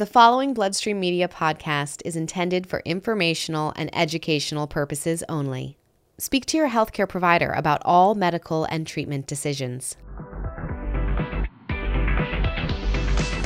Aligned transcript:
The 0.00 0.06
following 0.06 0.54
Bloodstream 0.54 0.98
Media 0.98 1.28
podcast 1.28 2.00
is 2.06 2.16
intended 2.16 2.66
for 2.66 2.80
informational 2.86 3.74
and 3.76 3.94
educational 3.94 4.66
purposes 4.66 5.22
only. 5.28 5.76
Speak 6.16 6.46
to 6.46 6.56
your 6.56 6.70
healthcare 6.70 7.06
provider 7.06 7.50
about 7.50 7.82
all 7.84 8.14
medical 8.14 8.64
and 8.64 8.86
treatment 8.86 9.26
decisions. 9.26 9.98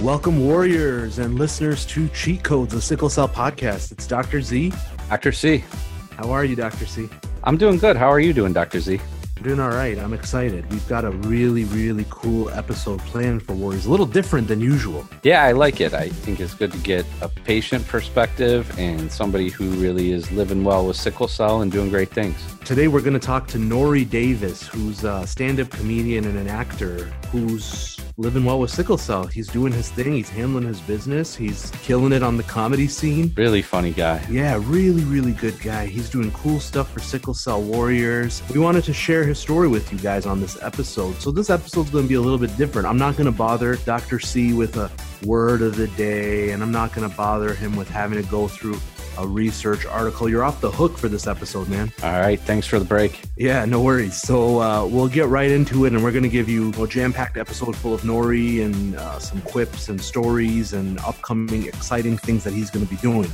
Welcome, 0.01 0.46
warriors 0.46 1.19
and 1.19 1.40
listeners, 1.40 1.85
to 1.87 2.07
Cheat 2.11 2.45
Codes, 2.45 2.73
the 2.73 2.80
Sickle 2.80 3.09
Cell 3.09 3.29
Podcast. 3.29 3.91
It's 3.91 4.07
Dr. 4.07 4.41
Z. 4.41 4.73
Dr. 5.11 5.32
C. 5.32 5.64
How 6.12 6.30
are 6.30 6.45
you, 6.45 6.55
Dr. 6.55 6.86
C? 6.86 7.09
I'm 7.43 7.57
doing 7.57 7.79
good. 7.79 7.96
How 7.96 8.12
are 8.12 8.21
you 8.21 8.32
doing, 8.32 8.52
Dr. 8.52 8.79
Z? 8.79 9.00
Doing 9.43 9.61
all 9.61 9.71
right. 9.71 9.98
I'm 9.98 10.14
excited. 10.14 10.71
We've 10.71 10.87
got 10.89 11.05
a 11.05 11.11
really, 11.11 11.64
really 11.64 12.07
cool 12.09 12.48
episode 12.50 13.00
planned 13.00 13.43
for 13.43 13.53
Warriors, 13.55 13.85
a 13.85 13.91
little 13.91 14.07
different 14.07 14.49
than 14.49 14.61
usual. 14.61 15.07
Yeah, 15.23 15.43
I 15.43 15.53
like 15.53 15.80
it. 15.80 15.93
I 15.93 16.09
think 16.09 16.41
it's 16.41 16.55
good 16.55 16.73
to 16.73 16.79
get 16.79 17.05
a 17.21 17.29
patient 17.29 17.86
perspective 17.86 18.72
and 18.79 19.13
somebody 19.13 19.50
who 19.50 19.71
really 19.72 20.13
is 20.13 20.31
living 20.32 20.64
well 20.64 20.86
with 20.86 20.96
sickle 20.96 21.29
cell 21.29 21.63
and 21.63 21.71
doing 21.71 21.91
great 21.91 22.11
things. 22.11 22.36
Today, 22.64 22.89
we're 22.89 23.03
going 23.03 23.13
to 23.13 23.18
talk 23.18 23.46
to 23.49 23.58
Nore 23.58 23.99
Davis, 24.05 24.67
who's 24.67 25.05
a 25.05 25.27
stand 25.27 25.61
up 25.61 25.69
comedian 25.69 26.25
and 26.25 26.39
an 26.39 26.49
actor 26.49 27.13
who's 27.30 28.00
living 28.16 28.44
well 28.44 28.61
with 28.61 28.71
sickle 28.71 28.96
cell. 28.96 29.27
He's 29.27 29.49
doing 29.49 29.72
his 29.72 29.91
thing, 29.91 30.13
he's 30.13 30.30
handling 30.30 30.66
his 30.66 30.80
business, 30.80 31.35
he's 31.35 31.71
killing 31.82 32.12
it 32.12 32.22
on 32.22 32.36
the 32.36 32.42
comedy 32.44 32.86
scene. 32.86 33.33
Really 33.36 33.61
funny 33.61 33.91
guy. 33.91 34.25
Yeah, 34.30 34.58
really, 34.62 35.05
really 35.05 35.33
good 35.33 35.61
guy. 35.61 35.86
He's 35.86 36.08
doing 36.08 36.30
cool 36.30 36.61
stuff 36.61 36.91
for 36.92 37.00
sickle 37.00 37.34
cell 37.34 37.61
warriors. 37.61 38.42
We 38.53 38.61
wanted 38.61 38.84
to 38.84 38.94
share 38.94 39.23
his 39.27 39.39
story 39.39 39.69
with 39.69 39.92
you 39.92 39.98
guys 39.98 40.27
on 40.27 40.41
this 40.41 40.61
episode. 40.62 41.14
So, 41.17 41.31
this 41.31 41.51
episode's 41.51 41.91
going 41.91 42.05
to 42.05 42.09
be 42.09 42.14
a 42.14 42.20
little 42.20 42.39
bit 42.39 42.56
different. 42.56 42.87
I'm 42.87 42.98
not 42.98 43.17
going 43.17 43.27
to 43.27 43.37
bother 43.37 43.77
Dr. 43.77 44.20
C 44.20 44.53
with 44.53 44.77
a 44.77 44.91
word 45.25 45.62
of 45.62 45.77
the 45.77 45.89
day, 45.89 46.50
and 46.50 46.62
I'm 46.62 46.73
not 46.73 46.92
going 46.92 47.09
to 47.09 47.17
bother 47.17 47.55
him 47.55 47.77
with 47.77 47.89
having 47.89 48.23
to 48.23 48.28
go 48.31 48.48
through 48.48 48.77
a 49.19 49.27
research 49.27 49.87
article. 49.87 50.28
You're 50.28 50.44
off 50.44 50.61
the 50.61 50.70
hook 50.70 50.98
for 50.98 51.08
this 51.08 51.27
episode, 51.27 51.69
man. 51.69 51.92
All 52.03 52.20
right. 52.20 52.41
Thanks 52.41 52.66
for 52.66 52.78
the 52.78 52.84
break. 52.84 53.20
Yeah, 53.36 53.64
no 53.64 53.83
worries. 53.83 54.20
So 54.20 54.61
uh, 54.61 54.86
we'll 54.86 55.08
get 55.08 55.27
right 55.27 55.50
into 55.50 55.84
it, 55.84 55.92
and 55.92 56.03
we're 56.03 56.12
going 56.12 56.25
to 56.25 56.28
give 56.28 56.48
you 56.48 56.72
a 56.83 56.86
jam-packed 56.86 57.36
episode 57.36 57.77
full 57.77 57.94
of 57.94 58.05
Nore 58.05 58.33
and 58.33 58.97
uh, 58.97 59.19
some 59.19 59.41
quips 59.42 59.88
and 59.88 60.00
stories 60.00 60.72
and 60.72 60.98
upcoming 61.00 61.66
exciting 61.66 62.16
things 62.19 62.44
that 62.44 62.53
he's 62.53 62.70
going 62.70 62.86
to 62.86 62.91
be 62.91 63.00
doing. 63.00 63.31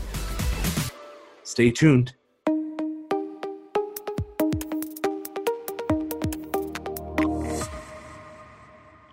Stay 1.45 1.71
tuned. 1.71 2.15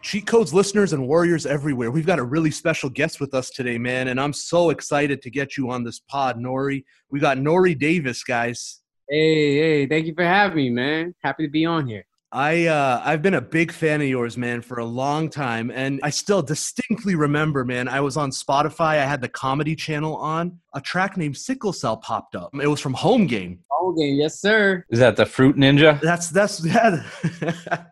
Cheat 0.07 0.25
Codes 0.25 0.53
listeners 0.53 0.93
and 0.93 1.05
warriors 1.05 1.45
everywhere. 1.45 1.91
We've 1.91 2.05
got 2.05 2.17
a 2.17 2.23
really 2.23 2.49
special 2.49 2.89
guest 2.89 3.19
with 3.19 3.33
us 3.33 3.49
today, 3.49 3.77
man, 3.77 4.07
and 4.07 4.21
I'm 4.21 4.31
so 4.31 4.69
excited 4.69 5.21
to 5.21 5.29
get 5.29 5.57
you 5.57 5.69
on 5.69 5.83
this 5.83 5.99
pod, 5.99 6.39
Nore. 6.39 6.71
We 7.11 7.19
got 7.19 7.37
Nore 7.37 7.67
Davis, 7.73 8.23
guys. 8.23 8.79
Hey, 9.09 9.57
hey, 9.57 9.85
thank 9.85 10.05
you 10.05 10.13
for 10.15 10.23
having 10.23 10.55
me, 10.55 10.69
man. 10.69 11.13
Happy 11.21 11.45
to 11.45 11.51
be 11.51 11.65
on 11.65 11.87
here. 11.87 12.05
I 12.31 12.67
uh, 12.67 13.01
I've 13.03 13.21
been 13.21 13.33
a 13.33 13.41
big 13.41 13.69
fan 13.69 13.99
of 13.99 14.07
yours, 14.07 14.37
man, 14.37 14.61
for 14.61 14.79
a 14.79 14.85
long 14.85 15.29
time, 15.29 15.71
and 15.71 15.99
I 16.01 16.09
still 16.09 16.41
distinctly 16.41 17.15
remember, 17.15 17.65
man. 17.65 17.89
I 17.89 17.99
was 17.99 18.15
on 18.15 18.31
Spotify. 18.31 18.99
I 18.99 19.05
had 19.05 19.19
the 19.19 19.27
comedy 19.27 19.75
channel 19.75 20.15
on. 20.15 20.57
A 20.77 20.81
track 20.81 21.17
named 21.17 21.35
"Sickle 21.35 21.73
Cell" 21.73 21.97
popped 21.97 22.35
up. 22.35 22.51
It 22.53 22.67
was 22.67 22.79
from 22.79 22.93
Home 22.93 23.25
Game. 23.25 23.61
Home 23.71 23.95
Game, 23.95 24.13
yes, 24.13 24.39
sir. 24.39 24.85
Is 24.91 24.99
that 24.99 25.15
the 25.15 25.25
Fruit 25.25 25.55
Ninja? 25.55 25.99
That's 26.01 26.29
that's 26.29 26.63
yeah. 26.65 27.03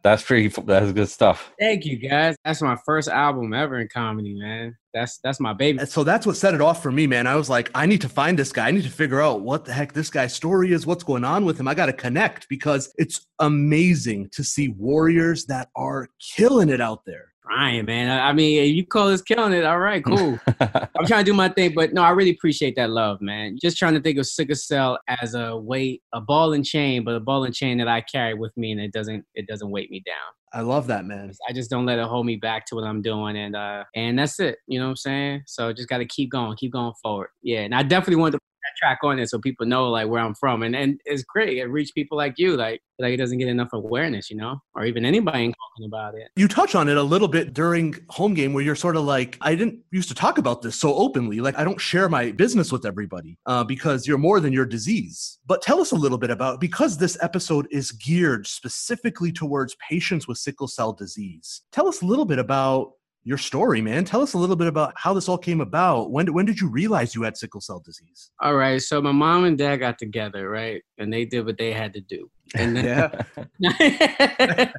that's 0.03 0.21
pretty. 0.21 0.49
That's 0.49 0.91
good 0.91 1.09
stuff. 1.09 1.51
Thank 1.59 1.83
you, 1.83 1.97
guys. 1.97 2.35
That's 2.45 2.61
my 2.61 2.77
first 2.85 3.09
album 3.09 3.55
ever 3.55 3.79
in 3.79 3.87
comedy, 3.87 4.35
man. 4.35 4.77
That's 4.93 5.17
that's 5.17 5.39
my 5.39 5.51
baby. 5.51 5.83
So 5.87 6.03
that's 6.03 6.27
what 6.27 6.37
set 6.37 6.53
it 6.53 6.61
off 6.61 6.83
for 6.83 6.91
me, 6.91 7.07
man. 7.07 7.25
I 7.25 7.37
was 7.37 7.49
like, 7.49 7.71
I 7.73 7.87
need 7.87 8.01
to 8.01 8.09
find 8.09 8.37
this 8.37 8.51
guy. 8.51 8.67
I 8.67 8.71
need 8.71 8.83
to 8.83 8.91
figure 8.91 9.19
out 9.19 9.41
what 9.41 9.65
the 9.65 9.73
heck 9.73 9.93
this 9.93 10.11
guy's 10.11 10.35
story 10.35 10.71
is. 10.71 10.85
What's 10.85 11.03
going 11.03 11.23
on 11.23 11.43
with 11.43 11.59
him? 11.59 11.67
I 11.67 11.73
got 11.73 11.87
to 11.87 11.93
connect 11.93 12.47
because 12.49 12.93
it's 12.99 13.25
amazing 13.39 14.29
to 14.33 14.43
see 14.43 14.67
warriors 14.67 15.45
that 15.47 15.69
are 15.75 16.07
killing 16.19 16.69
it 16.69 16.81
out 16.81 16.99
there. 17.07 17.33
Ryan, 17.47 17.85
man. 17.85 18.19
I 18.19 18.33
mean, 18.33 18.73
you 18.73 18.85
call 18.85 19.09
this 19.09 19.21
killing 19.21 19.53
it. 19.53 19.63
All 19.65 19.79
right, 19.79 20.03
cool. 20.03 20.39
I'm 20.59 21.05
trying 21.05 21.23
to 21.23 21.31
do 21.31 21.33
my 21.33 21.49
thing, 21.49 21.73
but 21.75 21.93
no, 21.93 22.01
I 22.01 22.09
really 22.09 22.31
appreciate 22.31 22.75
that 22.75 22.89
love, 22.89 23.21
man. 23.21 23.57
Just 23.61 23.77
trying 23.77 23.93
to 23.93 24.01
think 24.01 24.17
of 24.17 24.25
sickle 24.25 24.55
cell 24.55 24.97
as 25.07 25.35
a 25.35 25.55
weight, 25.55 26.01
a 26.13 26.21
ball 26.21 26.53
and 26.53 26.65
chain, 26.65 27.03
but 27.03 27.15
a 27.15 27.19
ball 27.19 27.43
and 27.43 27.53
chain 27.53 27.77
that 27.77 27.87
I 27.87 28.01
carry 28.01 28.33
with 28.33 28.55
me, 28.57 28.71
and 28.71 28.81
it 28.81 28.91
doesn't, 28.91 29.25
it 29.35 29.47
doesn't 29.47 29.69
weight 29.69 29.91
me 29.91 30.01
down. 30.05 30.15
I 30.53 30.61
love 30.61 30.87
that, 30.87 31.05
man. 31.05 31.31
I 31.47 31.51
just 31.51 31.69
don't 31.69 31.85
let 31.85 31.99
it 31.99 32.05
hold 32.05 32.25
me 32.25 32.37
back 32.37 32.65
to 32.67 32.75
what 32.75 32.85
I'm 32.85 33.01
doing, 33.01 33.35
and 33.37 33.55
uh, 33.55 33.83
and 33.93 34.17
that's 34.17 34.39
it. 34.39 34.57
You 34.67 34.79
know 34.79 34.85
what 34.85 34.91
I'm 34.91 34.95
saying? 34.95 35.43
So 35.47 35.73
just 35.73 35.89
got 35.89 35.97
to 35.97 36.05
keep 36.05 36.31
going, 36.31 36.55
keep 36.57 36.71
going 36.71 36.93
forward. 37.03 37.27
Yeah, 37.43 37.61
and 37.61 37.75
I 37.75 37.83
definitely 37.83 38.21
want 38.21 38.33
to 38.33 38.39
track 38.77 38.99
on 39.03 39.19
it 39.19 39.29
so 39.29 39.39
people 39.39 39.65
know 39.65 39.89
like 39.89 40.07
where 40.07 40.21
I'm 40.21 40.35
from. 40.35 40.63
And 40.63 40.75
and 40.75 40.99
it's 41.05 41.23
great. 41.23 41.57
It 41.57 41.65
reach 41.65 41.93
people 41.93 42.17
like 42.17 42.35
you, 42.37 42.55
like 42.55 42.81
like 42.99 43.13
it 43.13 43.17
doesn't 43.17 43.37
get 43.37 43.47
enough 43.47 43.73
awareness, 43.73 44.29
you 44.29 44.37
know, 44.37 44.59
or 44.73 44.85
even 44.85 45.05
anybody 45.05 45.47
talking 45.47 45.85
about 45.85 46.15
it. 46.15 46.29
You 46.35 46.47
touch 46.47 46.75
on 46.75 46.87
it 46.87 46.97
a 46.97 47.03
little 47.03 47.27
bit 47.27 47.53
during 47.53 47.95
home 48.09 48.33
game 48.33 48.53
where 48.53 48.63
you're 48.63 48.75
sort 48.75 48.95
of 48.95 49.03
like, 49.03 49.37
I 49.41 49.55
didn't 49.55 49.79
used 49.91 50.09
to 50.09 50.15
talk 50.15 50.37
about 50.37 50.61
this 50.61 50.75
so 50.75 50.93
openly. 50.95 51.41
Like 51.41 51.57
I 51.57 51.63
don't 51.63 51.79
share 51.79 52.07
my 52.07 52.31
business 52.31 52.71
with 52.71 52.85
everybody 52.85 53.37
uh, 53.45 53.63
because 53.63 54.07
you're 54.07 54.17
more 54.17 54.39
than 54.39 54.53
your 54.53 54.65
disease. 54.65 55.39
But 55.45 55.61
tell 55.61 55.81
us 55.81 55.91
a 55.91 55.95
little 55.95 56.17
bit 56.17 56.29
about 56.31 56.61
because 56.61 56.97
this 56.97 57.17
episode 57.21 57.67
is 57.71 57.91
geared 57.91 58.47
specifically 58.47 59.31
towards 59.31 59.75
patients 59.75 60.27
with 60.27 60.37
sickle 60.37 60.67
cell 60.67 60.93
disease. 60.93 61.61
Tell 61.71 61.87
us 61.87 62.01
a 62.01 62.05
little 62.05 62.25
bit 62.25 62.39
about 62.39 62.93
your 63.25 63.39
story, 63.39 63.81
man. 63.81 64.05
Tell 64.05 64.21
us 64.21 64.35
a 64.35 64.37
little 64.37 64.55
bit 64.55 64.67
about 64.67 64.93
how 64.95 65.13
this 65.13 65.27
all 65.27 65.37
came 65.37 65.59
about. 65.59 66.11
When 66.11 66.31
when 66.31 66.45
did 66.45 66.61
you 66.61 66.69
realize 66.69 67.15
you 67.15 67.23
had 67.23 67.35
sickle 67.35 67.59
cell 67.59 67.81
disease? 67.83 68.31
All 68.39 68.55
right, 68.55 68.81
so 68.81 69.01
my 69.01 69.11
mom 69.11 69.45
and 69.45 69.57
dad 69.57 69.77
got 69.77 69.97
together, 69.97 70.47
right, 70.47 70.81
and 70.99 71.11
they 71.11 71.25
did 71.25 71.45
what 71.45 71.57
they 71.57 71.73
had 71.73 71.91
to 71.93 72.01
do. 72.01 72.29
And 72.53 72.75
then, 72.75 72.85
yeah. 72.85 73.23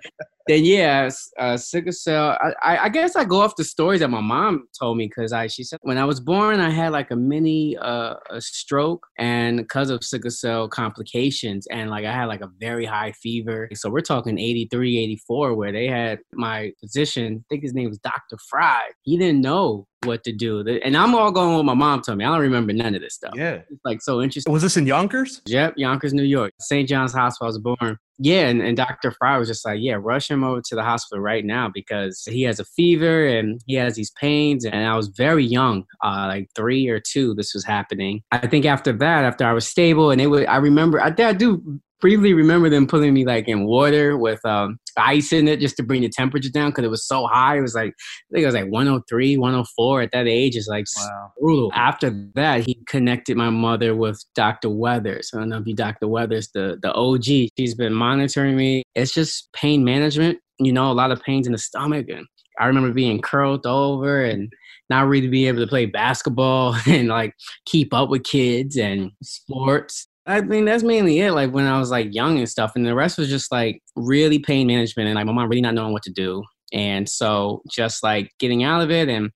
then 0.47 0.65
yeah, 0.65 1.10
uh, 1.38 1.56
sickle 1.56 1.93
cell. 1.93 2.38
I, 2.62 2.78
I 2.78 2.88
guess 2.88 3.16
I 3.16 3.25
go 3.25 3.41
off 3.41 3.56
the 3.56 3.65
stories 3.65 4.00
that 4.00 4.09
my 4.09 4.21
mom 4.21 4.69
told 4.78 4.97
me 4.97 5.09
because 5.09 5.32
I 5.32 5.49
she 5.49 5.65
said 5.65 5.78
when 5.82 5.99
I 5.99 6.04
was 6.04 6.21
born 6.21 6.60
I 6.60 6.71
had 6.71 6.93
like 6.93 7.10
a 7.10 7.16
mini 7.16 7.77
uh, 7.77 8.15
a 8.31 8.41
stroke 8.41 9.06
and 9.19 9.59
because 9.59 9.91
of 9.91 10.04
sickle 10.04 10.31
cell 10.31 10.69
complications 10.69 11.66
and 11.66 11.91
like 11.91 12.04
I 12.04 12.12
had 12.12 12.27
like 12.27 12.43
a 12.43 12.50
very 12.60 12.84
high 12.84 13.12
fever. 13.12 13.69
So 13.75 13.91
we're 13.91 14.00
talking 14.00 14.38
83, 14.38 14.98
84 14.98 15.54
where 15.54 15.72
they 15.72 15.88
had 15.88 16.21
my 16.33 16.72
physician, 16.81 17.44
I 17.44 17.47
think 17.50 17.62
his 17.62 17.75
name 17.75 17.88
was 17.88 17.98
Dr. 17.98 18.38
Fry. 18.48 18.83
He 19.03 19.19
didn't 19.19 19.41
know 19.41 19.87
what 20.06 20.24
to 20.24 20.32
do. 20.32 20.60
And 20.84 20.96
I'm 20.96 21.14
all 21.14 21.30
going 21.30 21.56
with 21.56 21.66
my 21.66 21.74
mom 21.74 22.02
told 22.02 22.18
me. 22.18 22.24
I 22.24 22.28
don't 22.28 22.40
remember 22.40 22.72
none 22.72 22.94
of 22.94 23.02
this 23.02 23.14
stuff. 23.14 23.32
Yeah. 23.34 23.60
It's 23.70 23.84
like 23.84 24.02
so 24.02 24.22
interesting. 24.22 24.52
Was 24.52 24.62
this 24.62 24.76
in 24.76 24.86
Yonkers? 24.86 25.42
Yep, 25.46 25.74
Yonkers, 25.76 26.14
New 26.14 26.22
York. 26.22 26.52
St. 26.60 26.88
John's 26.88 27.12
Hospital 27.12 27.46
I 27.46 27.48
was 27.48 27.58
born. 27.58 27.98
Yeah, 28.18 28.46
and, 28.46 28.62
and 28.62 28.76
Dr. 28.76 29.10
Fry 29.10 29.36
was 29.36 29.48
just 29.48 29.66
like, 29.66 29.78
yeah, 29.80 29.96
rush 29.98 30.30
him 30.30 30.42
over 30.42 30.62
to 30.62 30.74
the 30.74 30.82
hospital 30.82 31.22
right 31.22 31.44
now 31.44 31.70
because 31.72 32.24
he 32.24 32.42
has 32.44 32.58
a 32.58 32.64
fever 32.64 33.26
and 33.26 33.60
he 33.66 33.74
has 33.74 33.94
these 33.94 34.10
pains. 34.12 34.64
And 34.64 34.86
I 34.86 34.96
was 34.96 35.08
very 35.08 35.44
young, 35.44 35.84
uh, 36.02 36.26
like 36.28 36.48
three 36.54 36.88
or 36.88 36.98
two, 36.98 37.34
this 37.34 37.52
was 37.52 37.64
happening. 37.64 38.22
I 38.32 38.46
think 38.46 38.64
after 38.64 38.92
that, 38.94 39.24
after 39.24 39.44
I 39.44 39.52
was 39.52 39.66
stable, 39.66 40.10
and 40.10 40.20
it 40.20 40.28
would, 40.28 40.46
I 40.46 40.56
remember, 40.56 41.00
I, 41.00 41.14
I 41.18 41.32
do 41.34 41.78
briefly 42.00 42.34
remember 42.34 42.68
them 42.68 42.86
putting 42.86 43.14
me 43.14 43.24
like 43.24 43.48
in 43.48 43.64
water 43.64 44.16
with 44.16 44.44
um, 44.44 44.78
ice 44.96 45.32
in 45.32 45.48
it 45.48 45.60
just 45.60 45.76
to 45.76 45.82
bring 45.82 46.02
the 46.02 46.08
temperature 46.08 46.50
down 46.50 46.70
because 46.70 46.84
it 46.84 46.90
was 46.90 47.06
so 47.06 47.26
high. 47.26 47.58
It 47.58 47.62
was 47.62 47.74
like 47.74 47.90
I 47.90 48.34
think 48.34 48.42
it 48.42 48.46
was 48.46 48.54
like 48.54 48.70
103, 48.70 49.36
104 49.36 50.02
at 50.02 50.10
that 50.12 50.26
age. 50.26 50.56
It's 50.56 50.68
like 50.68 50.86
wow. 50.96 51.32
brutal. 51.38 51.70
After 51.74 52.10
that, 52.34 52.66
he 52.66 52.78
connected 52.86 53.36
my 53.36 53.50
mother 53.50 53.94
with 53.94 54.22
Dr. 54.34 54.70
Weathers. 54.70 55.30
I 55.34 55.38
don't 55.38 55.48
know 55.48 55.58
if 55.58 55.66
you 55.66 55.74
Dr. 55.74 56.08
Weathers, 56.08 56.50
the 56.52 56.78
the 56.82 56.92
OG. 56.92 57.50
She's 57.58 57.74
been 57.74 57.94
monitoring 57.94 58.56
me. 58.56 58.82
It's 58.94 59.12
just 59.12 59.52
pain 59.52 59.84
management. 59.84 60.38
You 60.58 60.72
know, 60.72 60.90
a 60.90 60.94
lot 60.94 61.10
of 61.10 61.22
pains 61.22 61.46
in 61.46 61.52
the 61.52 61.58
stomach, 61.58 62.06
and 62.08 62.26
I 62.58 62.66
remember 62.66 62.92
being 62.92 63.20
curled 63.20 63.66
over 63.66 64.24
and 64.24 64.50
not 64.88 65.06
really 65.08 65.28
being 65.28 65.48
able 65.48 65.60
to 65.60 65.66
play 65.66 65.86
basketball 65.86 66.76
and 66.86 67.09
like 67.09 67.34
keep 67.66 67.92
up 67.92 68.09
with 68.09 68.24
kids 68.24 68.76
and 68.76 69.10
sports. 69.22 70.09
I 70.26 70.40
mean, 70.40 70.64
that's 70.64 70.82
mainly 70.82 71.20
it. 71.20 71.32
Like 71.32 71.52
when 71.52 71.66
I 71.66 71.78
was 71.78 71.90
like 71.90 72.12
young 72.12 72.38
and 72.38 72.48
stuff, 72.48 72.72
and 72.74 72.84
the 72.84 72.94
rest 72.94 73.18
was 73.18 73.28
just 73.28 73.52
like 73.52 73.80
really 73.94 74.38
pain 74.38 74.66
management 74.66 75.08
and 75.08 75.14
like 75.14 75.26
my 75.26 75.32
mom 75.32 75.48
really 75.48 75.60
not 75.60 75.74
knowing 75.74 75.92
what 75.92 76.02
to 76.04 76.12
do. 76.12 76.42
And 76.72 77.08
so 77.08 77.62
just 77.70 78.02
like 78.02 78.32
getting 78.40 78.64
out 78.64 78.82
of 78.82 78.90
it 78.90 79.08
and 79.08 79.30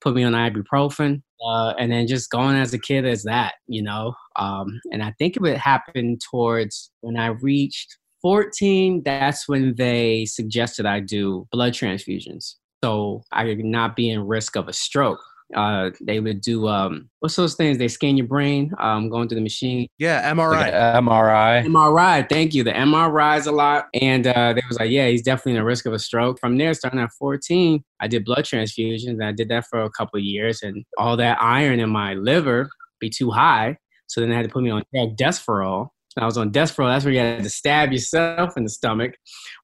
put 0.00 0.14
me 0.14 0.22
on 0.22 0.34
ibuprofen, 0.34 1.22
uh, 1.44 1.74
and 1.78 1.90
then 1.90 2.06
just 2.06 2.30
going 2.30 2.56
as 2.56 2.72
a 2.72 2.78
kid 2.78 3.04
as 3.04 3.24
that, 3.24 3.54
you 3.66 3.82
know. 3.82 4.14
Um, 4.36 4.80
and 4.92 5.02
I 5.02 5.12
think 5.18 5.36
it 5.36 5.42
would 5.42 5.56
happen 5.56 6.18
towards 6.30 6.92
when 7.00 7.16
I 7.16 7.28
reached 7.28 7.96
14. 8.22 9.02
That's 9.04 9.48
when 9.48 9.74
they 9.76 10.26
suggested 10.26 10.86
I 10.86 11.00
do 11.00 11.48
blood 11.50 11.72
transfusions, 11.72 12.54
so 12.84 13.22
I 13.32 13.44
could 13.44 13.64
not 13.64 13.96
be 13.96 14.10
in 14.10 14.26
risk 14.28 14.54
of 14.54 14.68
a 14.68 14.72
stroke 14.72 15.20
Uh, 15.54 15.90
they 16.00 16.18
would 16.18 16.40
do 16.40 16.66
um, 16.66 17.08
what's 17.20 17.36
those 17.36 17.54
things? 17.54 17.78
They 17.78 17.88
scan 17.88 18.16
your 18.16 18.26
brain, 18.26 18.72
um, 18.78 19.08
going 19.08 19.28
through 19.28 19.36
the 19.36 19.42
machine. 19.42 19.86
Yeah, 19.98 20.32
MRI. 20.32 20.50
Like 20.50 20.72
MRI. 20.72 21.66
MRI, 21.66 22.28
thank 22.28 22.52
you. 22.52 22.64
The 22.64 22.72
MRIs 22.72 23.46
a 23.46 23.52
lot, 23.52 23.86
and 23.94 24.26
uh, 24.26 24.52
they 24.54 24.62
was 24.68 24.78
like, 24.78 24.90
yeah, 24.90 25.06
he's 25.08 25.22
definitely 25.22 25.56
in 25.58 25.62
risk 25.62 25.86
of 25.86 25.92
a 25.92 25.98
stroke. 25.98 26.40
From 26.40 26.58
there, 26.58 26.74
starting 26.74 27.00
at 27.00 27.12
14, 27.12 27.82
I 28.00 28.08
did 28.08 28.24
blood 28.24 28.44
transfusions, 28.44 29.10
and 29.10 29.24
I 29.24 29.32
did 29.32 29.48
that 29.50 29.66
for 29.70 29.82
a 29.82 29.90
couple 29.90 30.18
of 30.18 30.24
years, 30.24 30.62
and 30.62 30.84
all 30.98 31.16
that 31.16 31.38
iron 31.40 31.78
in 31.78 31.90
my 31.90 32.14
liver 32.14 32.68
be 32.98 33.10
too 33.10 33.30
high, 33.30 33.76
so 34.06 34.20
then 34.20 34.30
they 34.30 34.36
had 34.36 34.44
to 34.44 34.48
put 34.48 34.62
me 34.62 34.70
on 34.70 34.82
Desferal. 34.94 35.88
I 36.18 36.24
was 36.24 36.38
on 36.38 36.50
Desferal. 36.50 36.88
That's 36.88 37.04
where 37.04 37.12
you 37.12 37.20
had 37.20 37.42
to 37.42 37.50
stab 37.50 37.92
yourself 37.92 38.56
in 38.56 38.64
the 38.64 38.70
stomach, 38.70 39.14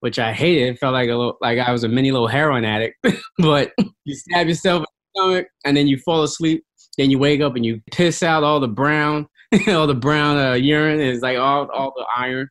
which 0.00 0.18
I 0.18 0.32
hated. 0.34 0.74
It 0.74 0.78
felt 0.78 0.92
like 0.92 1.08
a 1.08 1.14
little, 1.16 1.38
like 1.40 1.58
I 1.58 1.72
was 1.72 1.82
a 1.82 1.88
mini 1.88 2.12
little 2.12 2.28
heroin 2.28 2.64
addict. 2.64 2.96
but 3.38 3.72
you 4.04 4.14
stab 4.14 4.48
yourself 4.48 4.80
in 4.80 4.82
the 4.82 4.91
stomach, 5.16 5.46
and 5.64 5.76
then 5.76 5.86
you 5.86 5.98
fall 5.98 6.22
asleep. 6.22 6.64
Then 6.98 7.10
you 7.10 7.18
wake 7.18 7.40
up 7.40 7.56
and 7.56 7.64
you 7.64 7.80
piss 7.92 8.22
out 8.22 8.44
all 8.44 8.60
the 8.60 8.68
brown, 8.68 9.26
all 9.68 9.86
the 9.86 9.94
brown 9.94 10.38
uh, 10.38 10.54
urine. 10.54 11.00
It's 11.00 11.22
like 11.22 11.38
all 11.38 11.68
all 11.74 11.92
the 11.96 12.06
iron. 12.16 12.48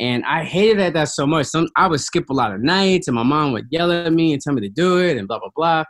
And 0.00 0.24
I 0.24 0.44
hated 0.44 0.78
that, 0.78 0.92
that 0.94 1.08
so 1.08 1.26
much. 1.26 1.46
Some 1.46 1.68
I 1.76 1.88
would 1.88 2.00
skip 2.00 2.30
a 2.30 2.34
lot 2.34 2.54
of 2.54 2.60
nights, 2.60 3.08
and 3.08 3.14
my 3.14 3.22
mom 3.22 3.52
would 3.52 3.66
yell 3.70 3.92
at 3.92 4.12
me 4.12 4.32
and 4.32 4.42
tell 4.42 4.54
me 4.54 4.60
to 4.62 4.68
do 4.68 4.98
it, 4.98 5.16
and 5.16 5.28
blah 5.28 5.38
blah 5.38 5.50
blah. 5.54 5.84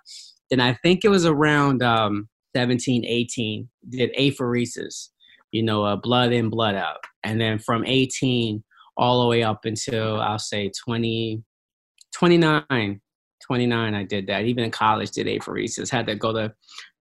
Then 0.51 0.61
I 0.61 0.75
think 0.83 1.05
it 1.05 1.09
was 1.11 1.27
around 1.27 1.83
um, 1.83 2.27
17, 2.57 3.05
18, 3.05 3.69
did 3.91 4.11
apheresis 4.19 5.11
you 5.53 5.63
know, 5.63 5.85
uh, 5.85 5.97
blood 5.97 6.33
in, 6.33 6.51
blood 6.51 6.75
out. 6.75 6.99
And 7.25 7.41
then 7.41 7.59
from 7.59 7.85
18 7.85 8.63
all 8.97 9.23
the 9.23 9.29
way 9.29 9.43
up 9.43 9.65
until 9.65 10.21
I'll 10.21 10.39
say 10.39 10.71
20, 10.85 11.43
29, 12.15 13.01
29, 13.49 13.95
I 13.95 14.05
did 14.05 14.27
that. 14.27 14.45
Even 14.45 14.65
in 14.65 14.71
college, 14.71 15.11
did 15.11 15.27
apheresis. 15.27 15.91
Had 15.91 16.07
to 16.07 16.15
go 16.15 16.33
to 16.33 16.53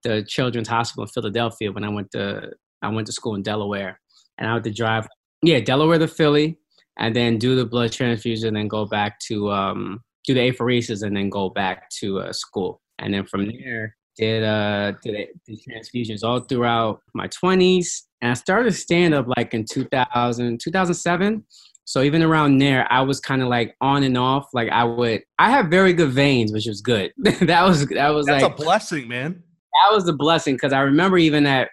the 0.03 0.23
Children's 0.23 0.69
Hospital 0.69 1.03
in 1.03 1.09
Philadelphia 1.09 1.71
when 1.71 1.83
I 1.83 1.89
went 1.89 2.11
to 2.11 2.51
I 2.81 2.89
went 2.89 3.07
to 3.07 3.13
school 3.13 3.35
in 3.35 3.43
Delaware, 3.43 3.99
and 4.37 4.49
I 4.49 4.53
had 4.53 4.63
to 4.63 4.73
drive, 4.73 5.07
yeah, 5.41 5.59
Delaware 5.59 5.99
to 5.99 6.07
Philly, 6.07 6.57
and 6.97 7.15
then 7.15 7.37
do 7.37 7.55
the 7.55 7.65
blood 7.65 7.91
transfusion, 7.91 8.49
and 8.49 8.57
then 8.57 8.67
go 8.67 8.85
back 8.85 9.19
to 9.27 9.51
um, 9.51 10.01
do 10.25 10.33
the 10.33 10.51
apheresis, 10.51 11.03
and 11.03 11.15
then 11.15 11.29
go 11.29 11.49
back 11.49 11.89
to 11.99 12.19
uh, 12.19 12.33
school. 12.33 12.81
And 12.99 13.13
then 13.13 13.25
from 13.25 13.47
there, 13.47 13.95
did 14.17 14.43
uh 14.43 14.93
did, 15.03 15.27
did 15.45 15.59
transfusions 15.61 16.23
all 16.23 16.39
throughout 16.39 17.01
my 17.13 17.27
20s 17.27 18.07
and 18.21 18.31
I 18.31 18.33
started 18.33 18.71
stand 18.73 19.13
up 19.13 19.27
like 19.35 19.53
in 19.53 19.65
2000, 19.65 20.59
2007. 20.59 21.45
So 21.85 22.01
even 22.01 22.21
around 22.21 22.57
there, 22.57 22.91
I 22.91 23.01
was 23.01 23.19
kind 23.19 23.41
of 23.41 23.47
like 23.47 23.75
on 23.79 24.03
and 24.03 24.17
off. 24.17 24.49
Like 24.53 24.69
I 24.69 24.83
would, 24.83 25.21
I 25.39 25.51
have 25.51 25.67
very 25.67 25.93
good 25.93 26.09
veins, 26.09 26.51
which 26.51 26.65
was 26.65 26.81
good. 26.81 27.13
that 27.17 27.63
was 27.63 27.85
that 27.87 28.09
was 28.09 28.25
That's 28.25 28.43
like 28.43 28.51
a 28.51 28.55
blessing, 28.55 29.07
man. 29.07 29.43
That 29.73 29.95
was 29.95 30.07
a 30.07 30.13
blessing 30.13 30.55
because 30.55 30.73
I 30.73 30.81
remember 30.81 31.17
even 31.17 31.43
that 31.43 31.69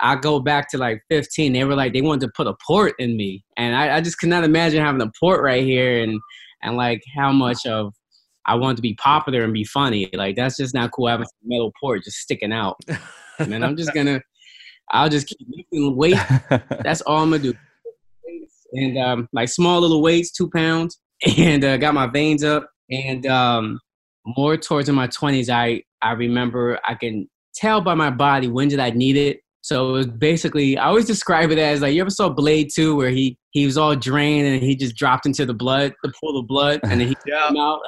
I 0.00 0.14
go 0.14 0.38
back 0.40 0.70
to 0.70 0.78
like 0.78 1.02
15. 1.10 1.52
They 1.52 1.64
were 1.64 1.74
like 1.74 1.92
they 1.92 2.00
wanted 2.00 2.26
to 2.26 2.32
put 2.34 2.46
a 2.46 2.54
port 2.66 2.94
in 2.98 3.16
me, 3.16 3.44
and 3.56 3.76
I, 3.76 3.96
I 3.96 4.00
just 4.00 4.18
could 4.18 4.30
not 4.30 4.44
imagine 4.44 4.82
having 4.82 5.02
a 5.02 5.10
port 5.20 5.42
right 5.42 5.64
here 5.64 6.02
and 6.02 6.18
and 6.62 6.76
like 6.76 7.02
how 7.14 7.32
much 7.32 7.66
of 7.66 7.92
I 8.48 8.54
wanted 8.54 8.76
to 8.76 8.82
be 8.82 8.94
popular 8.94 9.44
and 9.44 9.52
be 9.52 9.64
funny. 9.64 10.08
Like 10.12 10.34
that's 10.34 10.56
just 10.56 10.74
not 10.74 10.90
cool 10.90 11.06
having 11.06 11.26
a 11.26 11.28
metal 11.44 11.72
port 11.78 12.02
just 12.02 12.16
sticking 12.16 12.52
out. 12.52 12.76
and 13.38 13.64
I'm 13.64 13.76
just 13.76 13.94
gonna 13.94 14.20
I'll 14.90 15.08
just 15.08 15.26
keep 15.26 15.46
lifting 15.50 15.96
weight. 15.96 16.16
That's 16.82 17.02
all 17.02 17.22
I'm 17.22 17.30
gonna 17.30 17.42
do. 17.42 17.54
And 18.72 18.98
um, 18.98 19.28
like 19.32 19.48
small 19.48 19.80
little 19.80 20.02
weights, 20.02 20.30
two 20.30 20.50
pounds, 20.50 20.98
and 21.38 21.64
uh, 21.64 21.76
got 21.76 21.94
my 21.94 22.06
veins 22.06 22.44
up. 22.44 22.68
And 22.90 23.26
um, 23.26 23.80
more 24.36 24.56
towards 24.56 24.88
in 24.88 24.94
my 24.94 25.06
twenties, 25.06 25.50
I 25.50 25.82
I 26.02 26.12
remember 26.12 26.78
I 26.86 26.94
can 26.94 27.28
tell 27.54 27.80
by 27.80 27.94
my 27.94 28.10
body 28.10 28.48
when 28.48 28.68
did 28.68 28.80
I 28.80 28.90
need 28.90 29.16
it. 29.16 29.40
So 29.60 29.90
it 29.90 29.92
was 29.92 30.06
basically 30.06 30.78
I 30.78 30.86
always 30.86 31.06
describe 31.06 31.50
it 31.50 31.58
as 31.58 31.82
like 31.82 31.94
you 31.94 32.00
ever 32.00 32.10
saw 32.10 32.28
Blade 32.30 32.70
Two 32.74 32.96
where 32.96 33.10
he 33.10 33.36
he 33.50 33.66
was 33.66 33.76
all 33.76 33.94
drained 33.94 34.46
and 34.46 34.62
he 34.62 34.74
just 34.74 34.96
dropped 34.96 35.26
into 35.26 35.44
the 35.44 35.54
blood, 35.54 35.94
the 36.02 36.12
pool 36.20 36.38
of 36.38 36.46
blood, 36.46 36.80
and 36.84 37.00
then 37.00 37.08
he 37.08 37.16
yeah. 37.26 37.48
came 37.48 37.56
out. 37.58 37.80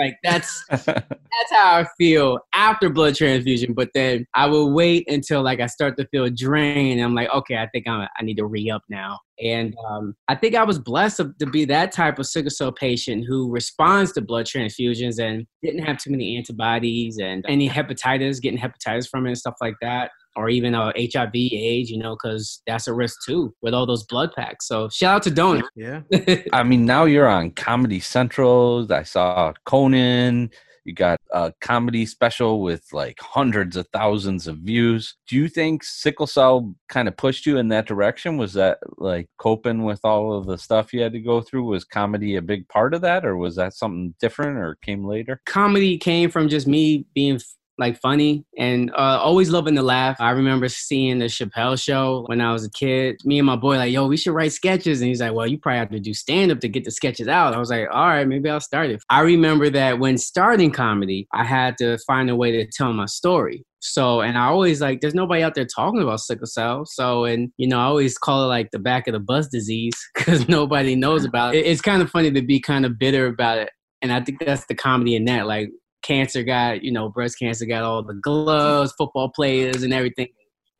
Like 0.00 0.16
that's 0.22 0.64
that's 0.70 1.52
how 1.52 1.76
I 1.76 1.86
feel 1.98 2.38
after 2.54 2.88
blood 2.88 3.14
transfusion. 3.14 3.74
But 3.74 3.90
then 3.92 4.26
I 4.34 4.46
will 4.46 4.72
wait 4.72 5.08
until 5.10 5.42
like 5.42 5.60
I 5.60 5.66
start 5.66 5.98
to 5.98 6.06
feel 6.06 6.28
drained. 6.30 7.02
I'm 7.02 7.14
like, 7.14 7.28
okay, 7.28 7.58
I 7.58 7.68
think 7.68 7.86
I'm, 7.86 8.08
I 8.18 8.22
need 8.22 8.38
to 8.38 8.46
re 8.46 8.70
up 8.70 8.82
now. 8.88 9.18
And 9.42 9.74
um, 9.88 10.14
I 10.28 10.34
think 10.34 10.54
I 10.54 10.64
was 10.64 10.78
blessed 10.78 11.20
to 11.38 11.46
be 11.46 11.66
that 11.66 11.92
type 11.92 12.18
of 12.18 12.26
sickle 12.26 12.50
cell 12.50 12.72
patient 12.72 13.26
who 13.26 13.50
responds 13.50 14.12
to 14.12 14.22
blood 14.22 14.46
transfusions 14.46 15.18
and 15.22 15.46
didn't 15.62 15.84
have 15.84 15.98
too 15.98 16.10
many 16.10 16.36
antibodies 16.36 17.18
and 17.18 17.44
any 17.46 17.68
hepatitis, 17.68 18.40
getting 18.40 18.58
hepatitis 18.58 19.08
from 19.08 19.26
it 19.26 19.30
and 19.30 19.38
stuff 19.38 19.56
like 19.60 19.74
that 19.82 20.10
or 20.36 20.48
even 20.48 20.74
uh, 20.74 20.92
HIV, 20.96 21.34
AIDS, 21.34 21.90
you 21.90 21.98
know, 21.98 22.16
because 22.16 22.62
that's 22.66 22.86
a 22.86 22.94
risk 22.94 23.18
too 23.26 23.54
with 23.62 23.74
all 23.74 23.86
those 23.86 24.04
blood 24.04 24.30
packs. 24.36 24.66
So 24.66 24.88
shout 24.88 25.16
out 25.16 25.22
to 25.24 25.30
donors. 25.30 25.68
Yeah. 25.74 26.02
I 26.52 26.62
mean, 26.62 26.86
now 26.86 27.04
you're 27.04 27.28
on 27.28 27.50
Comedy 27.52 28.00
Central. 28.00 28.86
I 28.92 29.02
saw 29.02 29.52
Conan. 29.64 30.50
You 30.84 30.94
got 30.94 31.20
a 31.30 31.52
comedy 31.60 32.06
special 32.06 32.62
with 32.62 32.84
like 32.92 33.18
hundreds 33.20 33.76
of 33.76 33.86
thousands 33.92 34.46
of 34.46 34.58
views. 34.58 35.14
Do 35.28 35.36
you 35.36 35.46
think 35.46 35.84
sickle 35.84 36.26
cell 36.26 36.74
kind 36.88 37.06
of 37.06 37.16
pushed 37.16 37.44
you 37.44 37.58
in 37.58 37.68
that 37.68 37.86
direction? 37.86 38.38
Was 38.38 38.54
that 38.54 38.78
like 38.96 39.28
coping 39.38 39.84
with 39.84 40.00
all 40.04 40.32
of 40.32 40.46
the 40.46 40.56
stuff 40.56 40.92
you 40.92 41.02
had 41.02 41.12
to 41.12 41.20
go 41.20 41.42
through? 41.42 41.64
Was 41.64 41.84
comedy 41.84 42.36
a 42.36 42.42
big 42.42 42.66
part 42.68 42.94
of 42.94 43.02
that, 43.02 43.26
or 43.26 43.36
was 43.36 43.56
that 43.56 43.74
something 43.74 44.14
different 44.20 44.56
or 44.58 44.78
came 44.82 45.04
later? 45.04 45.42
Comedy 45.44 45.98
came 45.98 46.30
from 46.30 46.48
just 46.48 46.66
me 46.66 47.04
being 47.14 47.38
like 47.80 48.00
funny 48.00 48.44
and 48.56 48.90
uh, 48.92 49.18
always 49.20 49.50
loving 49.50 49.74
to 49.74 49.82
laugh. 49.82 50.20
I 50.20 50.30
remember 50.30 50.68
seeing 50.68 51.18
the 51.18 51.24
Chappelle 51.24 51.82
show 51.82 52.24
when 52.26 52.40
I 52.40 52.52
was 52.52 52.64
a 52.64 52.70
kid. 52.70 53.20
Me 53.24 53.38
and 53.38 53.46
my 53.46 53.56
boy 53.56 53.76
like, 53.76 53.92
yo, 53.92 54.06
we 54.06 54.16
should 54.16 54.34
write 54.34 54.52
sketches. 54.52 55.00
And 55.00 55.08
he's 55.08 55.20
like, 55.20 55.32
well, 55.32 55.46
you 55.46 55.58
probably 55.58 55.78
have 55.78 55.90
to 55.90 55.98
do 55.98 56.14
stand 56.14 56.52
up 56.52 56.60
to 56.60 56.68
get 56.68 56.84
the 56.84 56.90
sketches 56.90 57.26
out. 57.26 57.54
I 57.54 57.58
was 57.58 57.70
like, 57.70 57.88
all 57.90 58.06
right, 58.06 58.28
maybe 58.28 58.48
I'll 58.48 58.60
start 58.60 58.90
it. 58.90 59.02
I 59.08 59.20
remember 59.22 59.70
that 59.70 59.98
when 59.98 60.18
starting 60.18 60.70
comedy, 60.70 61.26
I 61.32 61.44
had 61.44 61.76
to 61.78 61.98
find 62.06 62.30
a 62.30 62.36
way 62.36 62.52
to 62.52 62.66
tell 62.66 62.92
my 62.92 63.06
story. 63.06 63.64
So, 63.82 64.20
and 64.20 64.36
I 64.36 64.46
always 64.46 64.82
like, 64.82 65.00
there's 65.00 65.14
nobody 65.14 65.42
out 65.42 65.54
there 65.54 65.64
talking 65.64 66.02
about 66.02 66.20
sickle 66.20 66.46
cell. 66.46 66.84
So, 66.84 67.24
and 67.24 67.50
you 67.56 67.66
know, 67.66 67.78
I 67.78 67.84
always 67.84 68.18
call 68.18 68.44
it 68.44 68.48
like 68.48 68.70
the 68.72 68.78
back 68.78 69.08
of 69.08 69.14
the 69.14 69.20
bus 69.20 69.48
disease 69.48 69.94
because 70.14 70.48
nobody 70.48 70.94
knows 70.94 71.24
about 71.24 71.54
it. 71.54 71.64
It's 71.64 71.80
kind 71.80 72.02
of 72.02 72.10
funny 72.10 72.30
to 72.30 72.42
be 72.42 72.60
kind 72.60 72.84
of 72.84 72.98
bitter 72.98 73.26
about 73.26 73.58
it. 73.58 73.70
And 74.02 74.12
I 74.12 74.20
think 74.20 74.38
that's 74.44 74.66
the 74.66 74.74
comedy 74.74 75.14
in 75.14 75.24
that. 75.26 75.46
Like, 75.46 75.70
cancer 76.02 76.42
got, 76.42 76.82
you 76.82 76.92
know, 76.92 77.08
breast 77.08 77.38
cancer 77.38 77.66
got 77.66 77.82
all 77.82 78.02
the 78.02 78.14
gloves, 78.14 78.92
football 78.92 79.28
players 79.28 79.82
and 79.82 79.92
everything. 79.92 80.28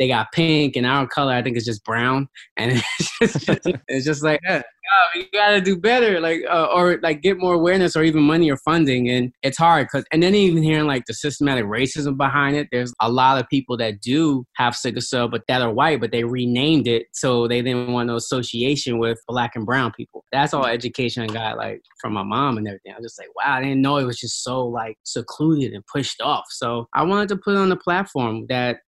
They 0.00 0.08
got 0.08 0.32
pink 0.32 0.76
and 0.76 0.87
our 0.87 1.06
color, 1.06 1.35
I 1.35 1.43
think, 1.43 1.56
is 1.56 1.64
just 1.64 1.85
brown. 1.85 2.26
And 2.56 2.73
it's 3.20 3.44
just, 3.44 3.69
it's 3.87 4.05
just 4.05 4.25
like, 4.25 4.41
yeah, 4.43 4.62
you 5.14 5.26
gotta 5.32 5.61
do 5.61 5.76
better, 5.76 6.20
like, 6.20 6.41
uh, 6.50 6.69
or 6.75 6.99
like 7.02 7.20
get 7.20 7.38
more 7.38 7.55
awareness 7.55 7.94
or 7.94 8.02
even 8.02 8.23
money 8.23 8.50
or 8.50 8.56
funding. 8.56 9.11
And 9.11 9.32
it's 9.43 9.58
hard 9.58 9.87
because, 9.87 10.05
and 10.11 10.23
then 10.23 10.35
even 10.35 10.62
hearing 10.62 10.87
like 10.87 11.05
the 11.06 11.14
systematic 11.14 11.67
racism 11.67 12.17
behind 12.17 12.56
it, 12.56 12.69
there's 12.73 12.93
a 13.00 13.11
lot 13.11 13.38
of 13.38 13.49
people 13.49 13.76
that 13.76 14.00
do 14.00 14.44
have 14.55 14.75
sickle 14.75 15.02
cell, 15.02 15.29
but 15.29 15.43
that 15.49 15.62
are 15.62 15.72
white, 15.72 16.01
but 16.01 16.13
they 16.13 16.24
renamed 16.24 16.89
it 16.89 17.06
so 17.13 17.46
they 17.46 17.63
didn't 17.63 17.93
want 17.93 18.08
no 18.08 18.17
association 18.17 18.98
with 18.98 19.19
black 19.29 19.53
and 19.55 19.67
brown 19.67 19.93
people. 19.93 20.24
That's 20.32 20.55
all 20.55 20.67
education 20.67 21.22
I 21.22 21.27
got, 21.27 21.58
like, 21.58 21.82
from 22.01 22.15
my 22.15 22.22
mom 22.22 22.56
and 22.56 22.67
everything. 22.67 22.93
I 22.93 22.96
was 22.96 23.05
just 23.05 23.19
like, 23.19 23.29
wow, 23.36 23.58
I 23.58 23.63
didn't 23.63 23.82
know 23.82 23.98
it 23.98 24.05
was 24.05 24.19
just 24.19 24.43
so 24.43 24.67
like 24.67 24.96
secluded 25.05 25.72
and 25.72 25.84
pushed 25.86 26.20
off. 26.20 26.46
So 26.48 26.89
I 26.94 27.03
wanted 27.03 27.29
to 27.31 27.36
put 27.36 27.56
on 27.56 27.70
a 27.70 27.77
platform 27.77 28.46
that 28.48 28.79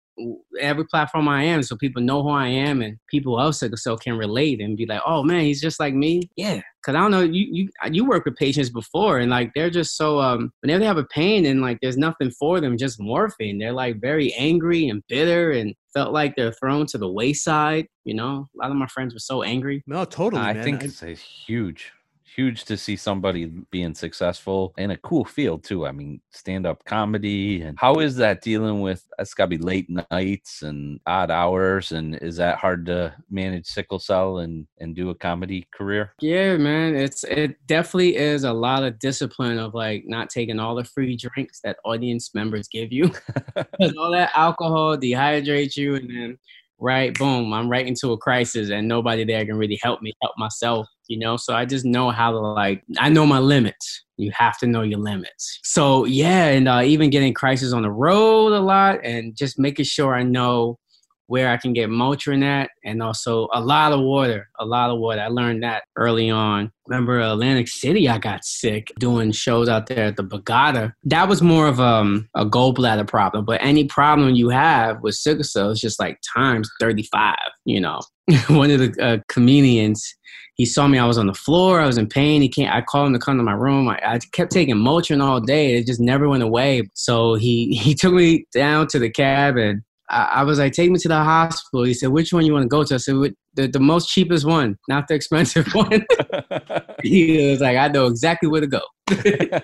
every 0.60 0.84
platform 0.86 1.28
I 1.28 1.44
am, 1.44 1.62
so 1.62 1.76
people 1.76 2.02
know 2.02 2.22
who 2.22 2.30
I 2.30 2.48
am, 2.48 2.82
and 2.82 2.98
people 3.08 3.40
else 3.40 3.62
so 3.76 3.96
can 3.96 4.16
relate 4.16 4.60
and 4.60 4.76
be 4.76 4.86
like, 4.86 5.00
"Oh 5.06 5.22
man, 5.22 5.42
he's 5.42 5.60
just 5.60 5.80
like 5.80 5.94
me." 5.94 6.30
Yeah, 6.36 6.60
because 6.82 6.96
I 6.96 7.00
don't 7.00 7.10
know, 7.10 7.20
you 7.20 7.46
you 7.50 7.68
you 7.90 8.04
work 8.04 8.24
with 8.24 8.36
patients 8.36 8.70
before, 8.70 9.18
and 9.18 9.30
like 9.30 9.52
they're 9.54 9.70
just 9.70 9.96
so 9.96 10.20
um 10.20 10.52
whenever 10.60 10.80
they 10.80 10.86
have 10.86 10.98
a 10.98 11.04
pain 11.04 11.46
and 11.46 11.60
like 11.60 11.78
there's 11.80 11.96
nothing 11.96 12.30
for 12.30 12.60
them, 12.60 12.76
just 12.76 13.00
morphine. 13.00 13.58
They're 13.58 13.72
like 13.72 14.00
very 14.00 14.32
angry 14.34 14.88
and 14.88 15.02
bitter 15.08 15.50
and 15.52 15.74
felt 15.94 16.12
like 16.12 16.36
they're 16.36 16.52
thrown 16.52 16.86
to 16.86 16.98
the 16.98 17.10
wayside. 17.10 17.86
You 18.04 18.14
know, 18.14 18.48
a 18.54 18.58
lot 18.58 18.70
of 18.70 18.76
my 18.76 18.86
friends 18.88 19.14
were 19.14 19.20
so 19.20 19.42
angry. 19.42 19.82
No, 19.86 20.04
totally. 20.04 20.42
I 20.42 20.52
man. 20.52 20.64
think 20.64 20.82
I, 20.82 20.86
it's 20.86 21.02
a 21.02 21.14
huge 21.14 21.92
huge 22.34 22.64
to 22.64 22.76
see 22.76 22.96
somebody 22.96 23.46
being 23.70 23.94
successful 23.94 24.74
in 24.78 24.90
a 24.90 24.96
cool 24.96 25.24
field 25.24 25.64
too. 25.64 25.86
I 25.86 25.92
mean, 25.92 26.20
stand 26.30 26.66
up 26.66 26.84
comedy 26.84 27.62
and 27.62 27.78
how 27.78 27.94
is 27.96 28.16
that 28.16 28.42
dealing 28.42 28.80
with 28.80 29.06
it's 29.18 29.34
gotta 29.34 29.48
be 29.48 29.58
late 29.58 29.88
nights 30.10 30.62
and 30.62 31.00
odd 31.06 31.30
hours 31.30 31.92
and 31.92 32.16
is 32.16 32.36
that 32.36 32.58
hard 32.58 32.86
to 32.86 33.14
manage 33.30 33.66
sickle 33.66 33.98
cell 33.98 34.38
and 34.38 34.66
and 34.78 34.94
do 34.94 35.10
a 35.10 35.14
comedy 35.14 35.66
career? 35.72 36.14
Yeah, 36.20 36.56
man. 36.56 36.94
It's 36.94 37.24
it 37.24 37.56
definitely 37.66 38.16
is 38.16 38.44
a 38.44 38.52
lot 38.52 38.82
of 38.82 38.98
discipline 38.98 39.58
of 39.58 39.74
like 39.74 40.04
not 40.06 40.30
taking 40.30 40.58
all 40.58 40.74
the 40.74 40.84
free 40.84 41.16
drinks 41.16 41.60
that 41.64 41.78
audience 41.84 42.34
members 42.34 42.68
give 42.68 42.92
you. 42.92 43.12
all 43.98 44.12
that 44.12 44.30
alcohol 44.34 44.96
dehydrates 44.96 45.76
you 45.76 45.94
and 45.96 46.08
then 46.10 46.38
right 46.82 47.16
boom 47.16 47.52
i'm 47.52 47.68
right 47.68 47.86
into 47.86 48.10
a 48.10 48.18
crisis 48.18 48.70
and 48.70 48.88
nobody 48.88 49.24
there 49.24 49.46
can 49.46 49.56
really 49.56 49.78
help 49.82 50.02
me 50.02 50.12
help 50.20 50.34
myself 50.36 50.88
you 51.12 51.18
know 51.18 51.36
so 51.36 51.54
i 51.54 51.64
just 51.64 51.84
know 51.84 52.10
how 52.10 52.30
to 52.30 52.38
like 52.38 52.82
i 52.98 53.08
know 53.08 53.26
my 53.26 53.38
limits 53.38 54.02
You 54.22 54.30
have 54.34 54.58
to 54.58 54.66
know 54.66 54.82
your 54.82 55.00
limits. 55.00 55.58
So 55.64 56.04
yeah, 56.04 56.46
and 56.46 56.68
uh, 56.68 56.82
even 56.84 57.10
getting 57.10 57.34
crisis 57.34 57.72
on 57.72 57.82
the 57.82 57.90
road 57.90 58.52
a 58.52 58.60
lot, 58.60 59.04
and 59.04 59.36
just 59.36 59.58
making 59.58 59.84
sure 59.84 60.14
I 60.14 60.22
know 60.22 60.78
where 61.26 61.48
I 61.48 61.56
can 61.56 61.72
get 61.72 61.88
Motrin 61.88 62.44
at, 62.44 62.70
and 62.84 63.02
also 63.02 63.48
a 63.52 63.60
lot 63.60 63.92
of 63.92 64.00
water, 64.00 64.48
a 64.60 64.66
lot 64.66 64.90
of 64.90 64.98
water. 64.98 65.22
I 65.22 65.28
learned 65.28 65.62
that 65.62 65.84
early 65.96 66.30
on. 66.30 66.70
Remember 66.86 67.18
Atlantic 67.20 67.68
City, 67.68 68.08
I 68.08 68.18
got 68.18 68.44
sick 68.44 68.92
doing 68.98 69.32
shows 69.32 69.68
out 69.68 69.86
there 69.86 70.04
at 70.04 70.16
the 70.16 70.24
Borgata. 70.24 70.92
That 71.04 71.28
was 71.28 71.40
more 71.40 71.66
of 71.66 71.80
um, 71.80 72.28
a 72.34 72.44
gallbladder 72.44 73.08
problem, 73.08 73.44
but 73.44 73.62
any 73.62 73.84
problem 73.84 74.34
you 74.34 74.50
have 74.50 75.00
with 75.02 75.14
sickle 75.14 75.44
cell 75.44 75.70
is 75.70 75.80
just 75.80 75.98
like 75.98 76.18
times 76.36 76.70
35, 76.80 77.36
you 77.64 77.80
know. 77.80 78.00
One 78.48 78.70
of 78.70 78.78
the 78.78 79.02
uh, 79.02 79.18
comedians, 79.28 80.14
he 80.54 80.66
saw 80.66 80.86
me, 80.86 80.98
I 80.98 81.06
was 81.06 81.18
on 81.18 81.26
the 81.26 81.34
floor, 81.34 81.80
I 81.80 81.86
was 81.86 81.98
in 81.98 82.08
pain. 82.08 82.42
He 82.42 82.48
can't, 82.48 82.74
I 82.74 82.82
called 82.82 83.08
him 83.08 83.12
to 83.14 83.18
come 83.18 83.38
to 83.38 83.42
my 83.42 83.52
room. 83.52 83.88
I, 83.88 83.98
I 84.04 84.18
kept 84.32 84.52
taking 84.52 84.76
Motrin 84.76 85.22
all 85.22 85.40
day. 85.40 85.76
It 85.76 85.86
just 85.86 86.00
never 86.00 86.28
went 86.28 86.42
away. 86.42 86.82
So 86.94 87.34
he, 87.34 87.74
he 87.82 87.94
took 87.94 88.12
me 88.12 88.46
down 88.52 88.86
to 88.88 88.98
the 88.98 89.10
cabin 89.10 89.84
I, 90.12 90.22
I, 90.24 90.42
was 90.44 90.58
like, 90.58 90.74
take 90.74 90.90
me 90.90 90.98
to 90.98 91.08
the 91.08 91.16
hospital. 91.16 91.84
He 91.84 91.94
said, 91.94 92.10
which 92.10 92.32
one 92.32 92.44
you 92.44 92.52
want 92.52 92.64
to 92.64 92.68
go 92.68 92.84
to? 92.84 92.94
I 92.94 92.98
said, 92.98 93.14
the, 93.54 93.66
the 93.66 93.80
most 93.80 94.08
cheapest 94.08 94.46
one, 94.46 94.78
not 94.86 95.08
the 95.08 95.14
expensive 95.14 95.66
one. 95.72 96.04
he 97.02 97.50
was 97.50 97.60
like, 97.60 97.78
I 97.78 97.88
know 97.88 98.06
exactly 98.06 98.48
where 98.48 98.60
to 98.60 98.66
go. 98.66 98.82
and 99.08 99.62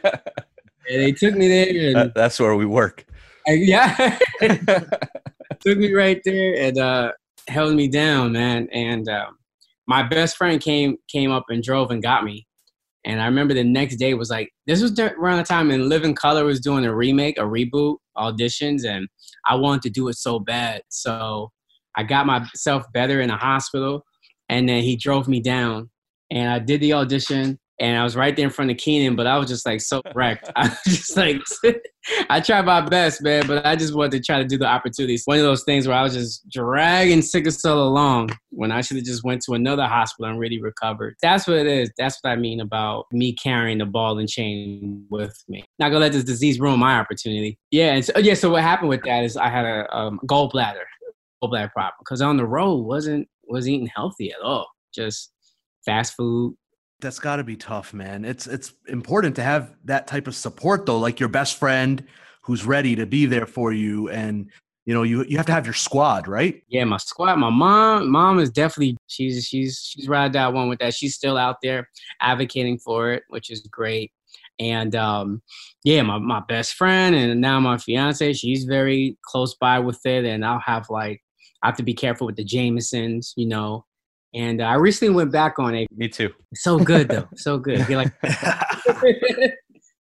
they 0.89 1.13
took 1.13 1.35
me 1.35 1.49
there. 1.49 2.03
And, 2.03 2.13
that's 2.15 2.41
where 2.41 2.57
we 2.57 2.67
work. 2.67 3.05
And, 3.47 3.65
yeah. 3.65 4.19
took 5.61 5.79
me 5.79 5.93
right 5.93 6.21
there 6.25 6.55
and 6.57 6.79
uh, 6.79 7.13
held 7.47 7.75
me 7.75 7.89
down, 7.89 8.33
man. 8.33 8.69
And 8.73 9.09
uh, 9.09 9.27
my 9.89 10.03
best 10.03 10.37
friend 10.37 10.61
came 10.61 10.99
came 11.09 11.33
up 11.33 11.47
and 11.49 11.63
drove 11.63 11.91
and 11.91 12.03
got 12.03 12.23
me. 12.23 12.47
And 13.05 13.23
I 13.23 13.25
remember 13.25 13.55
the 13.55 13.65
next 13.65 13.97
day 13.97 14.13
was 14.15 14.29
like, 14.29 14.51
this 14.67 14.83
was 14.83 14.99
around 15.01 15.39
the 15.39 15.45
time 15.45 15.69
when 15.69 15.89
Living 15.89 16.15
Color 16.15 16.45
was 16.45 16.61
doing 16.61 16.85
a 16.85 16.95
remake, 16.95 17.39
a 17.39 17.43
reboot, 17.43 17.97
auditions, 18.17 18.85
and 18.85 19.09
I 19.47 19.55
wanted 19.55 19.83
to 19.83 19.91
do 19.91 20.09
it 20.09 20.15
so 20.15 20.39
bad. 20.39 20.83
So 20.91 21.51
I 21.97 22.03
got 22.03 22.27
myself 22.27 22.85
better 22.93 23.21
in 23.21 23.31
a 23.31 23.37
hospital, 23.37 24.05
and 24.49 24.69
then 24.69 24.83
he 24.83 24.95
drove 24.95 25.27
me 25.27 25.41
down, 25.41 25.91
and 26.31 26.51
I 26.51 26.59
did 26.59 26.81
the 26.81 26.93
audition, 26.93 27.59
and 27.81 27.97
I 27.97 28.03
was 28.03 28.17
right 28.17 28.35
there 28.35 28.45
in 28.45 28.51
front 28.51 28.71
of 28.71 28.77
Keenen, 28.77 29.15
but 29.15 29.27
I 29.27 29.39
was 29.39 29.49
just 29.49 29.65
like 29.65 29.81
so 29.81 30.03
wrecked. 30.15 30.51
I 30.57 30.69
was 30.69 30.79
just 30.85 31.17
like, 31.17 31.41
I 32.31 32.41
tried 32.41 32.65
my 32.65 32.81
best, 32.81 33.23
man, 33.23 33.47
but 33.47 33.65
I 33.65 33.77
just 33.77 33.95
wanted 33.95 34.13
to 34.13 34.21
try 34.21 34.39
to 34.39 34.45
do 34.45 34.59
the 34.59 34.67
opportunities. 34.67 35.23
One 35.27 35.39
of 35.39 35.45
those 35.45 35.65
things 35.65 35.87
where 35.87 35.97
I 35.97 36.03
was 36.03 36.15
just 36.15 36.49
dragging 36.51 37.23
sickle 37.23 37.53
cell 37.53 37.83
along 37.87 38.31
when 38.51 38.73
I 38.73 38.81
should 38.81 38.97
have 38.97 39.07
just 39.07 39.23
went 39.25 39.43
to 39.43 39.53
another 39.53 39.85
hospital 39.85 40.31
and 40.31 40.41
really 40.41 40.61
recovered. 40.61 41.15
That's 41.23 41.47
what 41.47 41.59
it 41.59 41.67
is. 41.67 41.91
That's 41.99 42.19
what 42.23 42.31
I 42.31 42.37
mean 42.37 42.61
about 42.61 43.07
me 43.13 43.35
carrying 43.35 43.79
the 43.79 43.87
ball 43.87 44.19
and 44.19 44.29
chain 44.29 45.07
with 45.11 45.37
me. 45.49 45.65
Not 45.79 45.91
gonna 45.91 46.01
let 46.01 46.13
this 46.13 46.25
disease 46.25 46.59
ruin 46.59 46.81
my 46.81 46.99
opportunity. 46.99 47.59
Yeah, 47.71 47.95
and 47.95 48.05
so, 48.05 48.19
yeah. 48.19 48.35
So 48.35 48.51
what 48.51 48.63
happened 48.63 48.89
with 48.89 49.03
that 49.05 49.25
is 49.25 49.37
I 49.37 49.49
had 49.49 49.65
a 49.65 49.97
um, 49.97 50.19
gallbladder, 50.29 50.85
gallbladder 51.43 51.73
problem 51.73 51.95
because 52.01 52.21
on 52.23 52.37
the 52.37 52.47
road 52.47 52.85
wasn't 52.85 53.29
was 53.47 53.69
eating 53.69 53.91
healthy 53.95 54.33
at 54.33 54.41
all. 54.41 54.67
Just 54.95 55.33
fast 55.85 56.15
food, 56.15 56.57
that's 57.01 57.19
got 57.19 57.37
to 57.37 57.45
be 57.45 57.57
tough, 57.57 57.95
man. 57.95 58.25
It's 58.25 58.47
it's 58.47 58.73
important 58.89 59.37
to 59.37 59.43
have 59.43 59.75
that 59.85 60.07
type 60.07 60.27
of 60.27 60.35
support 60.35 60.87
though, 60.87 60.99
like 60.99 61.21
your 61.21 61.29
best 61.29 61.59
friend 61.59 62.05
who's 62.43 62.65
ready 62.65 62.97
to 62.97 63.07
be 63.07 63.27
there 63.27 63.47
for 63.47 63.73
you 63.73 64.09
and 64.09 64.51
you 64.89 64.95
know, 64.95 65.03
you 65.03 65.23
you 65.29 65.37
have 65.37 65.45
to 65.45 65.53
have 65.53 65.67
your 65.67 65.75
squad, 65.75 66.27
right? 66.27 66.63
Yeah, 66.69 66.85
my 66.85 66.97
squad. 66.97 67.37
My 67.37 67.51
mom, 67.51 68.11
mom 68.11 68.39
is 68.39 68.49
definitely 68.49 68.97
she's 69.07 69.45
she's 69.47 69.79
she's 69.85 70.09
ride 70.09 70.33
that 70.33 70.55
one 70.55 70.71
with 70.71 70.79
that. 70.79 70.95
She's 70.95 71.15
still 71.15 71.37
out 71.37 71.57
there 71.63 71.91
advocating 72.23 72.79
for 72.79 73.13
it, 73.13 73.23
which 73.29 73.51
is 73.51 73.61
great. 73.71 74.13
And 74.59 74.97
um, 74.97 75.43
yeah, 75.85 76.01
my 76.01 76.17
my 76.17 76.41
best 76.49 76.73
friend 76.73 77.15
and 77.15 77.39
now 77.39 77.61
my 77.61 77.77
fiance, 77.77 78.33
she's 78.33 78.65
very 78.65 79.19
close 79.27 79.55
by 79.57 79.79
with 79.79 80.01
it. 80.07 80.25
And 80.25 80.43
I'll 80.43 80.59
have 80.61 80.89
like 80.89 81.23
I 81.63 81.67
have 81.67 81.77
to 81.77 81.83
be 81.83 81.93
careful 81.93 82.27
with 82.27 82.37
the 82.37 82.45
Jamesons, 82.45 83.35
you 83.37 83.47
know, 83.47 83.85
and 84.35 84.61
uh, 84.61 84.65
I 84.65 84.75
recently 84.75 85.15
went 85.15 85.33
back 85.33 85.59
on 85.59 85.75
it. 85.75 85.89
Me 85.97 86.09
too. 86.09 86.31
So 86.55 86.79
good 86.79 87.09
though, 87.09 87.29
so 87.37 87.59
good. 87.59 87.89
You're 87.89 88.03
like, 88.03 88.13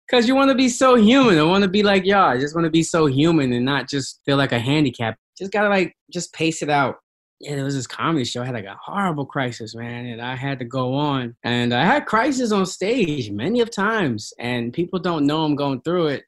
because 0.08 0.26
you 0.26 0.34
want 0.34 0.50
to 0.50 0.54
be 0.54 0.68
so 0.68 0.94
human. 0.94 1.38
I 1.38 1.42
want 1.42 1.64
to 1.64 1.70
be 1.70 1.82
like 1.82 2.04
y'all. 2.04 2.30
I 2.30 2.38
just 2.38 2.54
want 2.54 2.64
to 2.64 2.70
be 2.70 2.82
so 2.82 3.06
human 3.06 3.52
and 3.52 3.64
not 3.64 3.88
just 3.88 4.20
feel 4.24 4.36
like 4.36 4.52
a 4.52 4.58
handicap. 4.58 5.16
Just 5.36 5.52
gotta 5.52 5.68
like 5.68 5.94
just 6.12 6.32
pace 6.32 6.62
it 6.62 6.70
out. 6.70 6.96
Yeah, 7.40 7.54
there 7.54 7.64
was 7.64 7.76
this 7.76 7.86
comedy 7.86 8.24
show. 8.24 8.42
I 8.42 8.46
had 8.46 8.54
like 8.54 8.64
a 8.64 8.76
horrible 8.84 9.24
crisis, 9.24 9.74
man, 9.74 10.06
and 10.06 10.20
I 10.20 10.34
had 10.34 10.58
to 10.58 10.64
go 10.64 10.94
on. 10.94 11.36
And 11.44 11.72
I 11.72 11.84
had 11.84 12.06
crisis 12.06 12.50
on 12.50 12.66
stage 12.66 13.30
many 13.30 13.60
of 13.60 13.70
times, 13.70 14.32
and 14.40 14.72
people 14.72 14.98
don't 14.98 15.26
know 15.26 15.44
I'm 15.44 15.54
going 15.54 15.80
through 15.82 16.08
it. 16.08 16.24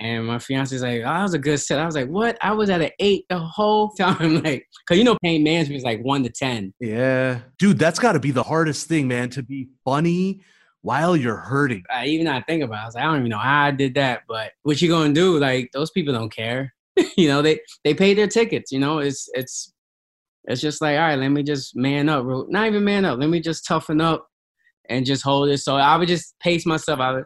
And 0.00 0.26
my 0.26 0.38
fiance's 0.38 0.82
like, 0.82 1.00
oh, 1.00 1.04
that 1.04 1.22
was 1.22 1.34
a 1.34 1.38
good 1.38 1.58
set. 1.58 1.78
I 1.78 1.84
was 1.84 1.94
like, 1.94 2.08
what? 2.08 2.38
I 2.40 2.52
was 2.52 2.70
at 2.70 2.80
an 2.80 2.90
eight 3.00 3.26
the 3.28 3.38
whole 3.38 3.90
time. 3.98 4.42
Like, 4.42 4.66
cause 4.88 4.96
you 4.96 5.04
know, 5.04 5.16
pain 5.22 5.42
management 5.44 5.76
is 5.76 5.84
like 5.84 6.00
one 6.02 6.22
to 6.22 6.30
10. 6.30 6.72
Yeah. 6.80 7.40
Dude, 7.58 7.78
that's 7.78 7.98
got 7.98 8.12
to 8.12 8.20
be 8.20 8.30
the 8.30 8.42
hardest 8.42 8.88
thing, 8.88 9.06
man, 9.06 9.28
to 9.30 9.42
be 9.42 9.68
funny 9.84 10.40
while 10.80 11.14
you're 11.14 11.36
hurting. 11.36 11.84
I 11.90 12.06
even 12.06 12.26
I 12.26 12.40
think 12.40 12.62
about 12.62 12.76
it, 12.76 12.82
I 12.82 12.86
was 12.86 12.94
like, 12.94 13.04
I 13.04 13.06
don't 13.08 13.18
even 13.18 13.28
know 13.28 13.38
how 13.38 13.64
I 13.64 13.70
did 13.70 13.94
that, 13.94 14.22
but 14.26 14.52
what 14.62 14.80
you 14.80 14.88
gonna 14.88 15.12
do? 15.12 15.38
Like, 15.38 15.70
those 15.72 15.90
people 15.90 16.14
don't 16.14 16.34
care. 16.34 16.72
you 17.16 17.28
know, 17.28 17.42
they, 17.42 17.60
they 17.84 17.92
pay 17.92 18.14
their 18.14 18.26
tickets, 18.26 18.72
you 18.72 18.78
know, 18.78 19.00
it's, 19.00 19.28
it's, 19.34 19.74
it's 20.44 20.62
just 20.62 20.80
like, 20.80 20.96
all 20.96 21.02
right, 21.02 21.18
let 21.18 21.28
me 21.28 21.42
just 21.42 21.76
man 21.76 22.08
up. 22.08 22.24
Not 22.48 22.66
even 22.66 22.82
man 22.82 23.04
up. 23.04 23.18
Let 23.18 23.28
me 23.28 23.40
just 23.40 23.66
toughen 23.66 24.00
up 24.00 24.26
and 24.88 25.04
just 25.04 25.22
hold 25.22 25.50
it. 25.50 25.58
So 25.58 25.76
I 25.76 25.96
would 25.96 26.08
just 26.08 26.34
pace 26.40 26.64
myself. 26.64 26.98
I 26.98 27.12
would, 27.12 27.24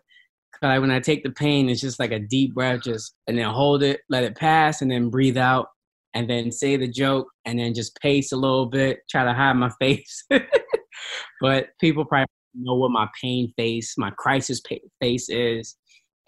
like 0.69 0.81
when 0.81 0.91
I 0.91 1.01
take 1.01 1.23
the 1.23 1.31
pain, 1.31 1.69
it's 1.69 1.81
just 1.81 1.99
like 1.99 2.13
a 2.13 2.19
deep 2.19 2.55
breath, 2.55 2.83
just 2.83 3.15
and 3.27 3.39
then 3.39 3.49
hold 3.49 3.83
it, 3.83 4.01
let 4.09 4.25
it 4.25 4.37
pass, 4.37 4.83
and 4.83 4.91
then 4.91 5.11
breathe 5.11 5.37
out, 5.37 5.69
and 6.15 6.29
then 6.29 6.51
say 6.51 6.77
the 6.77 6.89
joke, 6.89 7.29
and 7.45 7.59
then 7.59 7.75
just 7.75 7.99
pace 8.01 8.33
a 8.33 8.37
little 8.37 8.67
bit, 8.67 9.01
try 9.11 9.25
to 9.25 9.35
hide 9.35 9.55
my 9.55 9.71
face. 9.81 10.25
but 11.41 11.69
people 11.81 12.05
probably 12.05 12.27
know 12.55 12.75
what 12.75 12.91
my 12.91 13.09
pain 13.21 13.53
face, 13.57 13.95
my 13.99 14.11
crisis 14.19 14.61
face 15.01 15.29
is, 15.29 15.77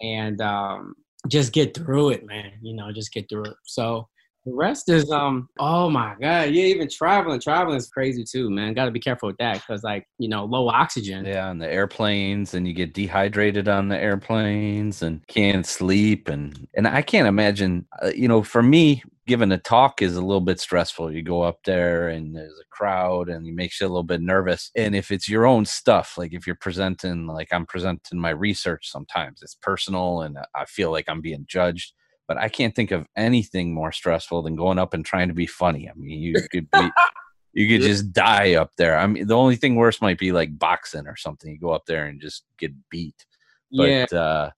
and 0.01 0.41
um, 0.41 0.93
just 1.27 1.53
get 1.53 1.75
through 1.75 2.09
it, 2.09 2.25
man. 2.25 2.51
You 2.61 2.75
know, 2.75 2.91
just 2.91 3.13
get 3.13 3.27
through 3.29 3.45
it. 3.45 3.55
So 3.65 4.07
the 4.47 4.53
rest 4.53 4.89
is 4.89 5.11
um 5.11 5.49
oh 5.59 5.89
my 5.89 6.15
god 6.21 6.49
yeah 6.51 6.65
even 6.65 6.87
traveling 6.89 7.39
traveling 7.39 7.75
is 7.75 7.89
crazy 7.89 8.23
too 8.23 8.49
man. 8.49 8.73
Got 8.73 8.85
to 8.85 8.91
be 8.91 8.99
careful 8.99 9.27
with 9.27 9.37
that 9.37 9.55
because 9.55 9.83
like 9.83 10.07
you 10.19 10.29
know 10.29 10.45
low 10.45 10.69
oxygen. 10.69 11.25
Yeah 11.25 11.49
on 11.49 11.57
the 11.57 11.67
airplanes 11.67 12.53
and 12.53 12.65
you 12.65 12.73
get 12.73 12.93
dehydrated 12.93 13.67
on 13.67 13.89
the 13.89 13.97
airplanes 13.97 15.01
and 15.01 15.25
can't 15.27 15.65
sleep 15.65 16.29
and 16.29 16.67
and 16.75 16.87
I 16.87 17.01
can't 17.01 17.27
imagine 17.27 17.87
uh, 18.01 18.11
you 18.15 18.29
know 18.29 18.41
for 18.41 18.63
me 18.63 19.03
giving 19.25 19.51
a 19.51 19.57
talk 19.57 20.01
is 20.01 20.15
a 20.15 20.21
little 20.21 20.39
bit 20.39 20.57
stressful. 20.57 21.11
You 21.11 21.21
go 21.21 21.41
up 21.41 21.59
there 21.65 22.07
and 22.07 22.33
there's 22.33 22.57
a 22.57 22.69
crowd 22.71 23.27
and 23.27 23.45
it 23.45 23.53
makes 23.53 23.81
you 23.81 23.85
a 23.85 23.89
little 23.89 24.01
bit 24.01 24.21
nervous. 24.21 24.71
And 24.73 24.95
if 24.95 25.11
it's 25.11 25.27
your 25.27 25.45
own 25.45 25.65
stuff 25.65 26.17
like 26.17 26.33
if 26.33 26.47
you're 26.47 26.55
presenting 26.55 27.27
like 27.27 27.49
I'm 27.51 27.65
presenting 27.65 28.19
my 28.19 28.29
research 28.29 28.89
sometimes 28.89 29.41
it's 29.41 29.57
personal 29.61 30.21
and 30.21 30.37
I 30.55 30.63
feel 30.63 30.91
like 30.91 31.09
I'm 31.09 31.19
being 31.19 31.45
judged 31.45 31.91
but 32.27 32.37
I 32.37 32.49
can't 32.49 32.75
think 32.75 32.91
of 32.91 33.07
anything 33.15 33.73
more 33.73 33.91
stressful 33.91 34.41
than 34.41 34.55
going 34.55 34.79
up 34.79 34.93
and 34.93 35.05
trying 35.05 35.29
to 35.29 35.33
be 35.33 35.47
funny. 35.47 35.89
I 35.89 35.93
mean, 35.95 36.19
you 36.19 36.35
could 36.51 36.69
be, 36.71 36.89
you 37.53 37.67
could 37.67 37.85
just 37.85 38.11
die 38.11 38.55
up 38.55 38.71
there. 38.77 38.97
I 38.97 39.07
mean, 39.07 39.27
the 39.27 39.37
only 39.37 39.55
thing 39.55 39.75
worse 39.75 40.01
might 40.01 40.19
be 40.19 40.31
like 40.31 40.57
boxing 40.59 41.07
or 41.07 41.15
something. 41.15 41.51
You 41.51 41.59
go 41.59 41.71
up 41.71 41.85
there 41.85 42.05
and 42.05 42.19
just 42.19 42.43
get 42.57 42.73
beat. 42.89 43.25
But, 43.71 43.89
yeah. 43.89 44.05
uh, 44.11 44.49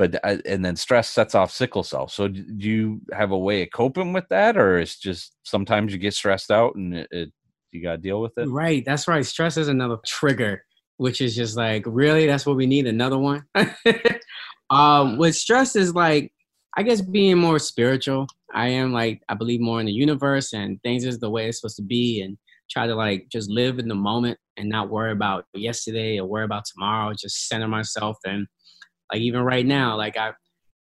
but 0.00 0.18
uh, 0.24 0.38
and 0.46 0.64
then 0.64 0.76
stress 0.76 1.08
sets 1.08 1.34
off 1.34 1.52
sickle 1.52 1.82
cell. 1.82 2.08
So 2.08 2.26
do 2.26 2.42
you 2.42 3.02
have 3.12 3.32
a 3.32 3.38
way 3.38 3.62
of 3.62 3.68
coping 3.70 4.12
with 4.12 4.26
that, 4.30 4.56
or 4.56 4.78
it's 4.78 4.98
just 4.98 5.36
sometimes 5.42 5.92
you 5.92 5.98
get 5.98 6.14
stressed 6.14 6.50
out 6.50 6.74
and 6.74 6.94
it, 6.94 7.08
it 7.10 7.32
you 7.70 7.82
got 7.82 7.92
to 7.92 7.98
deal 7.98 8.20
with 8.20 8.32
it? 8.38 8.48
Right. 8.48 8.82
That's 8.84 9.06
right. 9.06 9.24
Stress 9.24 9.58
is 9.58 9.68
another 9.68 9.98
trigger, 10.06 10.64
which 10.96 11.20
is 11.20 11.36
just 11.36 11.54
like 11.56 11.84
really 11.86 12.26
that's 12.26 12.46
what 12.46 12.56
we 12.56 12.66
need 12.66 12.86
another 12.86 13.18
one. 13.18 13.44
um, 14.70 15.18
with 15.18 15.36
stress 15.36 15.76
is 15.76 15.94
like 15.94 16.32
I 16.76 16.82
guess 16.82 17.00
being 17.00 17.38
more 17.38 17.58
spiritual. 17.58 18.26
I 18.52 18.68
am 18.68 18.92
like 18.92 19.22
I 19.28 19.34
believe 19.34 19.60
more 19.60 19.80
in 19.80 19.86
the 19.86 19.92
universe 19.92 20.52
and 20.52 20.80
things 20.82 21.04
is 21.04 21.18
the 21.18 21.30
way 21.30 21.48
it's 21.48 21.60
supposed 21.60 21.76
to 21.76 21.82
be 21.82 22.22
and 22.22 22.36
try 22.70 22.86
to 22.86 22.94
like 22.94 23.26
just 23.30 23.50
live 23.50 23.78
in 23.78 23.88
the 23.88 23.94
moment 23.94 24.38
and 24.56 24.68
not 24.68 24.90
worry 24.90 25.12
about 25.12 25.44
yesterday 25.54 26.18
or 26.18 26.26
worry 26.26 26.44
about 26.44 26.64
tomorrow. 26.64 27.12
Just 27.12 27.48
center 27.48 27.68
myself 27.68 28.16
and 28.24 28.46
like 29.12 29.20
even 29.20 29.42
right 29.42 29.66
now, 29.66 29.96
like 29.96 30.16
I 30.16 30.32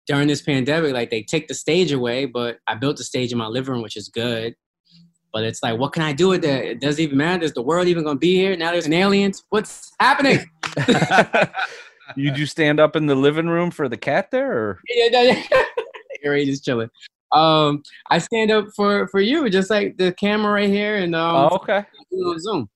during 0.07 0.29
this 0.29 0.43
pandemic, 0.43 0.93
like 0.93 1.11
they 1.11 1.23
take 1.23 1.49
the 1.49 1.55
stage 1.55 1.93
away, 1.93 2.25
but 2.25 2.59
I 2.67 2.75
built 2.75 2.97
the 2.97 3.05
stage 3.05 3.33
in 3.33 3.39
my 3.39 3.47
living 3.47 3.75
room, 3.75 3.83
which 3.83 3.97
is 3.97 4.09
good. 4.09 4.55
But 5.33 5.45
it's 5.45 5.63
like, 5.63 5.79
what 5.79 5.93
can 5.93 6.03
I 6.03 6.15
do 6.15 6.29
with 6.29 6.41
that? 6.43 6.65
It 6.65 6.81
doesn't 6.81 7.03
even 7.03 7.19
matter. 7.19 7.45
Is 7.45 7.53
the 7.53 7.63
world 7.63 7.87
even 7.87 8.05
gonna 8.05 8.19
be 8.19 8.35
here? 8.35 8.57
Now 8.57 8.73
there's 8.73 8.87
an 8.87 8.95
alien. 8.95 9.33
What's 9.51 9.93
happening? 10.01 10.39
you 12.17 12.31
do 12.33 12.47
stand 12.47 12.81
up 12.81 12.97
in 12.97 13.07
the 13.07 13.15
living 13.15 13.47
room 13.47 13.71
for 13.71 13.89
the 13.89 13.97
cat 13.97 14.31
there, 14.31 14.53
or 14.53 14.81
yeah, 14.89 15.43
no, 16.23 16.31
yeah. 16.31 16.33
Harry 16.33 16.45
just 16.45 16.65
chilling. 16.65 16.91
Um, 17.33 17.83
I 18.11 18.19
stand 18.19 18.51
up 18.51 18.67
for 18.75 19.09
for 19.09 19.21
you, 19.21 19.49
just 19.51 19.71
like 19.71 19.97
the 19.99 20.13
camera 20.13 20.53
right 20.53 20.69
here, 20.69 20.97
and 20.97 21.15
um, 21.15 21.49
oh, 21.53 21.57
okay, 21.57 21.85
Zoom. 22.39 22.69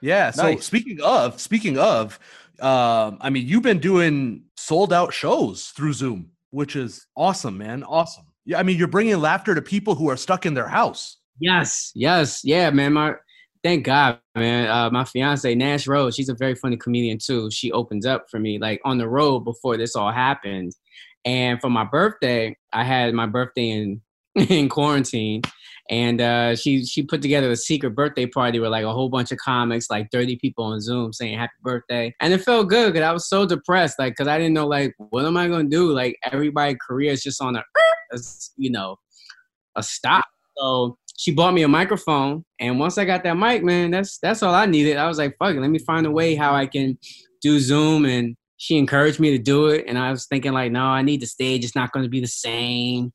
Yeah. 0.00 0.30
So 0.30 0.42
nice. 0.42 0.64
speaking 0.64 1.00
of, 1.02 1.40
speaking 1.40 1.78
of, 1.78 2.18
um, 2.60 3.18
I 3.20 3.30
mean, 3.30 3.46
you've 3.46 3.62
been 3.62 3.80
doing 3.80 4.44
sold 4.56 4.92
out 4.92 5.12
shows 5.12 5.68
through 5.68 5.94
Zoom, 5.94 6.30
which 6.50 6.76
is 6.76 7.06
awesome, 7.16 7.58
man. 7.58 7.82
Awesome. 7.84 8.26
Yeah, 8.44 8.58
I 8.58 8.62
mean, 8.62 8.78
you're 8.78 8.88
bringing 8.88 9.18
laughter 9.20 9.54
to 9.54 9.62
people 9.62 9.94
who 9.94 10.08
are 10.08 10.16
stuck 10.16 10.46
in 10.46 10.54
their 10.54 10.68
house. 10.68 11.16
Yes, 11.40 11.92
yes, 11.94 12.40
yeah, 12.44 12.70
man. 12.70 12.94
My 12.94 13.14
thank 13.62 13.84
God, 13.84 14.18
man. 14.34 14.68
Uh, 14.68 14.90
my 14.90 15.04
fiance 15.04 15.54
Nash 15.54 15.86
Rose, 15.86 16.14
she's 16.14 16.28
a 16.28 16.34
very 16.34 16.54
funny 16.54 16.76
comedian 16.76 17.18
too. 17.18 17.50
She 17.50 17.72
opens 17.72 18.06
up 18.06 18.26
for 18.30 18.38
me 18.38 18.58
like 18.58 18.80
on 18.84 18.98
the 18.98 19.08
road 19.08 19.40
before 19.40 19.76
this 19.76 19.94
all 19.94 20.12
happened, 20.12 20.72
and 21.24 21.60
for 21.60 21.70
my 21.70 21.84
birthday, 21.84 22.56
I 22.72 22.84
had 22.84 23.12
my 23.14 23.26
birthday 23.26 23.70
in 23.70 24.00
in 24.34 24.68
quarantine, 24.68 25.42
and 25.90 26.20
uh, 26.20 26.54
she 26.54 26.84
she 26.84 27.02
put 27.02 27.22
together 27.22 27.50
a 27.50 27.56
secret 27.56 27.94
birthday 27.94 28.26
party 28.26 28.60
with 28.60 28.70
like 28.70 28.84
a 28.84 28.92
whole 28.92 29.08
bunch 29.08 29.32
of 29.32 29.38
comics, 29.38 29.90
like 29.90 30.10
30 30.12 30.36
people 30.36 30.64
on 30.64 30.80
Zoom 30.80 31.12
saying 31.12 31.38
happy 31.38 31.52
birthday, 31.62 32.14
and 32.20 32.32
it 32.32 32.42
felt 32.42 32.68
good 32.68 32.92
because 32.92 33.06
I 33.06 33.12
was 33.12 33.28
so 33.28 33.46
depressed, 33.46 33.98
like 33.98 34.12
because 34.12 34.28
I 34.28 34.38
didn't 34.38 34.54
know 34.54 34.66
like 34.66 34.94
what 34.98 35.24
am 35.24 35.36
I 35.36 35.48
gonna 35.48 35.64
do? 35.64 35.92
Like 35.92 36.16
everybody' 36.30 36.76
career 36.76 37.12
is 37.12 37.22
just 37.22 37.42
on 37.42 37.56
a, 37.56 37.64
you 38.56 38.70
know, 38.70 38.96
a 39.76 39.82
stop. 39.82 40.26
So 40.56 40.98
she 41.16 41.32
bought 41.32 41.54
me 41.54 41.62
a 41.62 41.68
microphone, 41.68 42.44
and 42.60 42.78
once 42.78 42.98
I 42.98 43.04
got 43.04 43.24
that 43.24 43.36
mic, 43.36 43.64
man, 43.64 43.90
that's 43.90 44.18
that's 44.18 44.42
all 44.42 44.54
I 44.54 44.66
needed. 44.66 44.98
I 44.98 45.08
was 45.08 45.18
like, 45.18 45.36
fuck 45.38 45.54
it, 45.54 45.60
let 45.60 45.70
me 45.70 45.78
find 45.80 46.06
a 46.06 46.10
way 46.10 46.34
how 46.34 46.54
I 46.54 46.66
can 46.66 46.98
do 47.40 47.58
Zoom 47.58 48.04
and 48.04 48.36
she 48.58 48.76
encouraged 48.76 49.18
me 49.18 49.30
to 49.30 49.38
do 49.38 49.68
it 49.68 49.84
and 49.88 49.98
i 49.98 50.10
was 50.10 50.26
thinking 50.26 50.52
like 50.52 50.70
no 50.70 50.84
i 50.84 51.02
need 51.02 51.20
the 51.20 51.26
stage 51.26 51.64
it's 51.64 51.74
not 51.74 51.92
going 51.92 52.04
to 52.04 52.10
be 52.10 52.20
the 52.20 52.26
same 52.26 53.12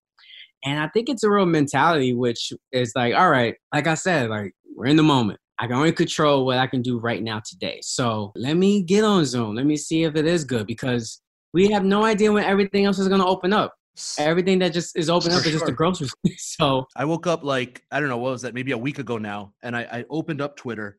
and 0.65 0.79
i 0.79 0.87
think 0.89 1.09
it's 1.09 1.23
a 1.23 1.29
real 1.29 1.45
mentality 1.45 2.13
which 2.13 2.51
is 2.71 2.91
like 2.95 3.13
all 3.13 3.29
right 3.29 3.55
like 3.73 3.87
i 3.87 3.93
said 3.93 4.29
like 4.29 4.53
we're 4.75 4.87
in 4.87 4.95
the 4.95 5.03
moment 5.03 5.39
i 5.59 5.67
can 5.67 5.75
only 5.75 5.91
control 5.91 6.45
what 6.45 6.57
i 6.57 6.67
can 6.67 6.81
do 6.81 6.99
right 6.99 7.23
now 7.23 7.39
today 7.45 7.79
so 7.81 8.31
let 8.35 8.55
me 8.55 8.81
get 8.81 9.03
on 9.03 9.23
zoom 9.25 9.55
let 9.55 9.65
me 9.65 9.77
see 9.77 10.03
if 10.03 10.15
it 10.15 10.25
is 10.25 10.43
good 10.43 10.65
because 10.65 11.21
we 11.53 11.69
have 11.69 11.85
no 11.85 12.03
idea 12.03 12.31
when 12.31 12.43
everything 12.43 12.85
else 12.85 12.97
is 12.97 13.07
going 13.07 13.21
to 13.21 13.27
open 13.27 13.53
up 13.53 13.75
everything 14.17 14.59
that 14.59 14.73
just 14.73 14.97
is 14.97 15.09
open 15.09 15.31
up 15.31 15.45
is 15.45 15.51
just 15.51 15.67
a 15.67 15.71
grocery 15.71 16.07
store 16.07 16.31
so 16.37 16.87
I 16.95 17.05
woke 17.05 17.27
up 17.27 17.43
like, 17.43 17.83
I 17.91 17.99
don't 17.99 18.09
know, 18.09 18.17
what 18.17 18.31
was 18.31 18.41
that? 18.43 18.53
Maybe 18.53 18.71
a 18.71 18.77
week 18.77 18.99
ago 18.99 19.17
now. 19.17 19.53
And 19.61 19.75
I, 19.75 19.81
I 19.81 20.05
opened 20.09 20.41
up 20.41 20.55
Twitter 20.55 20.97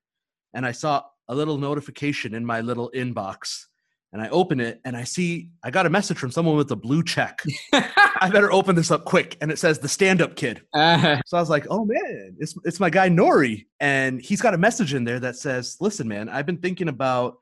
and 0.55 0.65
I 0.65 0.73
saw 0.73 1.03
a 1.29 1.35
little 1.35 1.59
notification 1.59 2.35
in 2.35 2.45
my 2.45 2.61
little 2.61 2.91
inbox. 2.95 3.65
And 4.15 4.23
I 4.23 4.29
open 4.29 4.61
it 4.61 4.81
and 4.85 4.97
I 4.97 5.03
see 5.03 5.51
I 5.65 5.73
got 5.73 5.87
a 5.87 5.91
message 5.91 6.19
from 6.19 6.31
someone 6.31 6.57
with 6.57 6.71
a 6.71 6.77
blue 6.77 7.03
check. 7.03 7.43
I 7.73 8.31
better 8.33 8.53
open 8.53 8.77
this 8.77 8.93
up 8.93 9.05
quick. 9.05 9.37
And 9.41 9.51
it 9.51 9.59
says 9.59 9.81
the 9.81 9.89
stand 9.89 10.23
up 10.23 10.37
kid. 10.37 10.63
uh, 10.73 11.21
So 11.27 11.37
I 11.37 11.41
was 11.41 11.51
like, 11.51 11.67
oh 11.69 11.85
man, 11.85 12.37
it's, 12.39 12.57
it's 12.65 12.79
my 12.79 12.91
guy 12.91 13.09
Nore. 13.09 13.45
And 13.81 14.23
he's 14.23 14.41
got 14.41 14.55
a 14.55 14.59
message 14.59 14.95
in 14.95 15.03
there 15.03 15.19
that 15.19 15.35
says, 15.35 15.77
listen, 15.81 16.07
man, 16.07 16.29
I've 16.29 16.47
been 16.47 16.59
thinking 16.59 16.89
about 16.89 17.39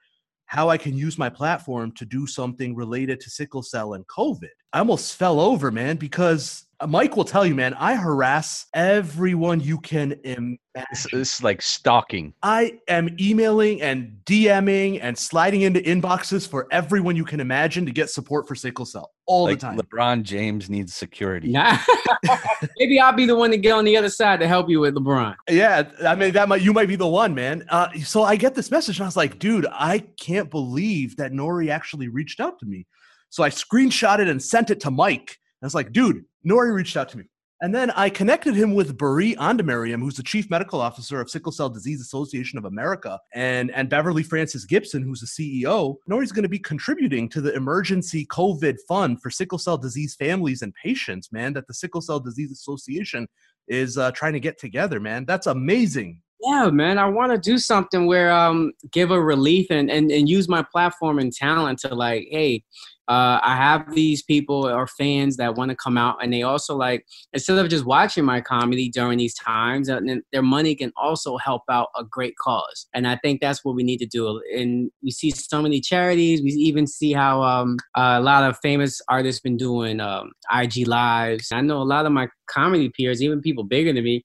how 0.46 0.70
I 0.70 0.78
can 0.78 0.96
use 0.96 1.18
my 1.18 1.28
platform 1.28 1.92
to 1.92 2.06
do 2.06 2.26
something 2.26 2.74
related 2.74 3.20
to 3.20 3.28
sickle 3.30 3.62
cell 3.62 3.92
and 3.92 4.06
COVID. 4.06 4.48
I 4.72 4.78
almost 4.78 5.16
fell 5.16 5.38
over, 5.38 5.70
man, 5.70 5.96
because 5.96 6.64
uh, 6.80 6.86
Mike 6.86 7.14
will 7.14 7.26
tell 7.26 7.44
you, 7.44 7.54
man, 7.54 7.74
I 7.74 7.94
harass 7.94 8.66
everyone 8.72 9.60
you 9.60 9.78
can 9.78 10.18
imagine. 10.24 10.58
It's, 10.74 11.06
it's 11.12 11.42
like 11.42 11.60
stalking. 11.60 12.32
I 12.42 12.78
am 12.88 13.14
emailing 13.20 13.82
and 13.82 14.16
DMing 14.24 14.98
and 15.02 15.16
sliding 15.16 15.62
into 15.62 15.80
inboxes 15.80 16.48
for 16.48 16.66
everyone 16.70 17.16
you 17.16 17.24
can 17.26 17.40
imagine 17.40 17.84
to 17.84 17.92
get 17.92 18.08
support 18.08 18.48
for 18.48 18.54
sickle 18.54 18.86
cell 18.86 19.12
all 19.26 19.44
like 19.44 19.60
the 19.60 19.66
time. 19.66 19.78
LeBron 19.78 20.22
James 20.22 20.70
needs 20.70 20.94
security. 20.94 21.52
nah. 21.52 21.76
maybe 22.78 23.00
i'll 23.00 23.12
be 23.12 23.26
the 23.26 23.34
one 23.34 23.50
to 23.50 23.58
get 23.58 23.72
on 23.72 23.84
the 23.84 23.96
other 23.96 24.08
side 24.08 24.38
to 24.38 24.46
help 24.46 24.70
you 24.70 24.78
with 24.80 24.94
lebron 24.94 25.34
Yeah, 25.50 25.90
I 26.06 26.14
mean 26.14 26.32
that 26.32 26.48
might 26.48 26.62
you 26.62 26.72
might 26.72 26.88
be 26.88 26.96
the 26.96 27.06
one, 27.06 27.34
man. 27.34 27.64
Uh, 27.68 27.88
so 28.04 28.22
I 28.22 28.36
get 28.36 28.54
this 28.54 28.70
message 28.70 28.98
and 28.98 29.04
I 29.04 29.08
was 29.08 29.16
like, 29.16 29.38
dude, 29.38 29.66
I 29.70 29.98
can't 30.18 30.48
believe 30.50 31.16
that 31.16 31.32
Nore 31.32 31.68
actually 31.68 32.08
reached 32.08 32.40
out 32.40 32.58
to 32.60 32.66
me. 32.66 32.86
So 33.32 33.42
I 33.42 33.48
screenshot 33.48 34.18
it 34.18 34.28
and 34.28 34.42
sent 34.42 34.68
it 34.68 34.78
to 34.80 34.90
Mike. 34.90 35.38
I 35.62 35.66
was 35.66 35.74
like, 35.74 35.90
dude, 35.90 36.22
Nore 36.44 36.70
reached 36.70 36.98
out 36.98 37.08
to 37.08 37.16
me. 37.18 37.24
And 37.62 37.74
then 37.74 37.90
I 37.92 38.10
connected 38.10 38.54
him 38.54 38.74
with 38.74 38.98
Biree 38.98 39.36
Andemariam, 39.36 40.00
who's 40.00 40.16
the 40.16 40.22
chief 40.22 40.50
medical 40.50 40.82
officer 40.82 41.18
of 41.18 41.30
Sickle 41.30 41.52
Cell 41.52 41.70
Disease 41.70 42.02
Association 42.02 42.58
of 42.58 42.66
America, 42.66 43.18
and, 43.32 43.70
and 43.70 43.88
Beverly 43.88 44.22
Francis 44.22 44.66
Gibson, 44.66 45.02
who's 45.02 45.20
the 45.20 45.62
CEO. 45.64 45.94
Nore's 46.06 46.30
going 46.30 46.42
to 46.42 46.48
be 46.48 46.58
contributing 46.58 47.26
to 47.30 47.40
the 47.40 47.54
emergency 47.54 48.26
COVID 48.26 48.76
fund 48.86 49.22
for 49.22 49.30
sickle 49.30 49.58
cell 49.58 49.78
disease 49.78 50.14
families 50.14 50.60
and 50.60 50.74
patients, 50.74 51.32
man, 51.32 51.54
that 51.54 51.66
the 51.68 51.74
Sickle 51.74 52.02
Cell 52.02 52.20
Disease 52.20 52.52
Association 52.52 53.26
is 53.66 53.96
uh, 53.96 54.10
trying 54.10 54.34
to 54.34 54.40
get 54.40 54.58
together, 54.58 55.00
man. 55.00 55.24
That's 55.24 55.46
amazing. 55.46 56.20
yeah 56.44 56.68
man 56.70 56.98
i 56.98 57.06
want 57.06 57.30
to 57.30 57.38
do 57.38 57.56
something 57.56 58.06
where 58.06 58.32
um 58.32 58.72
give 58.90 59.12
a 59.12 59.22
relief 59.22 59.68
and, 59.70 59.88
and 59.88 60.10
and 60.10 60.28
use 60.28 60.48
my 60.48 60.64
platform 60.72 61.20
and 61.20 61.32
talent 61.32 61.78
to 61.78 61.94
like 61.94 62.26
hey 62.32 62.64
uh, 63.08 63.40
I 63.42 63.56
have 63.56 63.94
these 63.94 64.22
people 64.22 64.68
or 64.68 64.86
fans 64.86 65.36
that 65.36 65.56
want 65.56 65.70
to 65.70 65.76
come 65.76 65.98
out, 65.98 66.22
and 66.22 66.32
they 66.32 66.42
also 66.42 66.76
like 66.76 67.04
instead 67.32 67.58
of 67.58 67.68
just 67.68 67.84
watching 67.84 68.24
my 68.24 68.40
comedy 68.40 68.88
during 68.88 69.18
these 69.18 69.34
times, 69.34 69.88
and 69.88 70.22
their 70.32 70.42
money 70.42 70.74
can 70.74 70.92
also 70.96 71.36
help 71.36 71.62
out 71.68 71.88
a 71.96 72.04
great 72.04 72.34
cause. 72.36 72.86
And 72.94 73.06
I 73.06 73.16
think 73.16 73.40
that's 73.40 73.64
what 73.64 73.74
we 73.74 73.82
need 73.82 73.98
to 73.98 74.06
do. 74.06 74.40
And 74.56 74.90
we 75.02 75.10
see 75.10 75.30
so 75.30 75.60
many 75.62 75.80
charities. 75.80 76.42
We 76.42 76.50
even 76.50 76.86
see 76.86 77.12
how 77.12 77.42
um, 77.42 77.76
a 77.96 78.20
lot 78.20 78.44
of 78.44 78.56
famous 78.62 79.00
artists 79.08 79.40
been 79.40 79.56
doing 79.56 80.00
um, 80.00 80.30
IG 80.52 80.86
lives. 80.86 81.50
I 81.52 81.60
know 81.60 81.78
a 81.78 81.84
lot 81.84 82.06
of 82.06 82.12
my 82.12 82.28
comedy 82.48 82.88
peers, 82.88 83.22
even 83.22 83.40
people 83.40 83.64
bigger 83.64 83.92
than 83.92 84.04
me, 84.04 84.24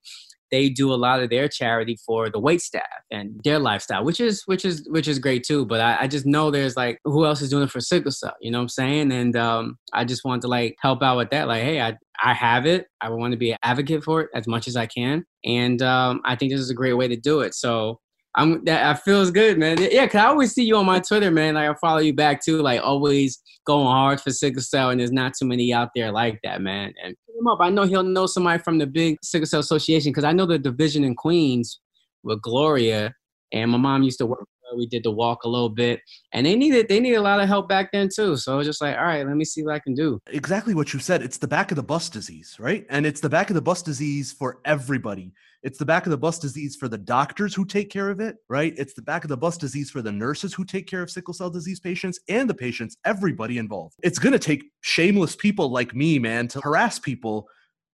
they 0.52 0.70
do 0.70 0.94
a 0.94 0.96
lot 0.96 1.22
of 1.22 1.30
their 1.30 1.48
charity 1.48 1.98
for 2.06 2.30
the 2.30 2.40
wait 2.40 2.62
staff 2.62 2.84
and 3.12 3.40
their 3.44 3.60
lifestyle, 3.60 4.04
which 4.04 4.20
is 4.20 4.44
which 4.46 4.66
is 4.66 4.88
which 4.90 5.08
is 5.08 5.20
great 5.20 5.44
too. 5.44 5.66
But 5.66 5.82
I, 5.82 6.02
I 6.02 6.08
just 6.08 6.26
know 6.26 6.52
there's 6.52 6.76
like 6.76 7.00
who 7.04 7.26
else 7.26 7.42
is 7.42 7.50
doing 7.50 7.64
it 7.64 7.72
for 7.72 7.82
sickle 7.82 8.12
cell, 8.12 8.36
you 8.42 8.52
know 8.52 8.60
what 8.60 8.64
I'm 8.64 8.70
saying? 8.70 9.12
And 9.12 9.36
um, 9.36 9.78
I 9.94 10.06
just 10.06 10.24
want 10.26 10.42
to 10.44 10.48
like 10.48 10.76
help 10.82 11.04
out 11.04 11.18
with 11.18 11.30
that. 11.32 11.48
Like, 11.48 11.64
hey, 11.64 11.82
I 11.82 11.98
I 12.24 12.34
have 12.34 12.66
it. 12.66 12.88
I 13.02 13.10
want 13.10 13.32
to 13.32 13.38
be 13.38 13.52
an 13.52 13.58
advocate 13.64 14.04
for 14.04 14.22
it 14.22 14.30
as 14.34 14.48
much 14.48 14.68
as 14.68 14.76
I 14.76 14.88
can, 14.88 15.26
and 15.46 15.82
um, 15.82 16.22
I 16.26 16.36
think 16.36 16.52
this 16.52 16.62
is 16.62 16.70
a 16.70 16.76
great 16.76 16.94
way 16.94 17.08
to 17.08 17.18
do 17.18 17.42
it. 17.42 17.54
So. 17.54 18.00
I'm 18.38 18.64
that 18.66 18.86
I 18.86 18.94
feels 18.94 19.32
good, 19.32 19.58
man. 19.58 19.78
Yeah, 19.80 20.06
cause 20.08 20.22
I 20.22 20.28
always 20.28 20.54
see 20.54 20.64
you 20.64 20.78
on 20.78 20.86
my 20.86 21.00
Twitter, 21.00 21.32
man. 21.32 21.56
Like 21.56 21.70
I 21.70 21.74
follow 21.82 22.00
you 22.00 22.14
back 22.14 22.44
too, 22.44 22.62
like 22.62 22.82
always 22.82 23.42
going 23.66 23.88
hard 23.88 24.22
for 24.22 24.32
sickle 24.32 24.62
cell, 24.62 24.92
and 24.92 25.00
there's 25.00 25.12
not 25.12 25.34
too 25.34 25.46
many 25.46 25.74
out 25.74 25.90
there 25.96 26.12
like 26.12 26.40
that, 26.44 26.62
man. 26.62 26.94
And 27.04 27.16
him 27.38 27.48
up. 27.48 27.60
I 27.62 27.70
know 27.70 27.84
he'll 27.84 28.04
know 28.04 28.26
somebody 28.26 28.62
from 28.62 28.78
the 28.78 28.88
big 28.88 29.18
sickle 29.22 29.46
cell 29.46 29.60
association 29.60 30.12
because 30.12 30.24
I 30.24 30.32
know 30.32 30.46
the 30.46 30.60
division 30.60 31.04
in 31.04 31.16
Queens 31.16 31.80
with 32.24 32.42
Gloria, 32.42 33.14
and 33.52 33.72
my 33.72 33.78
mom 33.78 34.04
used 34.04 34.20
to 34.20 34.26
work. 34.26 34.48
We 34.76 34.88
did 34.88 35.04
the 35.04 35.12
walk 35.12 35.44
a 35.44 35.50
little 35.50 35.70
bit, 35.70 36.02
and 36.34 36.46
they 36.46 36.56
needed 36.56 36.88
they 36.88 37.00
needed 37.00 37.18
a 37.18 37.22
lot 37.22 37.40
of 37.40 37.48
help 37.48 37.70
back 37.70 37.92
then 37.92 38.10
too. 38.14 38.38
So 38.38 38.54
I 38.54 38.58
was 38.58 38.68
just 38.68 38.82
like, 38.82 38.98
all 38.98 39.06
right, 39.06 39.26
let 39.26 39.36
me 39.36 39.46
see 39.46 39.64
what 39.64 39.76
I 39.76 39.80
can 39.80 39.94
do. 39.94 40.20
exactly 40.28 40.74
what 40.74 40.94
you 40.94 41.00
said. 41.00 41.22
It's 41.22 41.38
the 41.38 41.48
back 41.48 41.72
of 41.72 41.76
the 41.76 41.84
bus 41.84 42.10
disease, 42.10 42.56
right? 42.60 42.86
And 42.90 43.06
it's 43.06 43.22
the 43.22 43.30
back 43.30 43.50
of 43.50 43.56
the 43.56 43.62
bus 43.62 43.82
disease 43.82 44.32
for 44.32 44.60
everybody. 44.66 45.34
It's 45.64 45.80
the 45.80 45.86
back 45.86 46.06
of 46.06 46.12
the 46.12 46.18
bus 46.18 46.38
disease 46.40 46.76
for 46.76 46.88
the 46.88 46.98
doctors 46.98 47.56
who 47.56 47.66
take 47.66 47.90
care 47.90 48.10
of 48.10 48.20
it, 48.20 48.38
right? 48.48 48.74
It's 48.78 48.94
the 48.94 49.02
back 49.02 49.24
of 49.24 49.30
the 49.30 49.38
bus 49.38 49.58
disease 49.58 49.90
for 49.90 50.02
the 50.02 50.12
nurses 50.12 50.54
who 50.54 50.64
take 50.64 50.88
care 50.88 51.02
of 51.02 51.10
sickle 51.10 51.34
cell 51.34 51.50
disease 51.50 51.80
patients 51.80 52.20
and 52.30 52.50
the 52.50 52.54
patients, 52.54 52.96
everybody 53.06 53.58
involved. 53.58 53.96
It's 54.04 54.20
going 54.20 54.34
to 54.34 54.40
take 54.40 54.66
shameless 54.82 55.36
people 55.36 55.70
like 55.70 55.96
me, 55.96 56.20
man, 56.20 56.48
to 56.50 56.62
harass 56.62 57.00
people. 57.00 57.48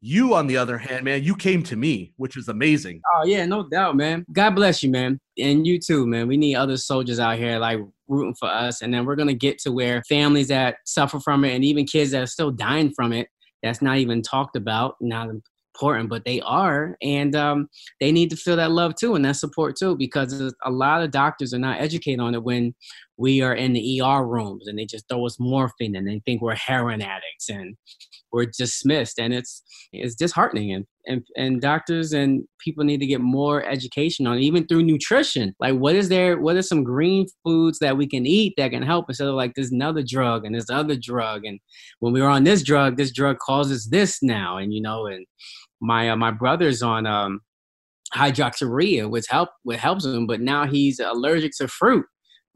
You, 0.02 0.34
on 0.34 0.46
the 0.46 0.56
other 0.56 0.78
hand, 0.78 1.04
man, 1.04 1.22
you 1.22 1.36
came 1.36 1.62
to 1.64 1.76
me, 1.76 2.12
which 2.16 2.34
is 2.36 2.48
amazing. 2.48 3.02
Oh 3.14 3.26
yeah, 3.26 3.44
no 3.44 3.68
doubt, 3.68 3.96
man. 3.96 4.24
God 4.32 4.54
bless 4.54 4.82
you, 4.82 4.90
man, 4.90 5.20
and 5.38 5.66
you 5.66 5.78
too, 5.78 6.06
man. 6.06 6.26
We 6.26 6.38
need 6.38 6.54
other 6.54 6.78
soldiers 6.78 7.20
out 7.20 7.36
here 7.36 7.58
like 7.58 7.80
rooting 8.08 8.34
for 8.34 8.48
us, 8.48 8.80
and 8.80 8.94
then 8.94 9.04
we're 9.04 9.16
gonna 9.16 9.34
get 9.34 9.58
to 9.58 9.72
where 9.72 10.02
families 10.08 10.48
that 10.48 10.76
suffer 10.86 11.20
from 11.20 11.44
it, 11.44 11.54
and 11.54 11.64
even 11.64 11.84
kids 11.84 12.12
that 12.12 12.22
are 12.22 12.26
still 12.26 12.50
dying 12.50 12.92
from 12.94 13.12
it, 13.12 13.28
that's 13.62 13.82
not 13.82 13.98
even 13.98 14.22
talked 14.22 14.56
about, 14.56 14.94
not 15.02 15.28
important, 15.28 16.08
but 16.08 16.24
they 16.24 16.40
are, 16.40 16.96
and 17.02 17.36
um, 17.36 17.68
they 18.00 18.10
need 18.10 18.30
to 18.30 18.36
feel 18.36 18.56
that 18.56 18.70
love 18.70 18.94
too 18.94 19.16
and 19.16 19.24
that 19.26 19.36
support 19.36 19.76
too, 19.76 19.96
because 19.96 20.54
a 20.64 20.70
lot 20.70 21.02
of 21.02 21.10
doctors 21.10 21.52
are 21.52 21.58
not 21.58 21.78
educated 21.78 22.20
on 22.20 22.34
it 22.34 22.42
when 22.42 22.74
we 23.20 23.42
are 23.42 23.54
in 23.54 23.74
the 23.74 24.00
ER 24.00 24.26
rooms 24.26 24.66
and 24.66 24.78
they 24.78 24.86
just 24.86 25.06
throw 25.08 25.26
us 25.26 25.36
morphine 25.38 25.94
and 25.94 26.08
they 26.08 26.20
think 26.24 26.40
we're 26.40 26.54
heroin 26.54 27.02
addicts 27.02 27.50
and 27.50 27.76
we're 28.32 28.46
dismissed, 28.46 29.18
and 29.18 29.34
it's 29.34 29.62
it's 29.92 30.14
disheartening 30.14 30.72
and 30.72 30.86
and, 31.06 31.22
and 31.36 31.60
doctors 31.60 32.12
and 32.12 32.44
people 32.60 32.84
need 32.84 33.00
to 33.00 33.06
get 33.06 33.20
more 33.20 33.64
education 33.64 34.26
on 34.26 34.38
it, 34.38 34.42
even 34.42 34.66
through 34.66 34.84
nutrition. 34.84 35.54
Like, 35.58 35.74
what 35.74 35.96
is 35.96 36.08
there? 36.08 36.38
What 36.38 36.56
are 36.56 36.62
some 36.62 36.84
green 36.84 37.26
foods 37.44 37.78
that 37.80 37.96
we 37.96 38.06
can 38.06 38.26
eat 38.26 38.54
that 38.56 38.70
can 38.70 38.82
help 38.82 39.06
instead 39.08 39.28
of 39.28 39.34
like 39.34 39.54
this 39.54 39.72
another 39.72 40.02
drug 40.06 40.44
and 40.44 40.54
this 40.54 40.70
other 40.70 40.96
drug? 40.96 41.44
And 41.44 41.58
when 41.98 42.12
we 42.12 42.22
were 42.22 42.28
on 42.28 42.44
this 42.44 42.62
drug, 42.62 42.96
this 42.96 43.12
drug 43.12 43.38
causes 43.38 43.88
this 43.90 44.22
now, 44.22 44.56
and 44.56 44.72
you 44.72 44.80
know, 44.80 45.06
and 45.06 45.26
my 45.82 46.10
uh, 46.10 46.16
my 46.16 46.30
brother's 46.30 46.82
on 46.82 47.06
um, 47.06 47.40
hydroxyurea, 48.14 49.10
which 49.10 49.26
help 49.28 49.50
which 49.64 49.80
helps 49.80 50.04
him, 50.04 50.26
but 50.26 50.40
now 50.40 50.66
he's 50.66 51.00
allergic 51.00 51.52
to 51.58 51.68
fruit. 51.68 52.06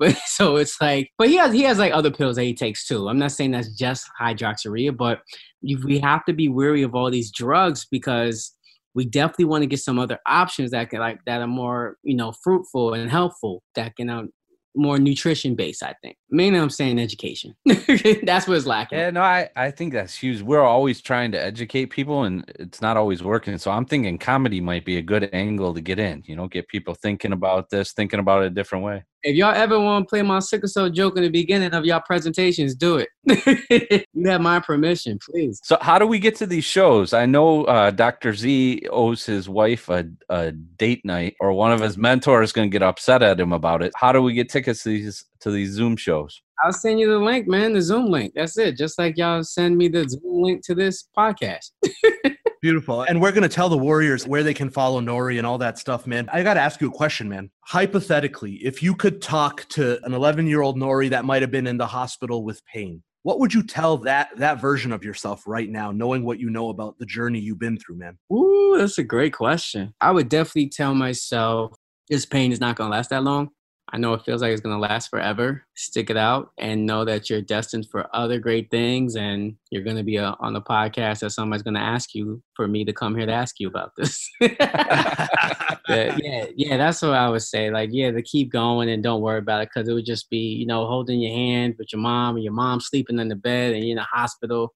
So 0.26 0.56
it's 0.56 0.80
like, 0.80 1.10
but 1.18 1.28
he 1.28 1.36
has 1.36 1.52
he 1.52 1.62
has 1.62 1.78
like 1.78 1.92
other 1.92 2.10
pills 2.10 2.36
that 2.36 2.44
he 2.44 2.54
takes 2.54 2.86
too. 2.86 3.08
I'm 3.08 3.18
not 3.18 3.32
saying 3.32 3.52
that's 3.52 3.74
just 3.76 4.08
hydroxyurea, 4.20 4.96
but 4.96 5.20
we 5.62 5.98
have 6.00 6.24
to 6.24 6.32
be 6.32 6.48
wary 6.48 6.82
of 6.82 6.94
all 6.94 7.10
these 7.10 7.30
drugs 7.30 7.86
because 7.90 8.52
we 8.94 9.04
definitely 9.04 9.46
want 9.46 9.62
to 9.62 9.66
get 9.66 9.80
some 9.80 9.98
other 9.98 10.18
options 10.26 10.70
that 10.70 10.90
can 10.90 11.00
like 11.00 11.18
that 11.26 11.40
are 11.40 11.46
more 11.46 11.96
you 12.02 12.16
know 12.16 12.32
fruitful 12.42 12.94
and 12.94 13.10
helpful 13.10 13.62
that 13.74 13.94
can 13.96 14.10
um, 14.10 14.30
more 14.76 14.98
nutrition 14.98 15.54
based. 15.54 15.82
I 15.82 15.94
think 16.02 16.16
mainly 16.30 16.58
I'm 16.58 16.70
saying 16.70 16.98
education. 16.98 17.54
that's 18.24 18.48
what's 18.48 18.66
lacking. 18.66 18.98
Yeah, 18.98 19.10
no, 19.10 19.22
I 19.22 19.48
I 19.56 19.70
think 19.70 19.92
that's 19.92 20.16
huge. 20.16 20.42
We're 20.42 20.62
always 20.62 21.00
trying 21.00 21.32
to 21.32 21.42
educate 21.42 21.86
people, 21.86 22.24
and 22.24 22.44
it's 22.58 22.80
not 22.80 22.96
always 22.96 23.22
working. 23.22 23.56
So 23.58 23.70
I'm 23.70 23.84
thinking 23.84 24.18
comedy 24.18 24.60
might 24.60 24.84
be 24.84 24.96
a 24.96 25.02
good 25.02 25.30
angle 25.32 25.74
to 25.74 25.80
get 25.80 25.98
in. 25.98 26.22
You 26.26 26.36
know, 26.36 26.48
get 26.48 26.68
people 26.68 26.94
thinking 26.94 27.32
about 27.32 27.70
this, 27.70 27.92
thinking 27.92 28.20
about 28.20 28.42
it 28.42 28.46
a 28.46 28.50
different 28.50 28.84
way. 28.84 29.04
If 29.24 29.36
y'all 29.36 29.54
ever 29.54 29.80
want 29.80 30.04
to 30.04 30.08
play 30.10 30.20
my 30.20 30.38
sickle 30.40 30.68
cell 30.68 30.90
joke 30.90 31.16
in 31.16 31.22
the 31.22 31.30
beginning 31.30 31.72
of 31.72 31.86
y'all 31.86 32.00
presentations, 32.00 32.74
do 32.74 32.98
it. 32.98 33.08
you 34.12 34.28
have 34.28 34.42
my 34.42 34.60
permission, 34.60 35.18
please. 35.18 35.60
So 35.64 35.78
how 35.80 35.98
do 35.98 36.06
we 36.06 36.18
get 36.18 36.36
to 36.36 36.46
these 36.46 36.64
shows? 36.64 37.14
I 37.14 37.24
know 37.24 37.64
uh, 37.64 37.90
Dr. 37.90 38.34
Z 38.34 38.86
owes 38.90 39.24
his 39.24 39.48
wife 39.48 39.88
a, 39.88 40.04
a 40.28 40.52
date 40.52 41.06
night, 41.06 41.36
or 41.40 41.54
one 41.54 41.72
of 41.72 41.80
his 41.80 41.96
mentors 41.96 42.50
is 42.50 42.52
going 42.52 42.68
to 42.68 42.72
get 42.72 42.82
upset 42.82 43.22
at 43.22 43.40
him 43.40 43.54
about 43.54 43.82
it. 43.82 43.92
How 43.96 44.12
do 44.12 44.20
we 44.20 44.34
get 44.34 44.50
tickets 44.50 44.82
to 44.82 44.90
these 44.90 45.24
to 45.40 45.50
these 45.50 45.70
Zoom 45.70 45.96
shows? 45.96 46.42
I'll 46.62 46.74
send 46.74 47.00
you 47.00 47.08
the 47.08 47.18
link, 47.18 47.48
man. 47.48 47.72
The 47.72 47.80
Zoom 47.80 48.10
link. 48.10 48.34
That's 48.34 48.58
it. 48.58 48.76
Just 48.76 48.98
like 48.98 49.16
y'all 49.16 49.42
send 49.42 49.78
me 49.78 49.88
the 49.88 50.06
Zoom 50.06 50.42
link 50.42 50.62
to 50.66 50.74
this 50.74 51.08
podcast. 51.16 51.70
Beautiful. 52.64 53.02
And 53.02 53.20
we're 53.20 53.30
going 53.30 53.42
to 53.42 53.54
tell 53.54 53.68
the 53.68 53.76
Warriors 53.76 54.26
where 54.26 54.42
they 54.42 54.54
can 54.54 54.70
follow 54.70 54.98
Nore 54.98 55.28
and 55.28 55.46
all 55.46 55.58
that 55.58 55.76
stuff, 55.76 56.06
man. 56.06 56.30
I 56.32 56.42
got 56.42 56.54
to 56.54 56.62
ask 56.62 56.80
you 56.80 56.88
a 56.88 56.90
question, 56.90 57.28
man. 57.28 57.50
Hypothetically, 57.60 58.54
if 58.54 58.82
you 58.82 58.94
could 58.94 59.20
talk 59.20 59.68
to 59.68 60.02
an 60.06 60.14
11 60.14 60.46
year 60.46 60.62
old 60.62 60.78
Nore 60.78 61.06
that 61.10 61.26
might 61.26 61.42
have 61.42 61.50
been 61.50 61.66
in 61.66 61.76
the 61.76 61.86
hospital 61.86 62.42
with 62.42 62.64
pain, 62.64 63.02
what 63.22 63.38
would 63.38 63.52
you 63.52 63.62
tell 63.62 63.98
that 63.98 64.30
that 64.38 64.62
version 64.62 64.92
of 64.92 65.04
yourself 65.04 65.42
right 65.46 65.68
now, 65.68 65.92
knowing 65.92 66.24
what 66.24 66.40
you 66.40 66.48
know 66.48 66.70
about 66.70 66.98
the 66.98 67.04
journey 67.04 67.38
you've 67.38 67.58
been 67.58 67.76
through, 67.76 67.98
man? 67.98 68.16
Ooh, 68.32 68.76
that's 68.78 68.96
a 68.96 69.04
great 69.04 69.34
question. 69.34 69.92
I 70.00 70.12
would 70.12 70.30
definitely 70.30 70.70
tell 70.70 70.94
myself 70.94 71.76
this 72.08 72.24
pain 72.24 72.50
is 72.50 72.62
not 72.62 72.76
going 72.76 72.90
to 72.90 72.96
last 72.96 73.10
that 73.10 73.24
long. 73.24 73.50
I 73.92 73.98
know 73.98 74.14
it 74.14 74.24
feels 74.24 74.40
like 74.40 74.50
it's 74.50 74.62
going 74.62 74.74
to 74.74 74.80
last 74.80 75.08
forever. 75.08 75.64
Stick 75.76 76.08
it 76.08 76.16
out 76.16 76.52
and 76.58 76.86
know 76.86 77.04
that 77.04 77.28
you're 77.28 77.42
destined 77.42 77.86
for 77.90 78.08
other 78.16 78.38
great 78.38 78.70
things. 78.70 79.14
And 79.14 79.56
you're 79.70 79.84
going 79.84 79.98
to 79.98 80.02
be 80.02 80.16
a, 80.16 80.30
uh, 80.30 80.36
on 80.40 80.54
the 80.54 80.62
podcast 80.62 81.20
that 81.20 81.30
somebody's 81.30 81.62
going 81.62 81.74
to 81.74 81.80
ask 81.80 82.14
you 82.14 82.42
for 82.56 82.66
me 82.66 82.84
to 82.86 82.92
come 82.92 83.14
here 83.14 83.26
to 83.26 83.32
ask 83.32 83.60
you 83.60 83.68
about 83.68 83.92
this. 83.96 84.28
yeah, 84.40 85.28
yeah, 85.88 86.46
yeah, 86.56 86.76
that's 86.78 87.02
what 87.02 87.12
I 87.12 87.28
would 87.28 87.42
say. 87.42 87.70
Like, 87.70 87.90
yeah, 87.92 88.10
to 88.10 88.22
keep 88.22 88.50
going 88.50 88.88
and 88.88 89.02
don't 89.02 89.20
worry 89.20 89.38
about 89.38 89.62
it 89.62 89.68
because 89.72 89.88
it 89.88 89.92
would 89.92 90.06
just 90.06 90.30
be, 90.30 90.38
you 90.38 90.66
know, 90.66 90.86
holding 90.86 91.20
your 91.20 91.34
hand 91.34 91.74
with 91.78 91.92
your 91.92 92.00
mom 92.00 92.36
and 92.36 92.44
your 92.44 92.54
mom 92.54 92.80
sleeping 92.80 93.18
in 93.18 93.28
the 93.28 93.36
bed 93.36 93.74
and 93.74 93.84
you're 93.84 93.92
in 93.92 93.96
the 93.96 94.02
hospital. 94.02 94.74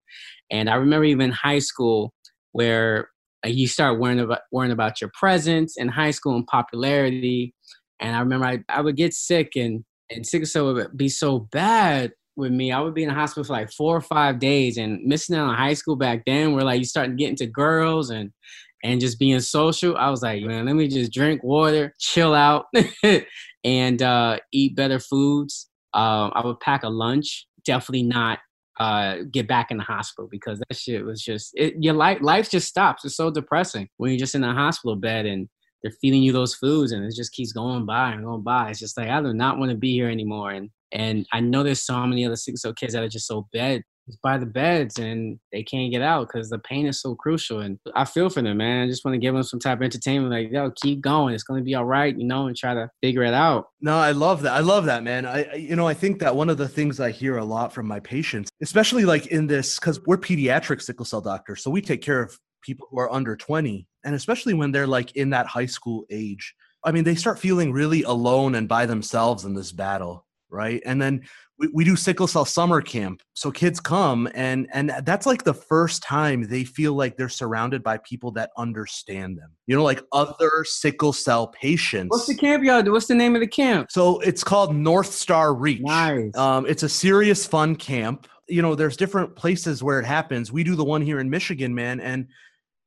And 0.51 0.69
I 0.69 0.75
remember 0.75 1.05
even 1.05 1.31
high 1.31 1.61
school 1.61 2.13
where 2.53 3.09
uh, 3.45 3.49
you 3.49 3.67
start 3.67 3.99
worrying 3.99 4.21
about 4.21 4.41
worrying 4.53 4.73
about 4.73 5.01
your 5.01 5.11
presence 5.19 5.77
in 5.77 5.89
high 5.89 6.11
school 6.11 6.35
and 6.35 6.47
popularity 6.47 7.55
and 8.01 8.15
I 8.15 8.21
remember 8.21 8.47
I, 8.47 8.59
I 8.69 8.81
would 8.81 8.97
get 8.97 9.15
sick 9.15 9.57
and, 9.57 9.85
and 10.11 10.27
sickle 10.27 10.47
cell 10.47 10.73
would 10.73 10.97
be 10.97 11.09
so 11.09 11.41
bad 11.41 12.13
with 12.37 12.53
me. 12.53 12.73
I 12.73 12.81
would 12.81 12.95
be 12.95 13.03
in 13.03 13.09
the 13.09 13.15
hospital 13.15 13.45
for 13.45 13.53
like 13.53 13.71
four 13.73 13.97
or 13.97 14.01
five 14.01 14.39
days 14.39 14.79
and 14.79 15.03
missing 15.05 15.37
out 15.37 15.49
on 15.49 15.57
high 15.57 15.75
school 15.75 15.97
back 15.97 16.23
then 16.25 16.55
where 16.55 16.65
like 16.65 16.79
you 16.79 16.85
start 16.85 17.17
getting 17.17 17.37
to 17.37 17.47
girls 17.47 18.11
and 18.11 18.31
and 18.85 19.01
just 19.01 19.19
being 19.19 19.41
social. 19.41 19.97
I 19.97 20.09
was 20.09 20.23
like, 20.23 20.43
man, 20.43 20.67
let 20.67 20.77
me 20.77 20.87
just 20.89 21.13
drink 21.13 21.43
water, 21.43 21.95
chill 21.99 22.33
out, 22.33 22.67
and 23.65 24.03
uh, 24.03 24.39
eat 24.53 24.77
better 24.77 25.01
foods. 25.01 25.69
Uh, 25.93 26.29
I 26.33 26.47
would 26.47 26.61
pack 26.61 26.85
a 26.85 26.89
lunch. 26.89 27.47
Definitely 27.65 28.05
not 28.05 28.39
uh, 28.79 29.19
get 29.33 29.49
back 29.49 29.71
in 29.71 29.77
the 29.77 29.83
hospital 29.83 30.29
because 30.31 30.61
that 30.61 30.77
shit 30.77 31.05
was 31.05 31.23
just 31.23 31.51
it, 31.55 31.75
your 31.81 31.95
life. 31.95 32.19
Life 32.21 32.51
just 32.51 32.69
stops. 32.69 33.05
It's 33.05 33.17
so 33.17 33.31
depressing 33.31 33.89
when 33.97 34.13
you're 34.13 34.19
just 34.19 34.37
in 34.37 34.45
a 34.45 34.55
hospital 34.55 34.97
bed 34.97 35.27
and 35.27 35.49
they're 35.83 35.93
feeding 36.01 36.23
you 36.23 36.33
those 36.33 36.55
foods 36.55 36.93
and 36.93 37.05
it 37.05 37.15
just 37.15 37.33
keeps 37.33 37.53
going 37.53 37.87
by 37.87 38.13
and 38.13 38.25
going 38.25 38.43
by. 38.43 38.71
It's 38.71 38.81
just 38.81 38.97
like 38.97 39.09
I 39.09 39.21
do 39.23 39.33
not 39.33 39.59
want 39.59 39.71
to 39.71 39.77
be 39.77 39.93
here 39.93 40.09
anymore. 40.09 40.51
And 40.51 40.71
and 40.93 41.27
I 41.33 41.41
know 41.41 41.63
there's 41.63 41.83
so 41.85 42.07
many 42.07 42.25
other 42.25 42.37
sickle 42.37 42.59
cell 42.59 42.73
kids 42.73 42.95
that 42.95 43.03
are 43.03 43.09
just 43.09 43.27
so 43.27 43.47
bed 43.53 43.83
by 44.23 44.39
the 44.39 44.47
beds 44.47 44.99
and 44.99 45.39
they 45.53 45.63
can't 45.63 45.93
get 45.93 46.03
out 46.03 46.29
because 46.29 46.49
the 46.49 46.59
pain 46.61 46.87
is 46.87 47.01
so 47.01 47.15
crucial. 47.15 47.61
And 47.61 47.79
I 47.95 48.05
feel 48.05 48.31
for 48.31 48.43
them, 48.43 48.57
man. 48.57 48.85
I 48.85 48.91
just 48.91 49.05
want 49.05 49.15
to 49.15 49.19
give 49.19 49.35
them 49.35 49.43
some 49.43 49.61
type 49.61 49.79
of 49.79 49.83
entertainment, 49.83 50.33
like 50.33 50.51
yo, 50.51 50.71
keep 50.83 51.01
going. 51.01 51.35
It's 51.35 51.43
gonna 51.43 51.63
be 51.63 51.75
all 51.75 51.85
right, 51.85 52.17
you 52.17 52.27
know, 52.27 52.47
and 52.47 52.57
try 52.57 52.75
to 52.75 52.89
figure 53.03 53.23
it 53.23 53.35
out. 53.35 53.67
No, 53.81 53.99
I 53.99 54.13
love 54.13 54.43
that. 54.43 54.53
I 54.53 54.61
love 54.61 54.87
that, 54.87 55.03
man. 55.03 55.27
I, 55.27 55.55
you 55.55 55.77
know, 55.77 55.87
I 55.87 55.95
think 55.95 56.21
that 56.21 56.35
one 56.35 56.49
of 56.49 56.57
the 56.57 56.69
things 56.69 57.01
I 57.01 57.11
hear 57.11 57.37
a 57.37 57.45
lot 57.45 57.73
from 57.73 57.87
my 57.87 58.01
patients, 58.01 58.51
especially 58.63 59.05
like 59.05 59.27
in 59.27 59.47
this, 59.47 59.79
because 59.79 60.01
we're 60.07 60.19
pediatric 60.19 60.83
sickle 60.83 61.05
cell 61.05 61.21
doctors, 61.21 61.63
so 61.63 61.71
we 61.71 61.83
take 61.83 62.03
care 62.03 62.23
of 62.23 62.39
people 62.63 62.87
who 62.91 62.99
are 62.99 63.13
under 63.13 63.37
20 63.37 63.87
and 64.05 64.15
especially 64.15 64.55
when 64.55 64.73
they're 64.73 64.87
like 64.87 65.15
in 65.17 65.31
that 65.31 65.47
high 65.47 65.67
school 65.67 66.05
age 66.11 66.55
i 66.85 66.93
mean 66.93 67.05
they 67.05 67.15
start 67.15 67.39
feeling 67.39 67.73
really 67.73 68.03
alone 68.03 68.55
and 68.55 68.69
by 68.69 68.87
themselves 68.87 69.45
in 69.45 69.55
this 69.55 69.73
battle 69.73 70.27
right? 70.51 70.83
And 70.85 71.01
then 71.01 71.23
we, 71.59 71.69
we 71.73 71.85
do 71.85 71.97
sickle 71.97 72.27
cell 72.27 72.45
summer 72.45 72.81
camp 72.81 73.23
so 73.35 73.51
kids 73.51 73.81
come 73.81 74.29
and 74.35 74.69
and 74.73 74.93
that's 75.03 75.27
like 75.27 75.43
the 75.43 75.55
first 75.55 76.03
time 76.03 76.45
they 76.45 76.65
feel 76.65 76.95
like 76.95 77.17
they're 77.17 77.29
surrounded 77.29 77.83
by 77.83 77.99
people 77.99 78.31
that 78.33 78.51
understand 78.57 79.37
them 79.37 79.51
you 79.67 79.77
know 79.77 79.83
like 79.83 80.03
other 80.13 80.65
sickle 80.65 81.13
cell 81.13 81.49
patients. 81.49 82.11
What's 82.11 82.27
the 82.27 82.37
camp 82.37 82.65
y'all 82.65 82.83
do? 82.83 82.93
What's 82.93 83.07
the 83.07 83.15
name 83.15 83.35
of 83.35 83.41
the 83.41 83.49
camp? 83.49 83.91
So 83.91 84.21
it's 84.21 84.45
called 84.45 84.75
north 84.75 85.13
star 85.13 85.55
reach. 85.55 85.81
Nice. 85.81 86.35
um, 86.37 86.67
it's 86.67 86.83
a 86.83 86.89
serious 86.89 87.47
fun 87.47 87.77
camp. 87.77 88.29
You 88.49 88.63
know 88.63 88.75
there's 88.75 88.97
different 88.97 89.35
places 89.37 89.83
where 89.83 90.01
it 90.01 90.07
happens. 90.07 90.53
We 90.53 90.65
do 90.65 90.75
the 90.75 90.85
one 90.85 91.03
here 91.03 91.21
in 91.21 91.29
michigan 91.29 91.75
man 91.75 92.01
and 92.01 92.29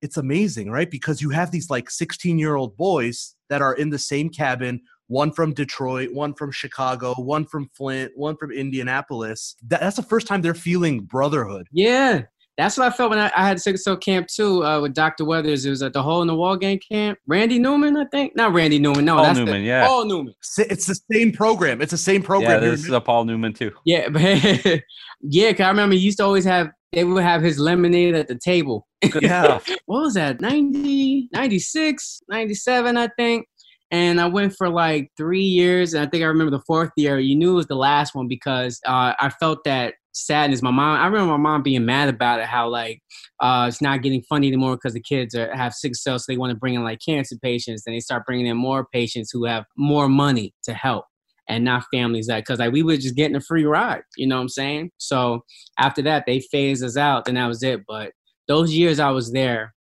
it's 0.02 0.18
amazing, 0.18 0.72
right? 0.72 0.90
Because 0.90 1.22
you 1.22 1.30
have 1.30 1.52
these 1.52 1.70
like 1.70 1.90
16 1.90 2.40
year 2.40 2.56
old 2.56 2.76
boys 2.78 3.36
that 3.50 3.62
are 3.62 3.74
in 3.74 3.90
the 3.90 4.00
same 4.00 4.30
cabin 4.30 4.82
one 5.08 5.32
from 5.32 5.54
Detroit, 5.54 6.14
one 6.14 6.34
from 6.34 6.52
Chicago, 6.52 7.14
one 7.16 7.44
from 7.44 7.70
Flint, 7.76 8.14
one 8.16 8.38
from 8.38 8.50
Indianapolis. 8.50 9.58
That, 9.68 9.82
that's 9.82 9.98
the 9.98 10.04
first 10.04 10.26
time 10.26 10.42
they're 10.42 10.54
feeling 10.54 11.02
brotherhood. 11.02 11.68
Yeah. 11.74 12.24
That's 12.58 12.78
what 12.78 12.92
I 12.92 12.96
felt 12.96 13.10
when 13.10 13.20
I, 13.20 13.32
I 13.36 13.48
had 13.48 13.62
sickle 13.62 13.78
cell 13.78 13.98
camp 13.98 14.28
too 14.28 14.64
uh, 14.64 14.82
with 14.82 14.94
Dr. 14.94 15.26
Weathers. 15.26 15.66
It 15.66 15.70
was 15.70 15.82
at 15.82 15.94
the 15.94 16.04
Hole 16.04 16.22
in 16.22 16.28
the 16.28 16.36
Wall 16.36 16.58
Gang 16.58 16.80
camp. 16.80 17.18
Randy 17.26 17.58
Newman, 17.58 17.98
I 17.98 18.06
think. 18.06 18.36
Not 18.36 18.54
Randy 18.54 18.78
Newman. 18.78 19.06
No, 19.06 19.16
Paul 19.16 19.24
that's 19.24 19.40
Newman. 19.40 19.62
The, 19.62 19.68
yeah, 19.68 19.88
Paul 19.88 20.06
Newman. 20.06 20.34
It's 20.58 20.86
the 20.86 21.00
same 21.12 21.32
program. 21.32 21.82
It's 21.82 21.92
the 21.92 21.98
same 21.98 22.22
program. 22.22 22.52
Yeah, 22.52 22.70
this 22.70 22.84
is 22.84 22.92
a 22.92 23.02
Paul 23.02 23.26
Newman 23.26 23.54
too. 23.54 23.72
Yeah, 23.86 24.10
yeah. 25.22 25.54
Cause 25.54 25.62
I 25.62 25.70
remember 25.70 25.96
he 25.96 26.02
used 26.02 26.18
to 26.18 26.26
always 26.26 26.46
have 26.46 26.72
they 26.92 27.04
would 27.04 27.24
have 27.24 27.42
his 27.42 27.58
lemonade 27.58 28.16
at 28.16 28.28
the 28.28 28.36
table. 28.36 28.88
Yeah. 29.22 29.60
what 29.86 30.02
was 30.02 30.14
that? 30.16 30.42
90, 30.42 31.30
96, 31.32 32.22
97, 32.28 32.98
I 32.98 33.08
think. 33.18 33.48
And 33.92 34.22
I 34.22 34.28
went 34.28 34.54
for 34.58 34.70
like 34.70 35.10
three 35.18 35.44
years. 35.44 35.94
And 35.94 36.06
I 36.06 36.10
think 36.10 36.24
I 36.24 36.28
remember 36.28 36.52
the 36.52 36.64
fourth 36.66 36.92
year. 36.96 37.20
You 37.20 37.36
knew 37.36 37.52
it 37.52 37.56
was 37.56 37.68
the 37.68 37.76
last 37.76 38.16
one 38.16 38.28
because 38.28 38.80
uh, 38.86 39.14
I 39.20 39.30
felt 39.40 39.64
that 39.66 39.96
sadness. 40.14 40.62
My 40.62 40.72
mom, 40.72 41.00
I 41.00 41.06
remember 41.06 41.38
my 41.38 41.52
mom 41.52 41.64
being 41.64 41.86
mad 41.86 42.10
about 42.10 42.40
it, 42.40 42.46
how 42.46 42.70
like 42.70 43.02
uh, 43.40 43.66
it's 43.68 43.82
not 43.82 44.02
getting 44.02 44.24
funny 44.24 44.48
anymore 44.48 44.76
because 44.76 44.94
the 44.94 45.02
kids 45.02 45.36
are, 45.36 45.56
have 45.56 45.74
sickle 45.74 45.96
cell, 45.96 46.20
so 46.20 46.26
they 46.28 46.38
want 46.38 46.52
to 46.52 46.58
bring 46.58 46.74
in 46.74 46.84
like 46.84 47.00
cancer 47.06 47.36
patients. 47.42 47.84
Then 47.84 47.94
they 47.94 48.00
start 48.00 48.26
bringing 48.26 48.48
in 48.48 48.58
more 48.58 48.86
patients 48.92 49.32
who 49.32 49.46
have 49.46 49.66
more 49.78 50.08
money 50.08 50.54
to 50.64 50.74
help 50.74 51.06
and 51.48 51.66
not 51.66 51.84
families 51.94 52.28
that 52.28 52.40
because 52.40 52.60
like 52.60 52.72
we 52.72 52.84
were 52.84 52.96
just 52.96 53.16
getting 53.16 53.36
a 53.36 53.42
free 53.42 53.66
ride 53.66 54.04
you 54.16 54.26
know 54.28 54.36
what 54.36 54.44
i'm 54.44 54.50
saying 54.50 54.90
so 54.98 55.44
after 55.80 56.02
that 56.02 56.24
they 56.26 56.40
phased 56.40 56.84
us 56.84 56.96
out 56.96 57.28
and 57.28 57.36
that 57.36 57.48
was 57.48 57.64
it 57.64 57.82
but 57.88 58.12
those 58.48 58.74
years 58.74 59.00
i 59.00 59.10
was 59.10 59.32
there 59.32 59.74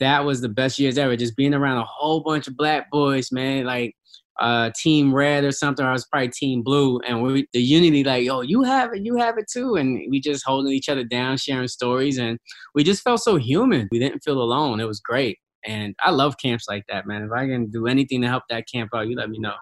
that 0.00 0.24
was 0.24 0.40
the 0.40 0.48
best 0.48 0.78
years 0.78 0.96
ever 0.96 1.16
just 1.16 1.36
being 1.36 1.54
around 1.54 1.78
a 1.78 1.84
whole 1.84 2.20
bunch 2.20 2.46
of 2.46 2.56
black 2.56 2.90
boys 2.90 3.30
man 3.32 3.64
like 3.64 3.94
uh 4.38 4.70
team 4.76 5.12
red 5.12 5.44
or 5.44 5.50
something 5.50 5.84
i 5.84 5.92
was 5.92 6.06
probably 6.06 6.28
team 6.28 6.62
blue 6.62 7.00
and 7.00 7.22
we 7.22 7.46
the 7.52 7.60
unity 7.60 8.04
like 8.04 8.28
oh 8.28 8.40
you 8.40 8.62
have 8.62 8.92
it 8.92 9.04
you 9.04 9.16
have 9.16 9.36
it 9.36 9.46
too 9.52 9.74
and 9.74 10.00
we 10.10 10.20
just 10.20 10.44
holding 10.46 10.72
each 10.72 10.88
other 10.88 11.04
down 11.04 11.36
sharing 11.36 11.66
stories 11.66 12.18
and 12.18 12.38
we 12.74 12.84
just 12.84 13.02
felt 13.02 13.20
so 13.20 13.36
human 13.36 13.88
we 13.90 13.98
didn't 13.98 14.20
feel 14.20 14.40
alone 14.40 14.78
it 14.78 14.86
was 14.86 15.00
great 15.00 15.38
and 15.64 15.94
i 16.04 16.10
love 16.10 16.36
camps 16.40 16.66
like 16.68 16.84
that 16.88 17.06
man 17.06 17.22
if 17.22 17.32
i 17.32 17.46
can 17.46 17.68
do 17.70 17.86
anything 17.86 18.22
to 18.22 18.28
help 18.28 18.44
that 18.48 18.64
camp 18.72 18.90
out 18.94 19.08
you 19.08 19.16
let 19.16 19.28
me 19.28 19.38
know 19.38 19.54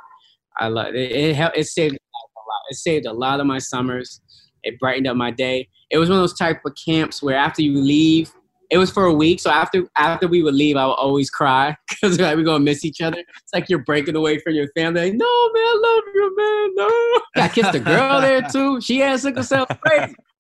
I 0.59 0.69
love 0.69 0.89
it. 0.89 0.97
It, 0.97 1.39
it, 1.39 1.53
it 1.55 1.67
saved 1.67 1.95
a 1.95 2.39
lot. 2.39 2.63
It 2.71 2.77
saved 2.77 3.07
a 3.07 3.13
lot 3.13 3.41
of 3.41 3.47
my 3.47 3.59
summers. 3.59 4.21
It 4.63 4.79
brightened 4.79 5.07
up 5.07 5.17
my 5.17 5.31
day. 5.31 5.69
It 5.91 5.99
was 5.99 6.09
one 6.09 6.19
of 6.19 6.23
those 6.23 6.39
type 6.39 6.61
of 6.65 6.73
camps 6.85 7.23
where 7.23 7.37
after 7.37 7.63
you 7.63 7.79
leave, 7.79 8.33
it 8.71 8.79
was 8.79 8.91
for 8.91 9.05
a 9.05 9.13
week. 9.13 9.41
So 9.41 9.51
after 9.51 9.85
after 9.97 10.29
we 10.29 10.43
would 10.43 10.55
leave, 10.55 10.77
I 10.77 10.87
would 10.87 10.93
always 10.93 11.31
cry 11.31 11.77
because 11.89 12.19
like, 12.19 12.37
we're 12.37 12.45
gonna 12.45 12.61
miss 12.61 12.85
each 12.85 13.01
other. 13.01 13.19
It's 13.19 13.53
like 13.53 13.69
you're 13.69 13.85
breaking 13.85 14.17
away 14.17 14.39
from 14.39 14.55
your 14.55 14.69
family. 14.77 15.03
Like, 15.03 15.15
no 15.15 15.51
man, 15.53 15.65
I 15.65 15.81
love 15.83 16.15
you, 16.15 16.37
man. 16.37 16.75
No. 16.75 17.21
I 17.43 17.49
kissed 17.49 17.75
a 17.75 17.81
girl 17.81 18.21
there 18.21 18.43
too. 18.43 18.81
She 18.81 18.99
had 18.99 19.21
sickle 19.21 19.43
cell. 19.43 19.67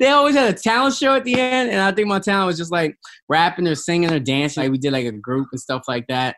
They 0.00 0.08
always 0.08 0.34
had 0.34 0.52
a 0.52 0.58
talent 0.58 0.96
show 0.96 1.14
at 1.14 1.22
the 1.22 1.38
end, 1.38 1.70
and 1.70 1.80
I 1.80 1.92
think 1.92 2.08
my 2.08 2.18
talent 2.18 2.48
was 2.48 2.58
just 2.58 2.72
like 2.72 2.98
rapping 3.28 3.68
or 3.68 3.76
singing 3.76 4.12
or 4.12 4.18
dancing. 4.18 4.64
Like 4.64 4.72
we 4.72 4.78
did 4.78 4.92
like 4.92 5.06
a 5.06 5.12
group 5.12 5.46
and 5.52 5.60
stuff 5.60 5.84
like 5.86 6.08
that 6.08 6.34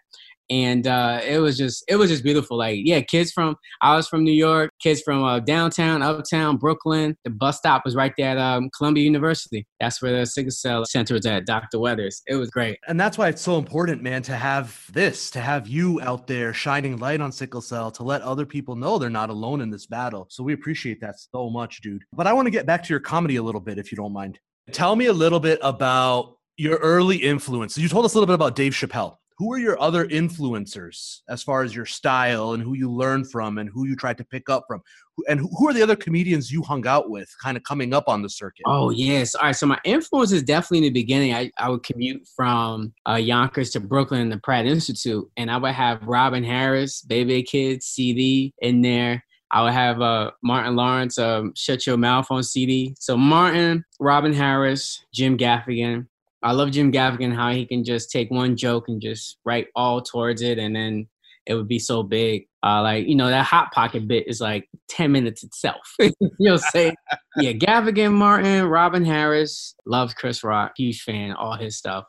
and 0.50 0.86
uh, 0.86 1.20
it 1.24 1.38
was 1.38 1.56
just 1.56 1.84
it 1.88 1.96
was 1.96 2.10
just 2.10 2.22
beautiful. 2.22 2.56
Like 2.56 2.80
yeah, 2.82 3.00
kids 3.00 3.32
from 3.32 3.56
I 3.80 3.96
was 3.96 4.08
from 4.08 4.24
New 4.24 4.32
York, 4.32 4.70
kids 4.80 5.02
from 5.02 5.24
uh, 5.24 5.40
downtown, 5.40 6.02
uptown, 6.02 6.56
Brooklyn. 6.56 7.16
The 7.24 7.30
bus 7.30 7.58
stop 7.58 7.82
was 7.84 7.94
right 7.94 8.12
there 8.16 8.30
at 8.30 8.38
um, 8.38 8.70
Columbia 8.76 9.04
University. 9.04 9.66
That's 9.80 10.00
where 10.00 10.18
the 10.18 10.26
sickle 10.26 10.50
cell 10.50 10.84
center 10.84 11.14
was 11.14 11.26
at. 11.26 11.46
Dr. 11.46 11.78
Weathers. 11.78 12.22
It 12.26 12.36
was 12.36 12.50
great. 12.50 12.78
And 12.88 12.98
that's 12.98 13.18
why 13.18 13.28
it's 13.28 13.42
so 13.42 13.58
important, 13.58 14.02
man, 14.02 14.22
to 14.22 14.36
have 14.36 14.84
this, 14.92 15.30
to 15.30 15.40
have 15.40 15.68
you 15.68 16.00
out 16.02 16.26
there 16.26 16.52
shining 16.52 16.96
light 16.98 17.20
on 17.20 17.32
sickle 17.32 17.60
cell, 17.60 17.90
to 17.92 18.02
let 18.02 18.22
other 18.22 18.46
people 18.46 18.76
know 18.76 18.98
they're 18.98 19.10
not 19.10 19.30
alone 19.30 19.60
in 19.60 19.70
this 19.70 19.86
battle. 19.86 20.26
So 20.30 20.42
we 20.42 20.52
appreciate 20.52 21.00
that 21.00 21.16
so 21.18 21.50
much, 21.50 21.80
dude. 21.82 22.02
But 22.12 22.26
I 22.26 22.32
want 22.32 22.46
to 22.46 22.50
get 22.50 22.66
back 22.66 22.82
to 22.84 22.92
your 22.92 23.00
comedy 23.00 23.36
a 23.36 23.42
little 23.42 23.60
bit, 23.60 23.78
if 23.78 23.90
you 23.92 23.96
don't 23.96 24.12
mind. 24.12 24.38
Tell 24.72 24.96
me 24.96 25.06
a 25.06 25.12
little 25.12 25.40
bit 25.40 25.58
about 25.62 26.36
your 26.56 26.78
early 26.78 27.16
influence. 27.16 27.78
You 27.78 27.88
told 27.88 28.04
us 28.04 28.14
a 28.14 28.16
little 28.18 28.26
bit 28.26 28.34
about 28.34 28.56
Dave 28.56 28.72
Chappelle 28.72 29.16
who 29.38 29.52
are 29.52 29.58
your 29.58 29.80
other 29.80 30.06
influencers 30.06 31.20
as 31.28 31.42
far 31.42 31.62
as 31.62 31.74
your 31.74 31.86
style 31.86 32.52
and 32.52 32.62
who 32.62 32.74
you 32.74 32.90
learn 32.90 33.24
from 33.24 33.58
and 33.58 33.68
who 33.72 33.86
you 33.86 33.96
tried 33.96 34.18
to 34.18 34.24
pick 34.24 34.48
up 34.48 34.64
from? 34.66 34.82
And 35.28 35.40
who 35.40 35.68
are 35.68 35.72
the 35.72 35.82
other 35.82 35.96
comedians 35.96 36.52
you 36.52 36.62
hung 36.62 36.86
out 36.86 37.08
with 37.08 37.28
kind 37.42 37.56
of 37.56 37.62
coming 37.62 37.94
up 37.94 38.04
on 38.06 38.22
the 38.22 38.28
circuit? 38.28 38.64
Oh 38.66 38.90
yes. 38.90 39.34
All 39.34 39.46
right 39.46 39.56
so 39.56 39.66
my 39.66 39.78
influence 39.84 40.32
is 40.32 40.42
definitely 40.42 40.78
in 40.78 40.84
the 40.84 41.00
beginning. 41.00 41.34
I, 41.34 41.50
I 41.58 41.70
would 41.70 41.82
commute 41.82 42.26
from 42.36 42.92
uh, 43.08 43.14
yonkers 43.14 43.70
to 43.70 43.80
brooklyn 43.80 44.28
the 44.28 44.38
pratt 44.38 44.66
institute 44.66 45.28
and 45.36 45.50
i 45.50 45.56
would 45.56 45.72
have 45.72 46.02
robin 46.02 46.44
harris 46.44 47.02
baby 47.02 47.42
kid 47.42 47.82
cd 47.82 48.52
in 48.60 48.82
there. 48.82 49.24
I 49.52 49.62
would 49.62 49.72
have 49.72 50.00
uh, 50.00 50.32
Martin 50.42 50.74
Lawrence, 50.74 51.18
um, 51.18 51.52
Shut 51.54 51.86
Your 51.86 51.96
Mouth 51.96 52.26
on 52.30 52.42
CD. 52.42 52.96
So 52.98 53.16
Martin, 53.16 53.84
Robin 54.00 54.32
Harris, 54.32 55.04
Jim 55.14 55.38
Gaffigan, 55.38 56.08
I 56.42 56.52
love 56.52 56.70
Jim 56.70 56.92
Gaffigan 56.92 57.34
how 57.34 57.52
he 57.52 57.66
can 57.66 57.84
just 57.84 58.10
take 58.10 58.30
one 58.30 58.56
joke 58.56 58.84
and 58.88 59.00
just 59.00 59.38
write 59.44 59.68
all 59.74 60.02
towards 60.02 60.42
it, 60.42 60.58
and 60.58 60.74
then 60.76 61.08
it 61.46 61.54
would 61.54 61.68
be 61.68 61.78
so 61.78 62.02
big. 62.02 62.46
Uh, 62.62 62.82
like 62.82 63.06
you 63.06 63.14
know 63.14 63.28
that 63.28 63.44
hot 63.44 63.72
pocket 63.72 64.06
bit 64.06 64.26
is 64.26 64.40
like 64.40 64.68
ten 64.88 65.12
minutes 65.12 65.42
itself. 65.42 65.92
you 65.98 66.12
know, 66.38 66.56
say 66.56 66.94
yeah, 67.36 67.52
Gaffigan, 67.52 68.12
Martin, 68.12 68.66
Robin 68.66 69.04
Harris, 69.04 69.74
loves 69.86 70.14
Chris 70.14 70.44
Rock, 70.44 70.72
huge 70.76 71.02
fan, 71.02 71.32
all 71.32 71.56
his 71.56 71.76
stuff. 71.76 72.04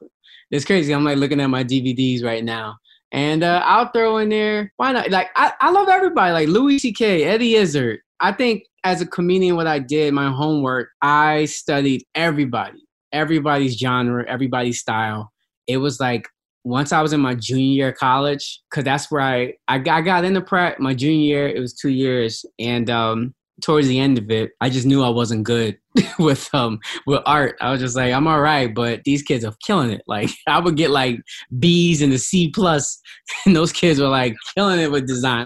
It's 0.51 0.65
crazy. 0.65 0.93
I'm 0.93 1.03
like 1.03 1.17
looking 1.17 1.41
at 1.41 1.47
my 1.47 1.63
DVDs 1.63 2.23
right 2.23 2.43
now. 2.43 2.77
And 3.11 3.43
uh, 3.43 3.61
I'll 3.63 3.89
throw 3.89 4.17
in 4.17 4.29
there, 4.29 4.73
why 4.75 4.91
not? 4.91 5.09
Like, 5.09 5.29
I, 5.35 5.53
I 5.61 5.71
love 5.71 5.87
everybody, 5.87 6.33
like 6.33 6.49
Louis 6.49 6.77
C.K., 6.79 7.23
Eddie 7.23 7.55
Izzard. 7.55 7.99
I 8.19 8.33
think 8.33 8.63
as 8.83 9.01
a 9.01 9.05
comedian, 9.05 9.55
what 9.55 9.67
I 9.67 9.79
did, 9.79 10.13
my 10.13 10.29
homework, 10.29 10.89
I 11.01 11.45
studied 11.45 12.03
everybody 12.15 12.86
everybody's 13.11 13.77
genre, 13.77 14.25
everybody's 14.27 14.79
style. 14.79 15.31
It 15.67 15.77
was 15.77 15.99
like 15.99 16.27
once 16.63 16.91
I 16.91 17.01
was 17.01 17.13
in 17.13 17.21
my 17.21 17.35
junior 17.35 17.73
year 17.73 17.89
of 17.89 17.95
college, 17.95 18.61
because 18.69 18.83
that's 18.83 19.09
where 19.09 19.21
I, 19.21 19.53
I 19.67 19.79
got, 19.79 19.97
I 19.97 20.01
got 20.01 20.25
into 20.25 20.41
prep 20.41 20.79
my 20.79 20.93
junior 20.93 21.25
year. 21.25 21.47
It 21.47 21.59
was 21.59 21.73
two 21.73 21.89
years, 21.89 22.45
and 22.59 22.89
um, 22.89 23.33
towards 23.61 23.87
the 23.87 23.99
end 23.99 24.17
of 24.17 24.29
it, 24.29 24.51
I 24.61 24.69
just 24.69 24.85
knew 24.85 25.03
I 25.03 25.09
wasn't 25.09 25.43
good 25.43 25.77
with 26.19 26.49
um 26.53 26.79
with 27.05 27.21
art. 27.25 27.55
I 27.61 27.71
was 27.71 27.79
just 27.79 27.95
like, 27.95 28.13
I'm 28.13 28.27
all 28.27 28.41
right, 28.41 28.73
but 28.73 29.03
these 29.03 29.23
kids 29.23 29.45
are 29.45 29.55
killing 29.65 29.91
it. 29.91 30.01
Like 30.07 30.29
I 30.47 30.59
would 30.59 30.77
get 30.77 30.91
like 30.91 31.19
B's 31.59 32.01
and 32.01 32.11
the 32.11 32.17
C 32.17 32.51
plus, 32.51 32.99
and 33.45 33.55
those 33.55 33.71
kids 33.71 33.99
were 33.99 34.09
like 34.09 34.35
killing 34.55 34.79
it 34.79 34.91
with 34.91 35.07
design. 35.07 35.45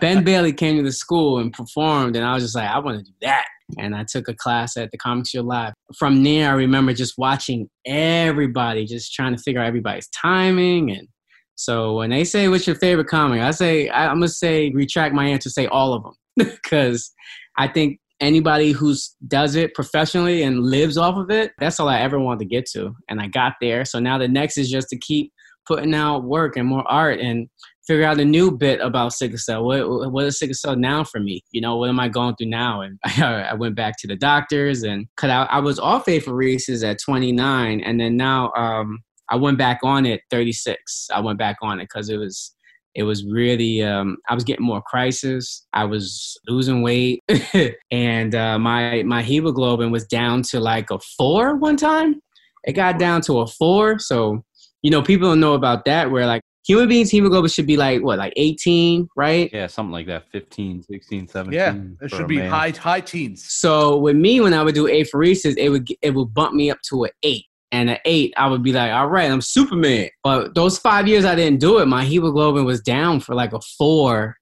ben 0.00 0.24
Bailey 0.24 0.52
came 0.52 0.76
to 0.76 0.82
the 0.82 0.92
school 0.92 1.38
and 1.38 1.52
performed, 1.52 2.16
and 2.16 2.24
I 2.24 2.34
was 2.34 2.42
just 2.42 2.56
like, 2.56 2.68
I 2.68 2.78
want 2.78 2.98
to 2.98 3.04
do 3.04 3.16
that 3.22 3.46
and 3.78 3.94
I 3.94 4.04
took 4.04 4.28
a 4.28 4.34
class 4.34 4.76
at 4.76 4.90
the 4.90 4.98
Comic 4.98 5.26
Strip 5.26 5.44
Live. 5.44 5.74
From 5.98 6.22
there, 6.22 6.50
I 6.50 6.54
remember 6.54 6.92
just 6.92 7.14
watching 7.18 7.68
everybody, 7.84 8.84
just 8.84 9.12
trying 9.12 9.34
to 9.34 9.42
figure 9.42 9.60
out 9.60 9.66
everybody's 9.66 10.08
timing. 10.08 10.90
And 10.90 11.08
so 11.56 11.96
when 11.96 12.10
they 12.10 12.24
say, 12.24 12.48
"What's 12.48 12.66
your 12.66 12.76
favorite 12.76 13.08
comic?" 13.08 13.40
I 13.40 13.50
say, 13.50 13.88
I, 13.88 14.06
am 14.06 14.16
gonna 14.16 14.28
say, 14.28 14.70
retract 14.70 15.14
my 15.14 15.26
answer, 15.26 15.50
say 15.50 15.66
all 15.66 15.94
of 15.94 16.02
them, 16.02 16.14
because 16.36 17.10
I 17.58 17.68
think 17.68 17.98
anybody 18.20 18.72
who 18.72 18.94
does 19.26 19.56
it 19.56 19.74
professionally 19.74 20.42
and 20.42 20.64
lives 20.64 20.96
off 20.96 21.16
of 21.16 21.30
it, 21.30 21.52
that's 21.58 21.80
all 21.80 21.88
I 21.88 22.00
ever 22.00 22.18
wanted 22.18 22.40
to 22.40 22.46
get 22.46 22.66
to, 22.72 22.94
and 23.08 23.20
I 23.20 23.28
got 23.28 23.54
there. 23.60 23.84
So 23.84 23.98
now 23.98 24.18
the 24.18 24.28
next 24.28 24.58
is 24.58 24.70
just 24.70 24.88
to 24.88 24.98
keep 24.98 25.32
putting 25.66 25.94
out 25.94 26.24
work 26.24 26.56
and 26.56 26.68
more 26.68 26.84
art 26.88 27.18
and 27.20 27.48
figure 27.86 28.04
out 28.04 28.20
a 28.20 28.24
new 28.24 28.50
bit 28.50 28.80
about 28.80 29.12
sickle 29.12 29.38
cell. 29.38 29.64
What 29.64 30.12
what 30.12 30.24
is 30.24 30.38
sickle 30.38 30.54
cell 30.54 30.76
now 30.76 31.04
for 31.04 31.20
me? 31.20 31.42
You 31.52 31.60
know, 31.60 31.76
what 31.76 31.88
am 31.88 32.00
I 32.00 32.08
going 32.08 32.34
through 32.36 32.48
now? 32.48 32.80
And 32.80 32.98
I, 33.04 33.48
I 33.50 33.54
went 33.54 33.76
back 33.76 33.94
to 34.00 34.06
the 34.06 34.16
doctors 34.16 34.82
and 34.82 35.06
cause 35.16 35.30
I, 35.30 35.44
I 35.44 35.58
was 35.60 35.78
off 35.78 36.06
apheresis 36.06 36.88
at 36.88 36.98
29, 37.04 37.80
and 37.80 38.00
then 38.00 38.16
now 38.16 38.52
um, 38.56 39.00
I 39.28 39.36
went 39.36 39.58
back 39.58 39.80
on 39.82 40.06
it 40.06 40.20
36. 40.30 41.08
I 41.12 41.20
went 41.20 41.38
back 41.38 41.56
on 41.62 41.80
it 41.80 41.84
because 41.84 42.08
it 42.08 42.16
was 42.16 42.52
it 42.96 43.02
was 43.02 43.24
really 43.26 43.82
um, 43.82 44.16
I 44.28 44.34
was 44.34 44.42
getting 44.42 44.64
more 44.64 44.82
crisis. 44.82 45.66
I 45.74 45.84
was 45.84 46.36
losing 46.48 46.82
weight, 46.82 47.22
and 47.90 48.34
uh, 48.34 48.58
my 48.58 49.02
my 49.02 49.22
hemoglobin 49.22 49.90
was 49.90 50.06
down 50.06 50.42
to 50.44 50.60
like 50.60 50.90
a 50.90 50.98
four 51.18 51.56
one 51.56 51.76
time. 51.76 52.20
It 52.64 52.72
got 52.72 52.98
down 52.98 53.20
to 53.22 53.40
a 53.40 53.46
four, 53.46 53.98
so 53.98 54.42
you 54.82 54.90
know 54.90 55.02
people 55.02 55.28
don't 55.28 55.40
know 55.40 55.54
about 55.54 55.84
that. 55.84 56.10
Where 56.10 56.26
like 56.26 56.40
human 56.66 56.88
beings 56.88 57.10
hemoglobin 57.10 57.48
should 57.48 57.66
be 57.66 57.76
like 57.76 58.02
what 58.02 58.18
like 58.18 58.32
18 58.36 59.08
right? 59.16 59.50
Yeah 59.52 59.66
something 59.66 59.92
like 59.92 60.06
that 60.06 60.30
15 60.30 60.82
16 60.82 61.28
17 61.28 61.52
yeah 61.52 61.74
it 62.04 62.10
should 62.10 62.28
be 62.28 62.38
man. 62.38 62.50
high 62.50 62.70
high 62.70 63.00
teens. 63.00 63.44
So 63.46 63.96
with 63.98 64.16
me 64.16 64.40
when 64.40 64.54
i 64.54 64.62
would 64.62 64.74
do 64.74 64.86
apheresis 64.86 65.56
it 65.56 65.68
would 65.68 65.88
it 66.02 66.10
would 66.10 66.34
bump 66.34 66.54
me 66.54 66.70
up 66.70 66.78
to 66.90 67.04
an 67.04 67.10
eight. 67.22 67.44
And 67.72 67.90
an 67.90 67.98
eight 68.04 68.32
i 68.36 68.46
would 68.48 68.62
be 68.62 68.72
like 68.72 68.92
all 68.92 69.08
right 69.08 69.30
i'm 69.30 69.40
superman. 69.40 70.08
But 70.24 70.54
those 70.54 70.78
five 70.78 71.06
years 71.06 71.24
i 71.24 71.34
didn't 71.34 71.60
do 71.60 71.78
it 71.78 71.86
my 71.86 72.04
hemoglobin 72.04 72.64
was 72.64 72.80
down 72.80 73.20
for 73.20 73.34
like 73.34 73.52
a 73.52 73.60
four 73.78 74.36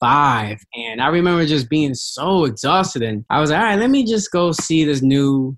five. 0.00 0.58
And 0.74 1.00
i 1.00 1.08
remember 1.08 1.46
just 1.46 1.68
being 1.68 1.94
so 1.94 2.44
exhausted. 2.44 3.02
And 3.02 3.24
i 3.30 3.40
was 3.40 3.50
like 3.50 3.60
all 3.60 3.66
right 3.66 3.78
let 3.78 3.90
me 3.90 4.04
just 4.04 4.30
go 4.32 4.52
see 4.52 4.84
this 4.84 5.02
new 5.02 5.56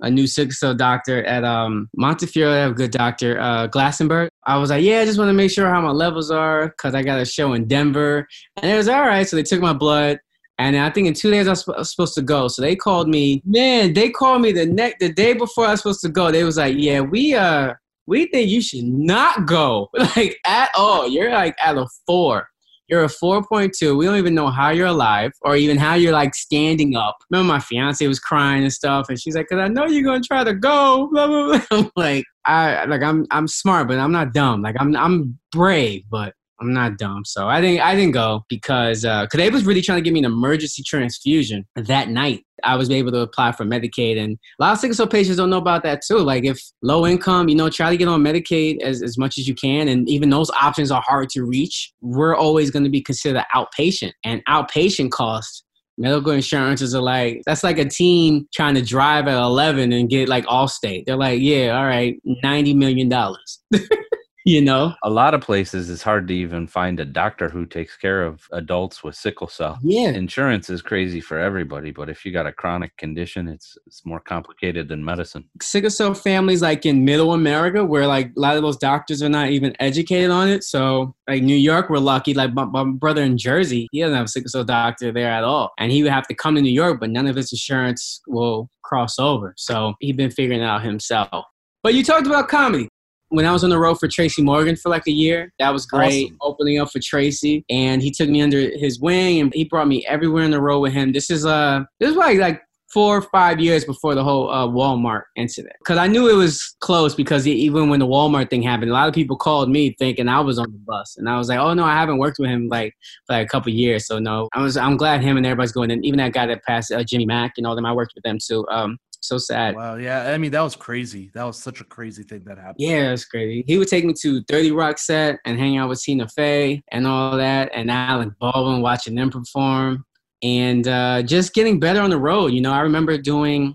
a 0.00 0.10
new 0.10 0.26
sickle 0.26 0.52
cell 0.52 0.74
doctor 0.74 1.24
at 1.24 1.44
um, 1.44 1.88
Montefiore. 1.96 2.50
I 2.50 2.56
have 2.56 2.72
a 2.72 2.74
good 2.74 2.90
doctor, 2.90 3.38
uh, 3.40 3.68
Glassenberg. 3.68 4.28
I 4.46 4.58
was 4.58 4.70
like, 4.70 4.84
yeah, 4.84 5.00
I 5.00 5.04
just 5.04 5.18
want 5.18 5.28
to 5.28 5.34
make 5.34 5.50
sure 5.50 5.68
how 5.68 5.80
my 5.80 5.90
levels 5.90 6.30
are 6.30 6.68
because 6.68 6.94
I 6.94 7.02
got 7.02 7.20
a 7.20 7.24
show 7.24 7.52
in 7.54 7.66
Denver. 7.66 8.26
And 8.56 8.70
it 8.70 8.76
was 8.76 8.88
all 8.88 9.02
right. 9.02 9.26
So 9.26 9.36
they 9.36 9.42
took 9.42 9.60
my 9.60 9.72
blood. 9.72 10.18
And 10.58 10.76
I 10.76 10.90
think 10.90 11.08
in 11.08 11.14
two 11.14 11.30
days 11.30 11.48
I 11.48 11.50
was, 11.50 11.90
supposed 11.90 12.14
to 12.14 12.22
go. 12.22 12.46
So 12.48 12.62
they 12.62 12.76
called 12.76 13.08
me. 13.08 13.42
Man, 13.44 13.92
they 13.92 14.10
called 14.10 14.42
me 14.42 14.52
the 14.52 14.66
next 14.66 15.00
the 15.00 15.12
day 15.12 15.32
before 15.32 15.66
I 15.66 15.72
was 15.72 15.80
supposed 15.80 16.02
to 16.02 16.08
go. 16.08 16.30
They 16.30 16.44
was 16.44 16.58
like, 16.58 16.76
yeah, 16.78 17.00
we 17.00 17.34
uh 17.34 17.74
we 18.06 18.26
think 18.26 18.50
you 18.50 18.60
should 18.60 18.84
not 18.84 19.46
go 19.46 19.88
like 20.16 20.38
at 20.46 20.70
all. 20.76 21.08
You're 21.08 21.32
like 21.32 21.56
at 21.62 21.76
a 21.76 21.86
four. 22.06 22.48
You're 22.88 23.04
a 23.04 23.08
4.2. 23.08 23.96
We 23.96 24.04
don't 24.04 24.16
even 24.16 24.34
know 24.34 24.48
how 24.48 24.70
you're 24.70 24.88
alive 24.88 25.32
or 25.42 25.56
even 25.56 25.78
how 25.78 25.94
you're 25.94 26.12
like 26.12 26.34
standing 26.34 26.96
up. 26.96 27.16
Remember, 27.30 27.52
my 27.52 27.58
fiance 27.60 28.06
was 28.06 28.20
crying 28.20 28.62
and 28.62 28.72
stuff, 28.72 29.08
and 29.08 29.18
she's 29.18 29.34
like, 29.34 29.48
"Cause 29.48 29.58
I 29.58 29.68
know 29.68 29.86
you're 29.86 30.04
gonna 30.04 30.20
try 30.20 30.44
to 30.44 30.54
go." 30.54 31.08
Blah, 31.12 31.26
blah, 31.26 31.60
blah. 31.70 31.90
Like, 31.96 32.24
I 32.46 32.84
like 32.84 33.02
I'm 33.02 33.26
I'm 33.30 33.48
smart, 33.48 33.88
but 33.88 33.98
I'm 33.98 34.12
not 34.12 34.34
dumb. 34.34 34.62
Like 34.62 34.76
I'm 34.78 34.94
I'm 34.96 35.38
brave, 35.50 36.02
but 36.10 36.34
I'm 36.60 36.72
not 36.72 36.98
dumb. 36.98 37.24
So 37.24 37.48
I 37.48 37.60
didn't 37.60 37.80
I 37.80 37.94
didn't 37.94 38.12
go 38.12 38.44
because 38.48 39.04
uh, 39.04 39.26
they 39.32 39.50
was 39.50 39.64
really 39.64 39.82
trying 39.82 39.98
to 39.98 40.02
give 40.02 40.12
me 40.12 40.20
an 40.20 40.24
emergency 40.24 40.82
transfusion 40.84 41.66
that 41.76 42.08
night. 42.08 42.44
I 42.62 42.76
was 42.76 42.90
able 42.90 43.10
to 43.12 43.18
apply 43.18 43.52
for 43.52 43.64
Medicaid, 43.64 44.18
and 44.18 44.38
a 44.58 44.62
lot 44.62 44.72
of 44.72 44.78
sickle 44.78 44.94
cell 44.94 45.06
patients 45.06 45.36
don't 45.36 45.50
know 45.50 45.58
about 45.58 45.82
that 45.82 46.02
too. 46.02 46.18
Like 46.18 46.44
if 46.44 46.60
low 46.82 47.06
income, 47.06 47.48
you 47.48 47.56
know, 47.56 47.68
try 47.68 47.90
to 47.90 47.96
get 47.96 48.08
on 48.08 48.22
Medicaid 48.22 48.80
as, 48.82 49.02
as 49.02 49.18
much 49.18 49.36
as 49.38 49.48
you 49.48 49.54
can, 49.54 49.88
and 49.88 50.08
even 50.08 50.30
those 50.30 50.50
options 50.50 50.90
are 50.90 51.02
hard 51.04 51.28
to 51.30 51.44
reach. 51.44 51.92
We're 52.00 52.36
always 52.36 52.70
going 52.70 52.84
to 52.84 52.90
be 52.90 53.02
considered 53.02 53.44
outpatient, 53.54 54.12
and 54.24 54.44
outpatient 54.46 55.10
costs 55.10 55.64
medical 55.96 56.32
insurances 56.32 56.94
are 56.94 57.02
like 57.02 57.40
that's 57.46 57.62
like 57.62 57.78
a 57.78 57.84
team 57.84 58.48
trying 58.52 58.74
to 58.74 58.82
drive 58.82 59.28
at 59.28 59.40
11 59.40 59.92
and 59.92 60.10
get 60.10 60.28
like 60.28 60.44
Allstate. 60.46 61.04
They're 61.06 61.16
like, 61.16 61.40
yeah, 61.40 61.76
all 61.76 61.86
right, 61.86 62.16
90 62.42 62.74
million 62.74 63.08
dollars. 63.08 63.60
you 64.44 64.60
know? 64.60 64.94
A 65.02 65.10
lot 65.10 65.34
of 65.34 65.40
places 65.40 65.88
it's 65.90 66.02
hard 66.02 66.28
to 66.28 66.34
even 66.34 66.66
find 66.66 67.00
a 67.00 67.04
doctor 67.04 67.48
who 67.48 67.64
takes 67.66 67.96
care 67.96 68.22
of 68.22 68.46
adults 68.52 69.02
with 69.02 69.16
sickle 69.16 69.48
cell. 69.48 69.78
Yeah. 69.82 70.10
Insurance 70.10 70.68
is 70.70 70.82
crazy 70.82 71.20
for 71.20 71.38
everybody 71.38 71.90
but 71.90 72.10
if 72.10 72.24
you 72.24 72.32
got 72.32 72.46
a 72.46 72.52
chronic 72.52 72.96
condition 72.96 73.48
it's 73.48 73.76
it's 73.86 74.04
more 74.04 74.20
complicated 74.20 74.88
than 74.88 75.04
medicine. 75.04 75.44
Sickle 75.60 75.90
cell 75.90 76.14
families 76.14 76.62
like 76.62 76.84
in 76.86 77.04
middle 77.04 77.32
america 77.32 77.84
where 77.84 78.06
like 78.06 78.32
a 78.36 78.40
lot 78.40 78.56
of 78.56 78.62
those 78.62 78.76
doctors 78.76 79.22
are 79.22 79.28
not 79.28 79.48
even 79.48 79.74
educated 79.80 80.30
on 80.30 80.48
it. 80.48 80.62
So 80.62 81.14
like 81.26 81.42
new 81.42 81.56
york 81.56 81.88
we're 81.88 81.98
lucky. 81.98 82.34
Like 82.34 82.52
my, 82.52 82.64
my 82.64 82.84
brother 82.84 83.22
in 83.22 83.38
jersey 83.38 83.88
he 83.92 84.00
doesn't 84.00 84.16
have 84.16 84.26
a 84.26 84.28
sickle 84.28 84.50
cell 84.50 84.64
doctor 84.64 85.10
there 85.10 85.30
at 85.30 85.44
all. 85.44 85.72
And 85.78 85.90
he 85.90 86.02
would 86.02 86.12
have 86.12 86.26
to 86.28 86.34
come 86.34 86.54
to 86.56 86.62
new 86.62 86.70
york 86.70 87.00
but 87.00 87.10
none 87.10 87.26
of 87.26 87.36
his 87.36 87.52
insurance 87.52 88.20
will 88.26 88.68
cross 88.82 89.18
over. 89.18 89.54
So 89.56 89.94
he's 90.00 90.16
been 90.16 90.30
figuring 90.30 90.60
it 90.60 90.64
out 90.64 90.82
himself. 90.82 91.46
But 91.82 91.94
you 91.94 92.04
talked 92.04 92.26
about 92.26 92.48
comedy 92.48 92.88
when 93.28 93.46
I 93.46 93.52
was 93.52 93.64
on 93.64 93.70
the 93.70 93.78
road 93.78 93.98
for 93.98 94.08
Tracy 94.08 94.42
Morgan 94.42 94.76
for 94.76 94.88
like 94.88 95.06
a 95.06 95.12
year, 95.12 95.52
that 95.58 95.72
was 95.72 95.86
great. 95.86 96.26
Awesome. 96.26 96.38
Opening 96.42 96.78
up 96.78 96.90
for 96.90 97.00
Tracy, 97.02 97.64
and 97.68 98.02
he 98.02 98.10
took 98.10 98.28
me 98.28 98.40
under 98.40 98.60
his 98.76 99.00
wing, 99.00 99.40
and 99.40 99.52
he 99.54 99.64
brought 99.64 99.88
me 99.88 100.04
everywhere 100.06 100.44
in 100.44 100.50
the 100.50 100.60
road 100.60 100.80
with 100.80 100.92
him. 100.92 101.12
This 101.12 101.30
is 101.30 101.44
uh, 101.44 101.84
this 102.00 102.10
is 102.10 102.16
why 102.16 102.32
like 102.32 102.62
four 102.94 103.16
or 103.16 103.22
five 103.22 103.58
years 103.58 103.84
before 103.84 104.14
the 104.14 104.22
whole 104.22 104.48
uh, 104.50 104.68
Walmart 104.68 105.22
incident. 105.34 105.74
Because 105.80 105.98
I 105.98 106.06
knew 106.06 106.30
it 106.30 106.36
was 106.36 106.76
close 106.78 107.12
because 107.12 107.44
even 107.46 107.90
when 107.90 107.98
the 107.98 108.06
Walmart 108.06 108.50
thing 108.50 108.62
happened, 108.62 108.92
a 108.92 108.94
lot 108.94 109.08
of 109.08 109.14
people 109.14 109.36
called 109.36 109.68
me 109.68 109.96
thinking 109.98 110.28
I 110.28 110.38
was 110.40 110.60
on 110.60 110.70
the 110.70 110.78
bus, 110.78 111.16
and 111.16 111.28
I 111.28 111.36
was 111.36 111.48
like, 111.48 111.58
"Oh 111.58 111.74
no, 111.74 111.84
I 111.84 111.94
haven't 111.94 112.18
worked 112.18 112.38
with 112.38 112.50
him 112.50 112.68
like 112.68 112.94
for 113.26 113.34
like 113.34 113.46
a 113.46 113.48
couple 113.48 113.72
years, 113.72 114.06
so 114.06 114.18
no." 114.18 114.48
I 114.54 114.62
was 114.62 114.76
I'm 114.76 114.96
glad 114.96 115.22
him 115.22 115.36
and 115.36 115.44
everybody's 115.44 115.72
going. 115.72 115.90
And 115.90 116.04
even 116.04 116.18
that 116.18 116.32
guy 116.32 116.46
that 116.46 116.62
passed, 116.62 116.92
uh, 116.92 117.02
Jimmy 117.02 117.26
Mack, 117.26 117.54
and 117.56 117.66
all 117.66 117.74
them, 117.74 117.86
I 117.86 117.92
worked 117.92 118.12
with 118.14 118.22
them 118.22 118.38
too. 118.40 118.64
Um, 118.70 118.98
so 119.26 119.38
sad. 119.38 119.74
Wow. 119.74 119.96
Yeah. 119.96 120.30
I 120.30 120.38
mean, 120.38 120.50
that 120.52 120.60
was 120.60 120.76
crazy. 120.76 121.30
That 121.34 121.44
was 121.44 121.58
such 121.58 121.80
a 121.80 121.84
crazy 121.84 122.22
thing 122.22 122.44
that 122.44 122.58
happened. 122.58 122.76
Yeah, 122.78 123.12
it's 123.12 123.24
crazy. 123.24 123.64
He 123.66 123.78
would 123.78 123.88
take 123.88 124.04
me 124.04 124.14
to 124.20 124.42
30 124.44 124.72
Rock 124.72 124.98
set 124.98 125.38
and 125.44 125.58
hang 125.58 125.76
out 125.76 125.88
with 125.88 126.02
Tina 126.02 126.28
Fey 126.28 126.82
and 126.90 127.06
all 127.06 127.36
that, 127.36 127.70
and 127.74 127.90
Alec 127.90 128.30
Baldwin 128.38 128.82
watching 128.82 129.14
them 129.14 129.30
perform, 129.30 130.04
and 130.42 130.86
uh, 130.86 131.22
just 131.22 131.54
getting 131.54 131.80
better 131.80 132.00
on 132.00 132.10
the 132.10 132.18
road. 132.18 132.48
You 132.48 132.60
know, 132.60 132.72
I 132.72 132.80
remember 132.80 133.16
doing 133.18 133.74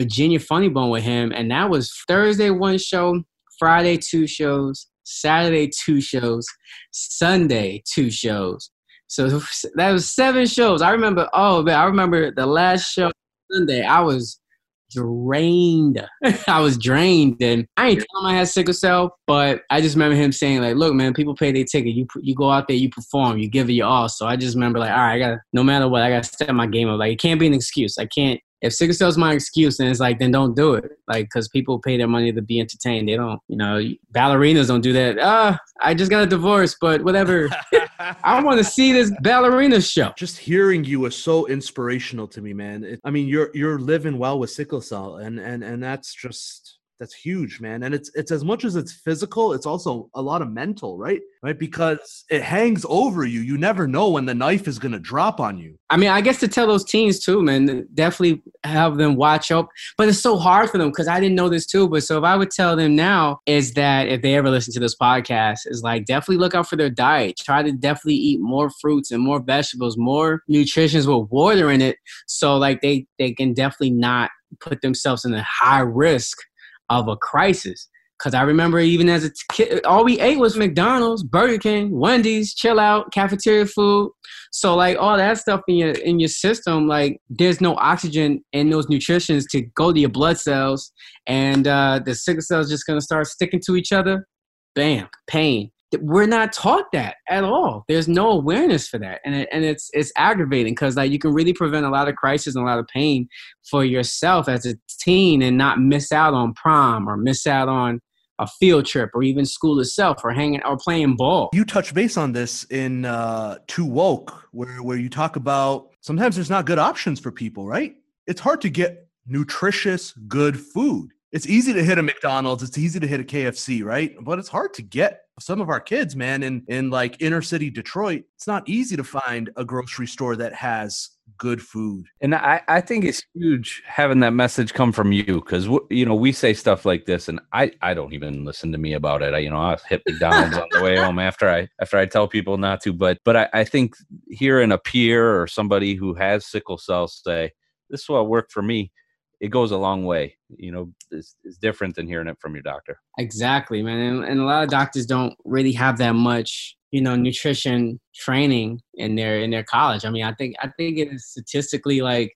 Virginia 0.00 0.40
Funny 0.40 0.68
Bone 0.68 0.90
with 0.90 1.02
him, 1.02 1.32
and 1.34 1.50
that 1.50 1.70
was 1.70 1.92
Thursday 2.06 2.50
one 2.50 2.78
show, 2.78 3.22
Friday 3.58 3.96
two 3.96 4.26
shows, 4.26 4.88
Saturday 5.04 5.68
two 5.68 6.00
shows, 6.00 6.46
Sunday 6.90 7.82
two 7.86 8.10
shows. 8.10 8.70
So 9.08 9.40
that 9.76 9.92
was 9.92 10.08
seven 10.08 10.46
shows. 10.46 10.82
I 10.82 10.90
remember. 10.90 11.28
Oh 11.32 11.62
man, 11.62 11.78
I 11.78 11.84
remember 11.84 12.30
the 12.30 12.46
last 12.46 12.92
show 12.92 13.10
Sunday. 13.50 13.82
I 13.84 14.00
was 14.00 14.40
drained. 14.90 16.04
I 16.48 16.60
was 16.60 16.78
drained, 16.78 17.36
and 17.40 17.66
I 17.76 17.88
ain't 17.88 18.04
telling 18.10 18.26
him 18.26 18.34
I 18.34 18.38
had 18.38 18.48
sickle 18.48 18.74
cell, 18.74 19.16
but 19.26 19.62
I 19.70 19.80
just 19.80 19.94
remember 19.94 20.16
him 20.16 20.32
saying 20.32 20.60
like, 20.60 20.76
"Look, 20.76 20.94
man, 20.94 21.14
people 21.14 21.34
pay 21.34 21.52
their 21.52 21.64
ticket. 21.64 21.94
You 21.94 22.06
you 22.20 22.34
go 22.34 22.50
out 22.50 22.68
there, 22.68 22.76
you 22.76 22.90
perform, 22.90 23.38
you 23.38 23.48
give 23.48 23.68
it 23.68 23.74
your 23.74 23.86
all." 23.86 24.08
So 24.08 24.26
I 24.26 24.36
just 24.36 24.54
remember 24.54 24.78
like, 24.78 24.90
all 24.90 24.96
right, 24.96 25.14
I 25.14 25.18
got 25.18 25.28
to 25.30 25.40
no 25.52 25.62
matter 25.62 25.88
what, 25.88 26.02
I 26.02 26.10
got 26.10 26.24
to 26.24 26.28
step 26.28 26.50
my 26.50 26.66
game 26.66 26.88
up. 26.88 26.98
Like 26.98 27.12
it 27.12 27.20
can't 27.20 27.40
be 27.40 27.46
an 27.46 27.54
excuse. 27.54 27.98
I 27.98 28.06
can't 28.06 28.40
if 28.60 28.74
sickle 28.74 28.94
cell's 28.94 29.16
my 29.16 29.32
excuse, 29.32 29.76
then 29.76 29.88
it's 29.88 30.00
like 30.00 30.18
then 30.18 30.30
don't 30.30 30.56
do 30.56 30.74
it. 30.74 30.98
Like 31.06 31.26
because 31.26 31.48
people 31.48 31.78
pay 31.78 31.96
their 31.96 32.08
money 32.08 32.32
to 32.32 32.42
be 32.42 32.60
entertained. 32.60 33.08
They 33.08 33.16
don't, 33.16 33.40
you 33.48 33.56
know, 33.56 33.80
ballerinas 34.12 34.68
don't 34.68 34.80
do 34.80 34.92
that. 34.92 35.18
Ah, 35.20 35.58
I 35.80 35.94
just 35.94 36.10
got 36.10 36.22
a 36.22 36.26
divorce, 36.26 36.76
but 36.80 37.02
whatever. 37.02 37.48
I 38.24 38.42
want 38.44 38.58
to 38.58 38.64
see 38.64 38.92
this 38.92 39.12
ballerina 39.20 39.80
show. 39.80 40.12
Just 40.16 40.38
hearing 40.38 40.84
you 40.84 41.00
was 41.00 41.16
so 41.16 41.46
inspirational 41.46 42.28
to 42.28 42.40
me, 42.40 42.52
man. 42.52 42.84
It, 42.84 43.00
I 43.04 43.10
mean, 43.10 43.26
you're 43.28 43.50
you're 43.54 43.78
living 43.78 44.18
well 44.18 44.38
with 44.38 44.50
sickle 44.50 44.80
cell, 44.80 45.16
and 45.16 45.38
and 45.38 45.62
and 45.62 45.82
that's 45.82 46.14
just 46.14 46.77
that's 46.98 47.14
huge 47.14 47.60
man. 47.60 47.82
And 47.82 47.94
it's 47.94 48.10
it's 48.14 48.30
as 48.30 48.44
much 48.44 48.64
as 48.64 48.76
it's 48.76 48.92
physical 48.92 49.52
it's 49.52 49.66
also 49.66 50.10
a 50.14 50.22
lot 50.22 50.42
of 50.42 50.50
mental 50.50 50.98
right? 50.98 51.20
Right? 51.42 51.58
Because 51.58 52.24
it 52.30 52.42
hangs 52.42 52.84
over 52.88 53.24
you. 53.24 53.40
You 53.40 53.56
never 53.56 53.86
know 53.86 54.10
when 54.10 54.26
the 54.26 54.34
knife 54.34 54.66
is 54.66 54.78
going 54.78 54.92
to 54.92 54.98
drop 54.98 55.40
on 55.40 55.58
you. 55.58 55.78
I 55.90 55.96
mean 55.96 56.10
i 56.10 56.20
guess 56.20 56.40
to 56.40 56.48
tell 56.48 56.66
those 56.66 56.84
teens 56.84 57.20
too 57.20 57.42
man 57.42 57.86
definitely 57.94 58.42
have 58.64 58.96
them 58.96 59.16
watch 59.16 59.50
up 59.50 59.68
but 59.96 60.08
it's 60.08 60.18
so 60.18 60.36
hard 60.36 60.68
for 60.68 60.78
them 60.78 60.90
because 60.90 61.08
i 61.08 61.18
didn't 61.18 61.36
know 61.36 61.48
this 61.48 61.66
too 61.66 61.88
but 61.88 62.02
so 62.02 62.18
if 62.18 62.24
i 62.24 62.36
would 62.36 62.50
tell 62.50 62.76
them 62.76 62.94
now 62.94 63.40
is 63.46 63.72
that 63.74 64.08
if 64.08 64.20
they 64.20 64.34
ever 64.34 64.50
listen 64.50 64.72
to 64.74 64.80
this 64.80 64.96
podcast 64.96 65.60
is 65.66 65.82
like 65.82 66.04
definitely 66.04 66.36
look 66.36 66.54
out 66.54 66.68
for 66.68 66.76
their 66.76 66.90
diet. 66.90 67.36
Try 67.38 67.62
to 67.62 67.72
definitely 67.72 68.16
eat 68.16 68.40
more 68.40 68.70
fruits 68.80 69.10
and 69.10 69.22
more 69.22 69.40
vegetables 69.40 69.96
more 69.96 70.42
nutritions 70.48 71.06
with 71.06 71.28
water 71.30 71.70
in 71.70 71.80
it 71.80 71.96
so 72.26 72.56
like 72.56 72.80
they 72.82 73.06
they 73.18 73.32
can 73.32 73.54
definitely 73.54 73.90
not 73.90 74.30
put 74.60 74.80
themselves 74.80 75.24
in 75.24 75.34
a 75.34 75.42
high 75.42 75.80
risk 75.80 76.38
of 76.88 77.08
a 77.08 77.16
crisis. 77.16 77.88
Cause 78.18 78.34
I 78.34 78.42
remember 78.42 78.80
even 78.80 79.08
as 79.08 79.24
a 79.24 79.30
kid, 79.52 79.84
all 79.84 80.04
we 80.04 80.18
ate 80.18 80.40
was 80.40 80.56
McDonald's, 80.56 81.22
Burger 81.22 81.56
King, 81.56 81.96
Wendy's, 81.96 82.52
chill 82.52 82.80
out, 82.80 83.12
cafeteria 83.12 83.64
food. 83.64 84.10
So 84.50 84.74
like 84.74 84.98
all 84.98 85.16
that 85.16 85.38
stuff 85.38 85.60
in 85.68 85.76
your 85.76 85.92
in 85.92 86.18
your 86.18 86.28
system, 86.28 86.88
like 86.88 87.20
there's 87.30 87.60
no 87.60 87.76
oxygen 87.76 88.42
in 88.52 88.70
those 88.70 88.88
nutritions 88.88 89.46
to 89.52 89.62
go 89.76 89.92
to 89.92 90.00
your 90.00 90.08
blood 90.08 90.36
cells, 90.36 90.90
and 91.28 91.68
uh, 91.68 92.00
the 92.04 92.16
sickle 92.16 92.42
cells 92.42 92.68
just 92.68 92.86
gonna 92.86 93.00
start 93.00 93.28
sticking 93.28 93.60
to 93.66 93.76
each 93.76 93.92
other. 93.92 94.26
Bam, 94.74 95.08
pain 95.28 95.70
we're 96.00 96.26
not 96.26 96.52
taught 96.52 96.92
that 96.92 97.16
at 97.28 97.44
all. 97.44 97.84
There's 97.88 98.08
no 98.08 98.30
awareness 98.30 98.88
for 98.88 98.98
that, 98.98 99.20
and 99.24 99.34
it, 99.34 99.48
and 99.50 99.64
it's 99.64 99.90
it's 99.92 100.12
aggravating 100.16 100.72
because 100.72 100.96
like 100.96 101.10
you 101.10 101.18
can 101.18 101.32
really 101.32 101.52
prevent 101.52 101.86
a 101.86 101.90
lot 101.90 102.08
of 102.08 102.16
crisis 102.16 102.54
and 102.54 102.64
a 102.64 102.66
lot 102.66 102.78
of 102.78 102.86
pain 102.88 103.28
for 103.70 103.84
yourself 103.84 104.48
as 104.48 104.66
a 104.66 104.74
teen, 105.00 105.42
and 105.42 105.56
not 105.56 105.80
miss 105.80 106.12
out 106.12 106.34
on 106.34 106.52
prom 106.54 107.08
or 107.08 107.16
miss 107.16 107.46
out 107.46 107.68
on 107.68 108.00
a 108.38 108.46
field 108.46 108.86
trip 108.86 109.10
or 109.14 109.22
even 109.22 109.44
school 109.44 109.80
itself 109.80 110.18
or 110.24 110.32
hanging 110.32 110.62
or 110.64 110.76
playing 110.76 111.16
ball. 111.16 111.50
You 111.52 111.64
touch 111.64 111.92
base 111.92 112.16
on 112.16 112.32
this 112.32 112.64
in 112.64 113.04
uh, 113.04 113.58
Too 113.66 113.84
Woke, 113.84 114.48
where 114.52 114.82
where 114.82 114.98
you 114.98 115.08
talk 115.08 115.36
about 115.36 115.90
sometimes 116.00 116.34
there's 116.36 116.50
not 116.50 116.66
good 116.66 116.78
options 116.78 117.18
for 117.20 117.32
people, 117.32 117.66
right? 117.66 117.96
It's 118.26 118.40
hard 118.40 118.60
to 118.62 118.70
get 118.70 119.08
nutritious, 119.26 120.12
good 120.12 120.58
food. 120.58 121.10
It's 121.32 121.46
easy 121.46 121.72
to 121.74 121.84
hit 121.84 121.98
a 121.98 122.02
McDonald's, 122.02 122.62
it's 122.62 122.78
easy 122.78 123.00
to 123.00 123.06
hit 123.06 123.20
a 123.20 123.24
KFC, 123.24 123.84
right? 123.84 124.14
But 124.20 124.38
it's 124.38 124.48
hard 124.48 124.72
to 124.74 124.82
get 124.82 125.20
some 125.40 125.60
of 125.60 125.68
our 125.68 125.80
kids, 125.80 126.16
man, 126.16 126.42
in 126.42 126.64
in 126.68 126.90
like 126.90 127.20
inner 127.20 127.42
city 127.42 127.70
Detroit, 127.70 128.24
it's 128.36 128.46
not 128.46 128.68
easy 128.68 128.96
to 128.96 129.04
find 129.04 129.50
a 129.56 129.64
grocery 129.64 130.06
store 130.06 130.36
that 130.36 130.54
has 130.54 131.10
good 131.36 131.62
food. 131.62 132.06
And 132.20 132.34
I 132.34 132.62
I 132.68 132.80
think 132.80 133.04
it's 133.04 133.22
huge 133.34 133.82
having 133.86 134.20
that 134.20 134.32
message 134.32 134.74
come 134.74 134.92
from 134.92 135.12
you 135.12 135.24
because 135.24 135.68
you 135.90 136.04
know 136.04 136.14
we 136.14 136.32
say 136.32 136.54
stuff 136.54 136.84
like 136.84 137.06
this, 137.06 137.28
and 137.28 137.40
I 137.52 137.72
I 137.82 137.94
don't 137.94 138.12
even 138.12 138.44
listen 138.44 138.72
to 138.72 138.78
me 138.78 138.92
about 138.92 139.22
it. 139.22 139.34
I 139.34 139.38
you 139.38 139.50
know 139.50 139.58
I 139.58 139.76
hit 139.88 140.02
McDonald's 140.06 140.56
on 140.56 140.68
the 140.70 140.82
way 140.82 140.96
home 140.96 141.18
after 141.18 141.48
I 141.48 141.68
after 141.80 141.98
I 141.98 142.06
tell 142.06 142.28
people 142.28 142.58
not 142.58 142.80
to, 142.82 142.92
but 142.92 143.18
but 143.24 143.36
I, 143.36 143.48
I 143.52 143.64
think 143.64 143.94
hearing 144.28 144.72
a 144.72 144.78
peer 144.78 145.40
or 145.40 145.46
somebody 145.46 145.94
who 145.94 146.14
has 146.14 146.46
sickle 146.46 146.78
cell 146.78 147.08
say 147.08 147.52
this 147.90 148.02
is 148.02 148.08
what 148.08 148.28
worked 148.28 148.52
for 148.52 148.62
me 148.62 148.92
it 149.40 149.48
goes 149.48 149.70
a 149.70 149.76
long 149.76 150.04
way. 150.04 150.36
You 150.56 150.72
know, 150.72 150.92
it's, 151.10 151.36
it's 151.44 151.58
different 151.58 151.94
than 151.94 152.06
hearing 152.06 152.28
it 152.28 152.38
from 152.40 152.54
your 152.54 152.62
doctor. 152.62 153.00
Exactly, 153.18 153.82
man. 153.82 153.98
And, 153.98 154.24
and, 154.24 154.40
a 154.40 154.44
lot 154.44 154.64
of 154.64 154.70
doctors 154.70 155.06
don't 155.06 155.34
really 155.44 155.72
have 155.72 155.98
that 155.98 156.14
much, 156.14 156.76
you 156.90 157.00
know, 157.00 157.16
nutrition 157.16 158.00
training 158.14 158.80
in 158.94 159.14
their 159.14 159.40
in 159.40 159.50
their 159.50 159.64
college. 159.64 160.04
I 160.04 160.10
mean, 160.10 160.24
I 160.24 160.34
think 160.34 160.56
I 160.60 160.70
think 160.76 160.98
it 160.98 161.12
is 161.12 161.26
statistically 161.26 162.00
like 162.00 162.32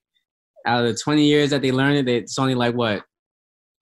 out 0.65 0.85
of 0.85 0.91
the 0.91 0.97
20 0.97 1.25
years 1.25 1.49
that 1.49 1.61
they 1.61 1.71
learn 1.71 1.95
it, 1.95 2.07
it's 2.07 2.39
only 2.39 2.55
like 2.55 2.75
what 2.75 3.03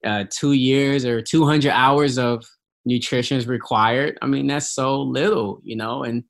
uh, 0.05 0.25
two 0.31 0.53
years 0.53 1.05
or 1.05 1.21
200 1.21 1.71
hours 1.71 2.17
of 2.17 2.43
nutrition 2.85 3.37
is 3.37 3.47
required. 3.47 4.17
I 4.21 4.25
mean, 4.25 4.47
that's 4.47 4.73
so 4.73 5.01
little, 5.01 5.59
you 5.63 5.75
know, 5.75 6.03
and 6.03 6.23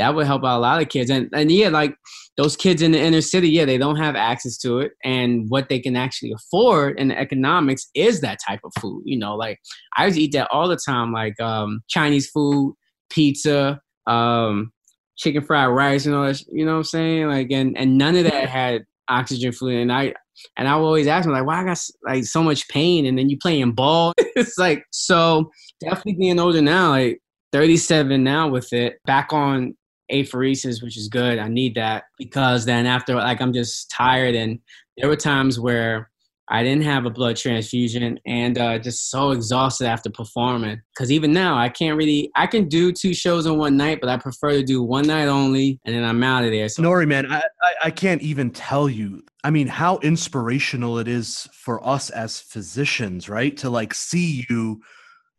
that 0.00 0.14
would 0.14 0.26
help 0.26 0.44
out 0.44 0.58
a 0.58 0.60
lot 0.60 0.80
of 0.80 0.88
kids. 0.88 1.10
And 1.10 1.28
and 1.34 1.52
yeah, 1.52 1.68
like 1.68 1.94
those 2.38 2.56
kids 2.56 2.80
in 2.80 2.92
the 2.92 2.98
inner 2.98 3.20
city, 3.20 3.50
yeah, 3.50 3.66
they 3.66 3.76
don't 3.76 3.96
have 3.96 4.16
access 4.16 4.56
to 4.58 4.78
it. 4.78 4.92
And 5.04 5.44
what 5.50 5.68
they 5.68 5.78
can 5.78 5.94
actually 5.94 6.32
afford 6.32 6.98
in 6.98 7.12
economics 7.12 7.88
is 7.94 8.22
that 8.22 8.38
type 8.46 8.60
of 8.64 8.72
food. 8.80 9.02
You 9.04 9.18
know, 9.18 9.36
like 9.36 9.58
I 9.96 10.06
used 10.06 10.16
to 10.16 10.22
eat 10.22 10.32
that 10.32 10.48
all 10.50 10.68
the 10.68 10.78
time, 10.78 11.12
like 11.12 11.38
um, 11.38 11.82
Chinese 11.88 12.30
food, 12.30 12.74
pizza, 13.10 13.78
um, 14.06 14.72
chicken 15.18 15.44
fried 15.44 15.68
rice, 15.68 16.06
you 16.06 16.12
know, 16.12 16.32
you 16.48 16.64
know 16.64 16.72
what 16.72 16.78
I'm 16.78 16.84
saying? 16.84 17.28
Like 17.28 17.50
and 17.50 17.76
and 17.76 17.98
none 17.98 18.16
of 18.16 18.24
that 18.24 18.48
had 18.48 18.86
oxygen 19.08 19.52
food. 19.52 19.74
And 19.74 19.92
I 19.92 20.14
and 20.56 20.66
I 20.66 20.72
always 20.72 21.08
ask 21.08 21.24
them 21.24 21.34
like, 21.34 21.44
why 21.44 21.60
I 21.60 21.64
got 21.64 21.78
like 22.06 22.24
so 22.24 22.42
much 22.42 22.66
pain? 22.68 23.04
And 23.04 23.18
then 23.18 23.28
you 23.28 23.36
playing 23.36 23.72
ball. 23.72 24.14
it's 24.18 24.56
like 24.56 24.82
so 24.92 25.50
definitely 25.82 26.14
being 26.14 26.40
older 26.40 26.62
now, 26.62 26.90
like 26.90 27.20
37 27.52 28.24
now 28.24 28.48
with 28.48 28.72
it, 28.72 28.96
back 29.04 29.34
on 29.34 29.74
apheresis, 30.12 30.82
which 30.82 30.96
is 30.96 31.08
good. 31.08 31.38
I 31.38 31.48
need 31.48 31.74
that 31.74 32.04
because 32.18 32.64
then 32.64 32.86
after, 32.86 33.14
like, 33.14 33.40
I'm 33.40 33.52
just 33.52 33.90
tired. 33.90 34.34
And 34.34 34.58
there 34.96 35.08
were 35.08 35.16
times 35.16 35.58
where 35.58 36.10
I 36.52 36.64
didn't 36.64 36.82
have 36.82 37.06
a 37.06 37.10
blood 37.10 37.36
transfusion 37.36 38.18
and 38.26 38.58
uh, 38.58 38.76
just 38.80 39.08
so 39.08 39.30
exhausted 39.30 39.86
after 39.86 40.10
performing. 40.10 40.80
Because 40.92 41.12
even 41.12 41.32
now, 41.32 41.56
I 41.56 41.68
can't 41.68 41.96
really, 41.96 42.32
I 42.34 42.48
can 42.48 42.68
do 42.68 42.90
two 42.90 43.14
shows 43.14 43.46
in 43.46 43.56
one 43.56 43.76
night, 43.76 43.98
but 44.00 44.10
I 44.10 44.16
prefer 44.16 44.50
to 44.50 44.64
do 44.64 44.82
one 44.82 45.06
night 45.06 45.28
only 45.28 45.78
and 45.84 45.94
then 45.94 46.02
I'm 46.02 46.22
out 46.24 46.42
of 46.42 46.50
there. 46.50 46.68
So, 46.68 46.82
Nore, 46.82 47.06
man, 47.06 47.30
I, 47.30 47.42
I, 47.62 47.74
I 47.84 47.90
can't 47.92 48.20
even 48.20 48.50
tell 48.50 48.88
you. 48.88 49.22
I 49.44 49.50
mean, 49.50 49.68
how 49.68 49.98
inspirational 49.98 50.98
it 50.98 51.06
is 51.06 51.48
for 51.52 51.86
us 51.86 52.10
as 52.10 52.40
physicians, 52.40 53.28
right? 53.28 53.56
To 53.58 53.70
like 53.70 53.94
see 53.94 54.44
you 54.50 54.80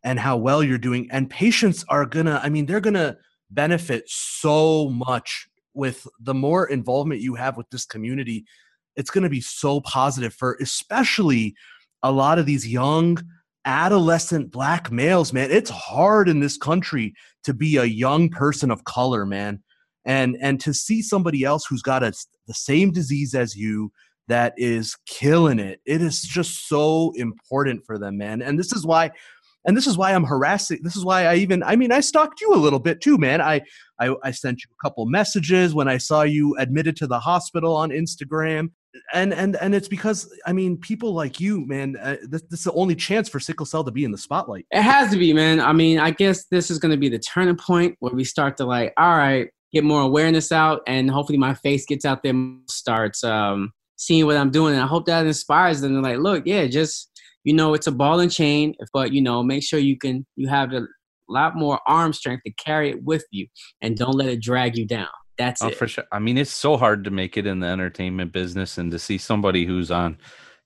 and 0.02 0.18
how 0.18 0.38
well 0.38 0.62
you're 0.62 0.78
doing. 0.78 1.08
And 1.10 1.28
patients 1.28 1.84
are 1.90 2.06
gonna, 2.06 2.40
I 2.42 2.48
mean, 2.48 2.64
they're 2.64 2.80
gonna, 2.80 3.18
benefit 3.54 4.04
so 4.06 4.88
much 4.90 5.48
with 5.74 6.06
the 6.20 6.34
more 6.34 6.66
involvement 6.66 7.20
you 7.20 7.34
have 7.34 7.56
with 7.56 7.68
this 7.70 7.84
community 7.84 8.44
it's 8.96 9.10
going 9.10 9.24
to 9.24 9.30
be 9.30 9.40
so 9.40 9.80
positive 9.80 10.34
for 10.34 10.56
especially 10.60 11.54
a 12.02 12.12
lot 12.12 12.38
of 12.38 12.46
these 12.46 12.66
young 12.66 13.18
adolescent 13.64 14.50
black 14.50 14.90
males 14.90 15.32
man. 15.32 15.50
It's 15.50 15.70
hard 15.70 16.28
in 16.28 16.40
this 16.40 16.56
country 16.56 17.14
to 17.44 17.54
be 17.54 17.76
a 17.76 17.84
young 17.84 18.28
person 18.28 18.70
of 18.70 18.84
color 18.84 19.24
man. 19.24 19.62
And 20.04 20.36
and 20.40 20.60
to 20.62 20.74
see 20.74 21.00
somebody 21.00 21.44
else 21.44 21.64
who's 21.64 21.82
got 21.82 22.02
a, 22.02 22.12
the 22.48 22.54
same 22.54 22.90
disease 22.90 23.34
as 23.36 23.54
you 23.54 23.92
that 24.26 24.52
is 24.56 24.96
killing 25.06 25.58
it 25.58 25.80
it 25.84 26.00
is 26.00 26.22
just 26.22 26.68
so 26.68 27.12
important 27.14 27.84
for 27.86 27.98
them 27.98 28.18
man. 28.18 28.42
And 28.42 28.58
this 28.58 28.72
is 28.72 28.84
why 28.84 29.12
and 29.64 29.76
this 29.76 29.86
is 29.86 29.96
why 29.96 30.12
I'm 30.12 30.24
harassing. 30.24 30.80
This 30.82 30.96
is 30.96 31.04
why 31.04 31.26
I 31.26 31.36
even, 31.36 31.62
I 31.62 31.76
mean, 31.76 31.92
I 31.92 32.00
stalked 32.00 32.40
you 32.40 32.52
a 32.52 32.56
little 32.56 32.80
bit 32.80 33.00
too, 33.00 33.18
man. 33.18 33.40
I, 33.40 33.60
I, 34.00 34.14
I 34.24 34.30
sent 34.32 34.62
you 34.64 34.70
a 34.72 34.82
couple 34.82 35.06
messages 35.06 35.74
when 35.74 35.88
I 35.88 35.98
saw 35.98 36.22
you 36.22 36.56
admitted 36.58 36.96
to 36.96 37.06
the 37.06 37.20
hospital 37.20 37.76
on 37.76 37.90
Instagram. 37.90 38.70
and 39.14 39.32
and 39.32 39.56
and 39.56 39.74
it's 39.74 39.88
because 39.88 40.30
I 40.46 40.52
mean, 40.52 40.76
people 40.76 41.14
like 41.14 41.40
you, 41.40 41.66
man. 41.66 41.96
Uh, 41.96 42.16
this, 42.28 42.42
this 42.50 42.60
is 42.60 42.64
the 42.64 42.72
only 42.72 42.94
chance 42.94 43.28
for 43.28 43.40
sickle 43.40 43.64
cell 43.66 43.84
to 43.84 43.90
be 43.90 44.04
in 44.04 44.10
the 44.12 44.18
spotlight. 44.18 44.66
It 44.70 44.82
has 44.82 45.10
to 45.12 45.18
be, 45.18 45.32
man. 45.32 45.60
I 45.60 45.72
mean, 45.72 45.98
I 45.98 46.10
guess 46.10 46.44
this 46.46 46.70
is 46.70 46.78
going 46.78 46.90
to 46.90 46.98
be 46.98 47.08
the 47.08 47.18
turning 47.18 47.56
point 47.56 47.96
where 48.00 48.12
we 48.12 48.24
start 48.24 48.56
to 48.58 48.66
like, 48.66 48.92
all 48.98 49.16
right, 49.16 49.48
get 49.72 49.84
more 49.84 50.02
awareness 50.02 50.52
out, 50.52 50.82
and 50.86 51.10
hopefully 51.10 51.38
my 51.38 51.54
face 51.54 51.86
gets 51.86 52.04
out 52.04 52.22
there, 52.22 52.30
and 52.30 52.60
starts 52.68 53.24
um, 53.24 53.72
seeing 53.96 54.26
what 54.26 54.36
I'm 54.36 54.50
doing, 54.50 54.74
and 54.74 54.82
I 54.82 54.86
hope 54.86 55.06
that 55.06 55.24
inspires 55.26 55.80
them. 55.80 55.94
to 55.94 56.00
like, 56.00 56.18
look, 56.18 56.42
yeah, 56.44 56.66
just 56.66 57.11
you 57.44 57.52
know, 57.52 57.74
it's 57.74 57.86
a 57.86 57.92
ball 57.92 58.20
and 58.20 58.30
chain, 58.30 58.74
but 58.92 59.12
you 59.12 59.20
know, 59.20 59.42
make 59.42 59.62
sure 59.62 59.78
you 59.78 59.98
can 59.98 60.26
you 60.36 60.48
have 60.48 60.72
a 60.72 60.86
lot 61.28 61.56
more 61.56 61.80
arm 61.86 62.12
strength 62.12 62.42
to 62.44 62.52
carry 62.52 62.90
it 62.90 63.02
with 63.04 63.24
you, 63.30 63.46
and 63.80 63.96
don't 63.96 64.14
let 64.14 64.28
it 64.28 64.40
drag 64.40 64.76
you 64.76 64.86
down. 64.86 65.08
That's 65.38 65.62
oh, 65.62 65.68
it. 65.68 65.76
for 65.76 65.88
sure. 65.88 66.04
I 66.12 66.18
mean, 66.18 66.38
it's 66.38 66.52
so 66.52 66.76
hard 66.76 67.04
to 67.04 67.10
make 67.10 67.36
it 67.36 67.46
in 67.46 67.60
the 67.60 67.66
entertainment 67.66 68.32
business 68.32 68.78
and 68.78 68.90
to 68.90 68.98
see 68.98 69.18
somebody 69.18 69.64
who's 69.64 69.90
on, 69.90 70.18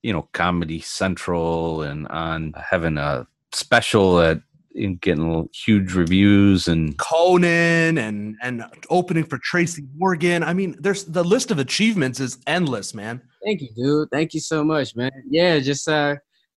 you 0.02 0.12
know, 0.12 0.28
Comedy 0.32 0.80
Central 0.80 1.82
and 1.82 2.08
on 2.08 2.52
having 2.70 2.98
a 2.98 3.26
special 3.52 4.20
at 4.20 4.40
in 4.74 4.96
getting 4.96 5.48
huge 5.54 5.94
reviews 5.94 6.68
and 6.68 6.98
Conan 6.98 7.96
and 7.96 8.36
and 8.42 8.64
opening 8.90 9.24
for 9.24 9.38
Tracy 9.38 9.84
Morgan. 9.96 10.42
I 10.42 10.52
mean, 10.52 10.76
there's 10.78 11.04
the 11.04 11.24
list 11.24 11.50
of 11.50 11.58
achievements 11.58 12.20
is 12.20 12.38
endless, 12.46 12.94
man. 12.94 13.22
Thank 13.44 13.62
you, 13.62 13.68
dude. 13.74 14.08
Thank 14.12 14.34
you 14.34 14.40
so 14.40 14.62
much, 14.62 14.94
man. 14.94 15.10
Yeah, 15.28 15.58
just 15.60 15.88
uh 15.88 16.16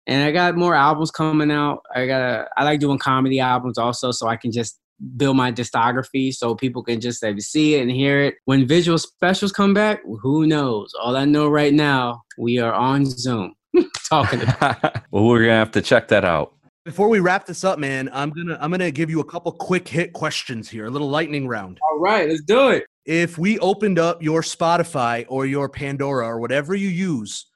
and 0.09 0.23
I 0.23 0.33
got 0.33 0.57
more 0.57 0.75
albums 0.75 1.11
coming 1.11 1.51
out. 1.51 1.83
I 1.95 2.07
got 2.07 2.23
a 2.23 2.49
I 2.57 2.65
like 2.65 2.81
doing 2.81 2.99
comedy 2.99 3.39
albums 3.39 3.79
also 3.79 4.11
so 4.11 4.27
I 4.27 4.37
can 4.37 4.51
just 4.51 4.81
build 5.17 5.37
my 5.37 5.53
discography 5.53 6.35
so 6.35 6.57
people 6.57 6.83
can 6.83 7.01
just 7.01 7.23
uh, 7.23 7.33
see 7.39 7.77
it 7.77 7.83
and 7.83 7.91
hear 7.91 8.21
it. 8.23 8.35
When 8.47 8.67
visual 8.67 8.99
specials 8.99 9.53
come 9.53 9.75
back, 9.75 10.01
who 10.23 10.47
knows? 10.47 10.93
All 11.01 11.17
I 11.17 11.27
know 11.27 11.49
right 11.49 11.75
now, 11.75 12.23
we 12.39 12.59
are 12.59 12.73
on 12.73 13.05
Zoom 13.05 13.55
talking 14.09 14.43
about 14.43 14.83
well, 15.11 15.25
we're 15.25 15.41
gonna 15.41 15.53
have 15.53 15.71
to 15.73 15.83
check 15.83 16.09
that 16.09 16.25
out. 16.25 16.55
Before 16.87 17.11
we 17.11 17.21
wrap 17.21 17.45
this 17.45 17.63
up, 17.63 17.79
man, 17.79 18.09
I'm 18.15 18.31
gonna 18.31 18.57
I'm 18.63 18.71
gonna 18.71 18.91
give 18.91 19.11
you 19.11 19.21
a 19.21 19.25
couple 19.25 19.53
quick 19.53 19.87
hit 19.87 20.15
questions 20.15 20.71
here, 20.71 20.87
a 20.87 20.91
little 20.91 21.11
lightning 21.11 21.47
round. 21.47 21.79
All 21.91 21.99
right, 21.99 22.27
let's 22.27 22.43
do 22.43 22.71
it. 22.71 22.87
If 23.05 23.37
we 23.37 23.59
opened 23.59 23.99
up 23.99 24.23
your 24.23 24.41
Spotify 24.41 25.27
or 25.29 25.45
your 25.45 25.69
Pandora 25.69 26.27
or 26.27 26.41
whatever 26.41 26.75
you 26.75 26.89
use, 26.89 27.48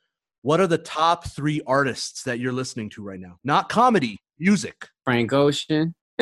what 0.43 0.61
are 0.61 0.67
the 0.67 0.79
top 0.79 1.27
three 1.29 1.61
artists 1.67 2.25
that 2.25 2.39
you're 2.39 2.53
listening 2.53 2.91
to 2.91 3.03
right 3.03 3.21
now? 3.21 3.39
Not 3.45 3.69
comedy, 3.69 4.19
music. 4.39 4.89
Frank 5.05 5.33
Ocean, 5.33 5.95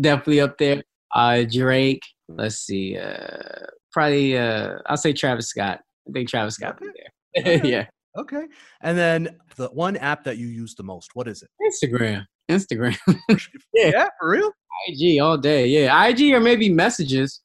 definitely 0.00 0.40
up 0.40 0.58
there. 0.58 0.82
Uh, 1.14 1.44
Drake. 1.50 2.02
Let's 2.28 2.56
see. 2.56 2.96
Uh, 2.96 3.66
probably. 3.92 4.36
Uh, 4.36 4.74
I'll 4.86 4.96
say 4.96 5.12
Travis 5.12 5.48
Scott. 5.48 5.80
I 6.08 6.12
think 6.12 6.28
Travis 6.28 6.54
Scott 6.54 6.78
okay. 6.80 6.92
there. 7.42 7.60
yeah. 7.64 7.86
Okay. 8.18 8.46
And 8.82 8.98
then 8.98 9.36
the 9.56 9.68
one 9.68 9.96
app 9.96 10.24
that 10.24 10.38
you 10.38 10.46
use 10.46 10.74
the 10.74 10.82
most, 10.82 11.10
what 11.14 11.28
is 11.28 11.42
it? 11.42 11.48
Instagram. 11.62 12.26
Instagram. 12.50 12.96
yeah. 13.74 13.90
yeah, 13.90 14.08
for 14.20 14.30
real? 14.30 14.50
IG 14.88 15.20
all 15.20 15.38
day. 15.38 15.66
Yeah. 15.66 16.06
IG 16.06 16.32
or 16.34 16.40
maybe 16.40 16.68
messages. 16.68 17.40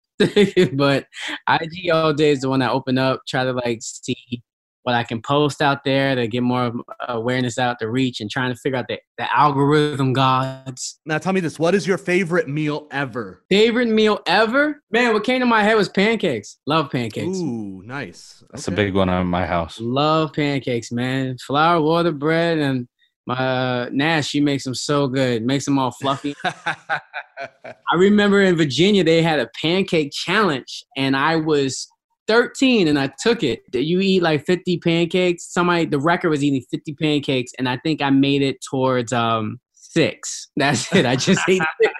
but 0.73 1.05
IG 1.49 1.89
all 1.91 2.13
day 2.13 2.31
is 2.31 2.41
the 2.41 2.49
one 2.49 2.61
I 2.61 2.69
open 2.69 2.97
up, 2.97 3.21
try 3.27 3.43
to 3.43 3.51
like 3.51 3.79
see 3.81 4.41
what 4.83 4.95
I 4.95 5.03
can 5.03 5.21
post 5.21 5.61
out 5.61 5.83
there 5.83 6.15
to 6.15 6.27
get 6.27 6.43
more 6.43 6.71
awareness 7.07 7.57
out 7.57 7.79
to 7.79 7.89
reach 7.89 8.19
and 8.19 8.29
trying 8.29 8.53
to 8.53 8.59
figure 8.59 8.77
out 8.77 8.87
the, 8.87 8.99
the 9.17 9.35
algorithm 9.35 10.13
gods. 10.13 10.99
Now 11.05 11.17
tell 11.17 11.33
me 11.33 11.39
this, 11.39 11.57
what 11.57 11.73
is 11.73 11.87
your 11.87 11.97
favorite 11.97 12.47
meal 12.47 12.87
ever? 12.91 13.43
Favorite 13.49 13.87
meal 13.87 14.19
ever? 14.27 14.81
Man, 14.91 15.13
what 15.13 15.23
came 15.23 15.39
to 15.39 15.45
my 15.45 15.63
head 15.63 15.75
was 15.75 15.89
pancakes. 15.89 16.59
Love 16.67 16.91
pancakes. 16.91 17.37
Ooh, 17.37 17.81
nice. 17.85 18.43
That's 18.51 18.67
okay. 18.67 18.73
a 18.73 18.85
big 18.85 18.95
one 18.95 19.09
on 19.09 19.27
my 19.27 19.45
house. 19.45 19.79
Love 19.79 20.33
pancakes, 20.33 20.91
man. 20.91 21.37
Flour, 21.37 21.81
water, 21.81 22.11
bread, 22.11 22.57
and 22.57 22.87
my 23.25 23.35
uh, 23.35 23.89
Nash, 23.91 24.27
she 24.27 24.41
makes 24.41 24.65
them 24.65 24.75
so 24.75 25.07
good. 25.07 25.45
Makes 25.45 25.65
them 25.65 25.79
all 25.79 25.91
fluffy. 25.91 26.35
I 26.43 27.95
remember 27.95 28.41
in 28.41 28.57
Virginia 28.57 29.03
they 29.03 29.21
had 29.21 29.39
a 29.39 29.49
pancake 29.59 30.11
challenge, 30.11 30.85
and 30.97 31.15
I 31.15 31.37
was 31.37 31.87
13 32.27 32.87
and 32.87 32.97
I 32.97 33.11
took 33.21 33.43
it. 33.43 33.69
Did 33.71 33.85
you 33.85 33.99
eat 33.99 34.21
like 34.21 34.45
50 34.45 34.77
pancakes. 34.79 35.45
Somebody, 35.51 35.85
the 35.85 35.99
record 35.99 36.29
was 36.29 36.43
eating 36.43 36.63
50 36.71 36.93
pancakes, 36.93 37.51
and 37.57 37.67
I 37.67 37.77
think 37.77 38.01
I 38.01 38.09
made 38.09 38.41
it 38.41 38.57
towards 38.69 39.13
um 39.13 39.59
six. 39.73 40.49
That's 40.55 40.93
it. 40.95 41.05
I 41.05 41.15
just 41.15 41.41
ate 41.47 41.61
six. 41.81 41.93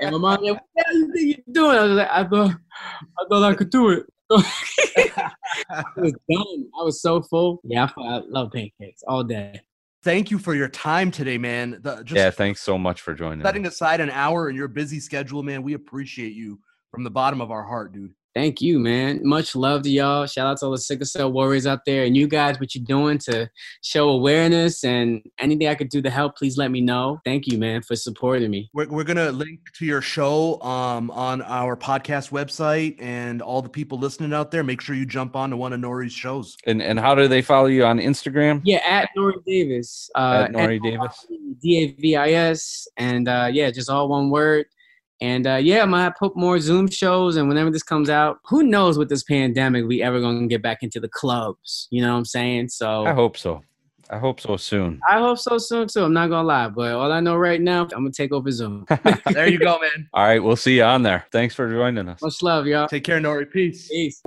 And 0.00 0.12
my 0.12 0.18
mom 0.18 0.42
like, 0.42 0.54
what 0.54 0.86
do 0.90 0.98
you 0.98 1.12
think 1.12 1.44
you're 1.46 1.54
doing? 1.54 1.76
I 1.78 1.84
was 1.84 1.96
like, 1.96 2.08
I 2.10 2.24
thought, 2.24 2.56
I 2.72 3.24
thought 3.28 3.42
I 3.42 3.54
could 3.54 3.70
do 3.70 3.90
it. 3.90 4.06
I 4.30 5.84
was 5.96 6.12
done. 6.30 6.68
I 6.80 6.82
was 6.82 7.00
so 7.00 7.22
full. 7.22 7.60
Yeah, 7.62 7.88
I, 7.96 8.02
I 8.02 8.22
love 8.26 8.52
pancakes 8.52 9.02
all 9.06 9.22
day. 9.22 9.60
Thank 10.02 10.30
you 10.30 10.38
for 10.38 10.54
your 10.54 10.68
time 10.68 11.10
today, 11.10 11.36
man. 11.36 11.78
The, 11.82 12.04
yeah, 12.10 12.30
thanks 12.30 12.62
so 12.62 12.78
much 12.78 13.00
for 13.02 13.12
joining. 13.12 13.44
Setting 13.44 13.66
aside 13.66 14.00
an 14.00 14.10
hour 14.10 14.48
in 14.48 14.56
your 14.56 14.68
busy 14.68 15.00
schedule, 15.00 15.42
man. 15.42 15.62
We 15.62 15.74
appreciate 15.74 16.32
you 16.32 16.60
from 16.90 17.04
the 17.04 17.10
bottom 17.10 17.40
of 17.40 17.50
our 17.50 17.64
heart, 17.64 17.92
dude. 17.92 18.14
Thank 18.36 18.60
you, 18.60 18.78
man. 18.78 19.20
Much 19.22 19.56
love 19.56 19.80
to 19.84 19.90
y'all. 19.90 20.26
Shout 20.26 20.46
out 20.46 20.58
to 20.58 20.66
all 20.66 20.72
the 20.72 20.76
sickle 20.76 21.06
cell 21.06 21.32
warriors 21.32 21.66
out 21.66 21.86
there 21.86 22.04
and 22.04 22.14
you 22.14 22.28
guys, 22.28 22.60
what 22.60 22.74
you're 22.74 22.84
doing 22.84 23.16
to 23.20 23.48
show 23.82 24.10
awareness 24.10 24.84
and 24.84 25.22
anything 25.38 25.68
I 25.68 25.74
could 25.74 25.88
do 25.88 26.02
to 26.02 26.10
help, 26.10 26.36
please 26.36 26.58
let 26.58 26.70
me 26.70 26.82
know. 26.82 27.18
Thank 27.24 27.46
you, 27.46 27.56
man, 27.56 27.80
for 27.80 27.96
supporting 27.96 28.50
me. 28.50 28.68
We're, 28.74 28.88
we're 28.88 29.04
going 29.04 29.16
to 29.16 29.32
link 29.32 29.60
to 29.78 29.86
your 29.86 30.02
show 30.02 30.60
um, 30.60 31.10
on 31.12 31.40
our 31.40 31.78
podcast 31.78 32.30
website 32.30 33.00
and 33.00 33.40
all 33.40 33.62
the 33.62 33.70
people 33.70 33.96
listening 33.96 34.34
out 34.34 34.50
there. 34.50 34.62
Make 34.62 34.82
sure 34.82 34.94
you 34.94 35.06
jump 35.06 35.34
on 35.34 35.48
to 35.48 35.56
one 35.56 35.72
of 35.72 35.80
Nore's 35.80 36.12
shows. 36.12 36.58
And, 36.66 36.82
and 36.82 37.00
how 37.00 37.14
do 37.14 37.28
they 37.28 37.40
follow 37.40 37.68
you 37.68 37.86
on 37.86 37.98
Instagram? 37.98 38.60
Yeah, 38.64 38.82
at 38.86 39.08
Nore 39.16 39.32
Davis. 39.46 40.10
Uh, 40.14 40.44
at 40.44 40.52
Nore 40.52 40.78
Davis. 40.78 41.26
D 41.62 41.78
A 41.78 42.00
V 42.02 42.16
I 42.16 42.32
S. 42.32 42.86
And 42.98 43.28
uh, 43.28 43.48
yeah, 43.50 43.70
just 43.70 43.88
all 43.88 44.10
one 44.10 44.28
word. 44.28 44.66
And 45.20 45.46
uh, 45.46 45.56
yeah, 45.56 45.82
I 45.82 45.86
might 45.86 46.16
put 46.16 46.36
more 46.36 46.58
Zoom 46.60 46.88
shows. 46.88 47.36
And 47.36 47.48
whenever 47.48 47.70
this 47.70 47.82
comes 47.82 48.10
out, 48.10 48.38
who 48.44 48.62
knows 48.62 48.98
with 48.98 49.08
this 49.08 49.22
pandemic, 49.22 49.86
we 49.86 50.02
ever 50.02 50.20
going 50.20 50.40
to 50.40 50.46
get 50.46 50.62
back 50.62 50.82
into 50.82 51.00
the 51.00 51.08
clubs. 51.08 51.88
You 51.90 52.02
know 52.02 52.12
what 52.12 52.18
I'm 52.18 52.24
saying? 52.24 52.68
So 52.68 53.06
I 53.06 53.12
hope 53.12 53.36
so. 53.36 53.62
I 54.08 54.18
hope 54.18 54.40
so 54.40 54.56
soon. 54.56 55.00
I 55.08 55.18
hope 55.18 55.38
so 55.38 55.58
soon 55.58 55.88
too. 55.88 56.04
I'm 56.04 56.12
not 56.12 56.30
gonna 56.30 56.46
lie, 56.46 56.68
but 56.68 56.94
all 56.94 57.10
I 57.10 57.18
know 57.18 57.34
right 57.36 57.60
now, 57.60 57.82
I'm 57.82 57.88
gonna 57.88 58.12
take 58.12 58.32
over 58.32 58.50
Zoom. 58.52 58.86
there 59.32 59.48
you 59.48 59.58
go, 59.58 59.80
man. 59.80 60.08
All 60.14 60.24
right, 60.24 60.42
we'll 60.42 60.56
see 60.56 60.76
you 60.76 60.84
on 60.84 61.02
there. 61.02 61.26
Thanks 61.32 61.54
for 61.54 61.68
joining 61.68 62.08
us. 62.08 62.22
Much 62.22 62.40
love, 62.42 62.66
y'all. 62.66 62.86
Take 62.86 63.04
care, 63.04 63.18
Nore. 63.18 63.44
Peace. 63.46 63.88
Peace. 63.88 64.22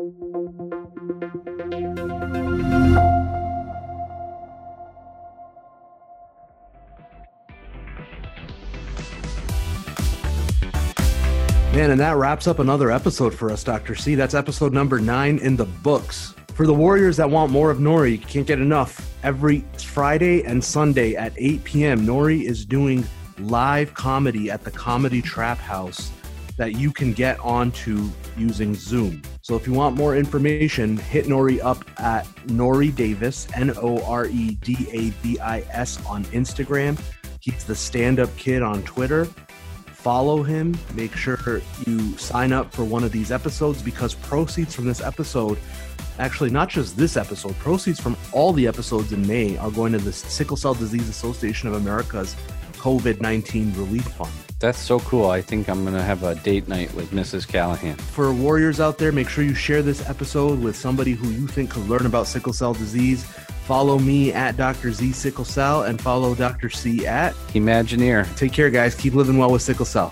Man, 11.80 11.92
and 11.92 12.02
that 12.02 12.18
wraps 12.18 12.46
up 12.46 12.60
another 12.60 12.92
episode 12.92 13.34
for 13.34 13.50
us, 13.50 13.64
Dr. 13.64 13.96
C. 13.96 14.14
That's 14.14 14.34
episode 14.34 14.74
number 14.74 15.00
nine 15.00 15.38
in 15.38 15.56
the 15.56 15.64
books. 15.64 16.36
For 16.54 16.68
the 16.68 16.74
warriors 16.74 17.16
that 17.16 17.30
want 17.30 17.54
more 17.54 17.72
of 17.72 17.80
Nore, 17.80 18.06
you 18.06 18.18
can't 18.18 18.46
get 18.46 18.60
enough. 18.60 19.16
Every 19.24 19.64
Friday 19.78 20.44
and 20.44 20.62
Sunday 20.62 21.16
at 21.16 21.32
8 21.38 21.64
p.m., 21.64 22.06
Nore 22.06 22.32
is 22.32 22.66
doing 22.66 23.06
live 23.38 23.94
comedy 23.94 24.52
at 24.52 24.66
the 24.66 24.72
Comedy 24.72 25.22
Trap 25.22 25.58
House 25.58 26.12
that 26.58 26.76
you 26.76 26.92
can 26.92 27.14
get 27.14 27.40
onto 27.40 28.10
using 28.36 28.76
Zoom. 28.76 29.22
So 29.42 29.56
if 29.56 29.66
you 29.66 29.72
want 29.72 29.96
more 29.96 30.18
information, 30.18 30.98
hit 30.98 31.30
Nore 31.30 31.52
up 31.64 31.86
at 31.98 32.28
Nore 32.50 32.84
Davis, 32.88 33.48
N 33.56 33.72
O 33.78 34.04
R 34.04 34.26
E 34.26 34.56
D 34.56 34.76
A 34.92 35.12
V 35.22 35.40
I 35.40 35.60
S 35.72 36.06
on 36.06 36.26
Instagram. 36.26 37.00
He's 37.40 37.64
the 37.64 37.74
stand 37.74 38.20
up 38.20 38.36
kid 38.36 38.62
on 38.62 38.84
Twitter 38.84 39.30
follow 40.02 40.44
him. 40.44 40.78
Make 40.94 41.16
sure 41.16 41.62
you 41.86 42.18
sign 42.18 42.54
up 42.54 42.72
for 42.74 42.84
one 42.84 43.04
of 43.04 43.12
these 43.12 43.32
episodes 43.32 43.82
because 43.82 44.16
proceeds 44.16 44.74
from 44.74 44.86
this 44.86 45.02
episode, 45.02 45.58
actually, 46.20 46.50
not 46.50 46.70
just 46.70 46.96
this 46.96 47.18
episode, 47.18 47.58
proceeds 47.60 48.00
from 48.00 48.16
all 48.32 48.54
the 48.54 48.66
episodes 48.66 49.12
in 49.12 49.28
May 49.28 49.58
are 49.58 49.72
going 49.72 49.92
to 49.92 49.98
the 49.98 50.14
Sickle 50.14 50.58
Cell 50.58 50.74
Disease 50.74 51.10
Association 51.10 51.68
of 51.68 51.76
America's 51.76 52.36
COVID 52.78 53.20
19 53.20 53.74
Relief 53.74 54.06
Fund. 54.06 54.32
That's 54.60 54.80
so 54.80 55.00
cool. 55.00 55.30
I 55.30 55.42
think 55.42 55.70
I'm 55.70 55.84
going 55.84 55.96
to 55.96 56.04
have 56.04 56.24
a 56.24 56.36
date 56.36 56.68
night 56.68 56.94
with 56.94 57.12
Mrs. 57.12 57.48
Callaghan. 57.48 57.96
For 57.96 58.34
warriors 58.34 58.80
out 58.80 58.98
there, 58.98 59.12
make 59.12 59.30
sure 59.30 59.44
you 59.44 59.54
share 59.54 59.82
this 59.82 60.08
episode 60.10 60.60
with 60.60 60.76
somebody 60.76 61.14
who 61.14 61.30
you 61.30 61.48
think 61.48 61.72
could 61.72 61.88
learn 61.88 62.06
about 62.06 62.28
sickle 62.28 62.52
cell 62.52 62.74
disease. 62.74 63.26
Follow 63.70 64.00
me 64.00 64.34
at 64.34 64.58
Dr. 64.58 64.92
Z 64.92 65.12
Sickle 65.12 65.46
Cell 65.46 65.84
and 65.84 66.02
follow 66.02 66.34
Dr. 66.34 66.72
C 66.72 67.06
at 67.06 67.36
Imagineer. 67.54 68.26
Take 68.36 68.52
care, 68.52 68.72
guys. 68.72 68.96
Keep 68.96 69.14
living 69.14 69.38
well 69.38 69.52
with 69.52 69.62
sickle 69.62 69.86
cell. 69.86 70.12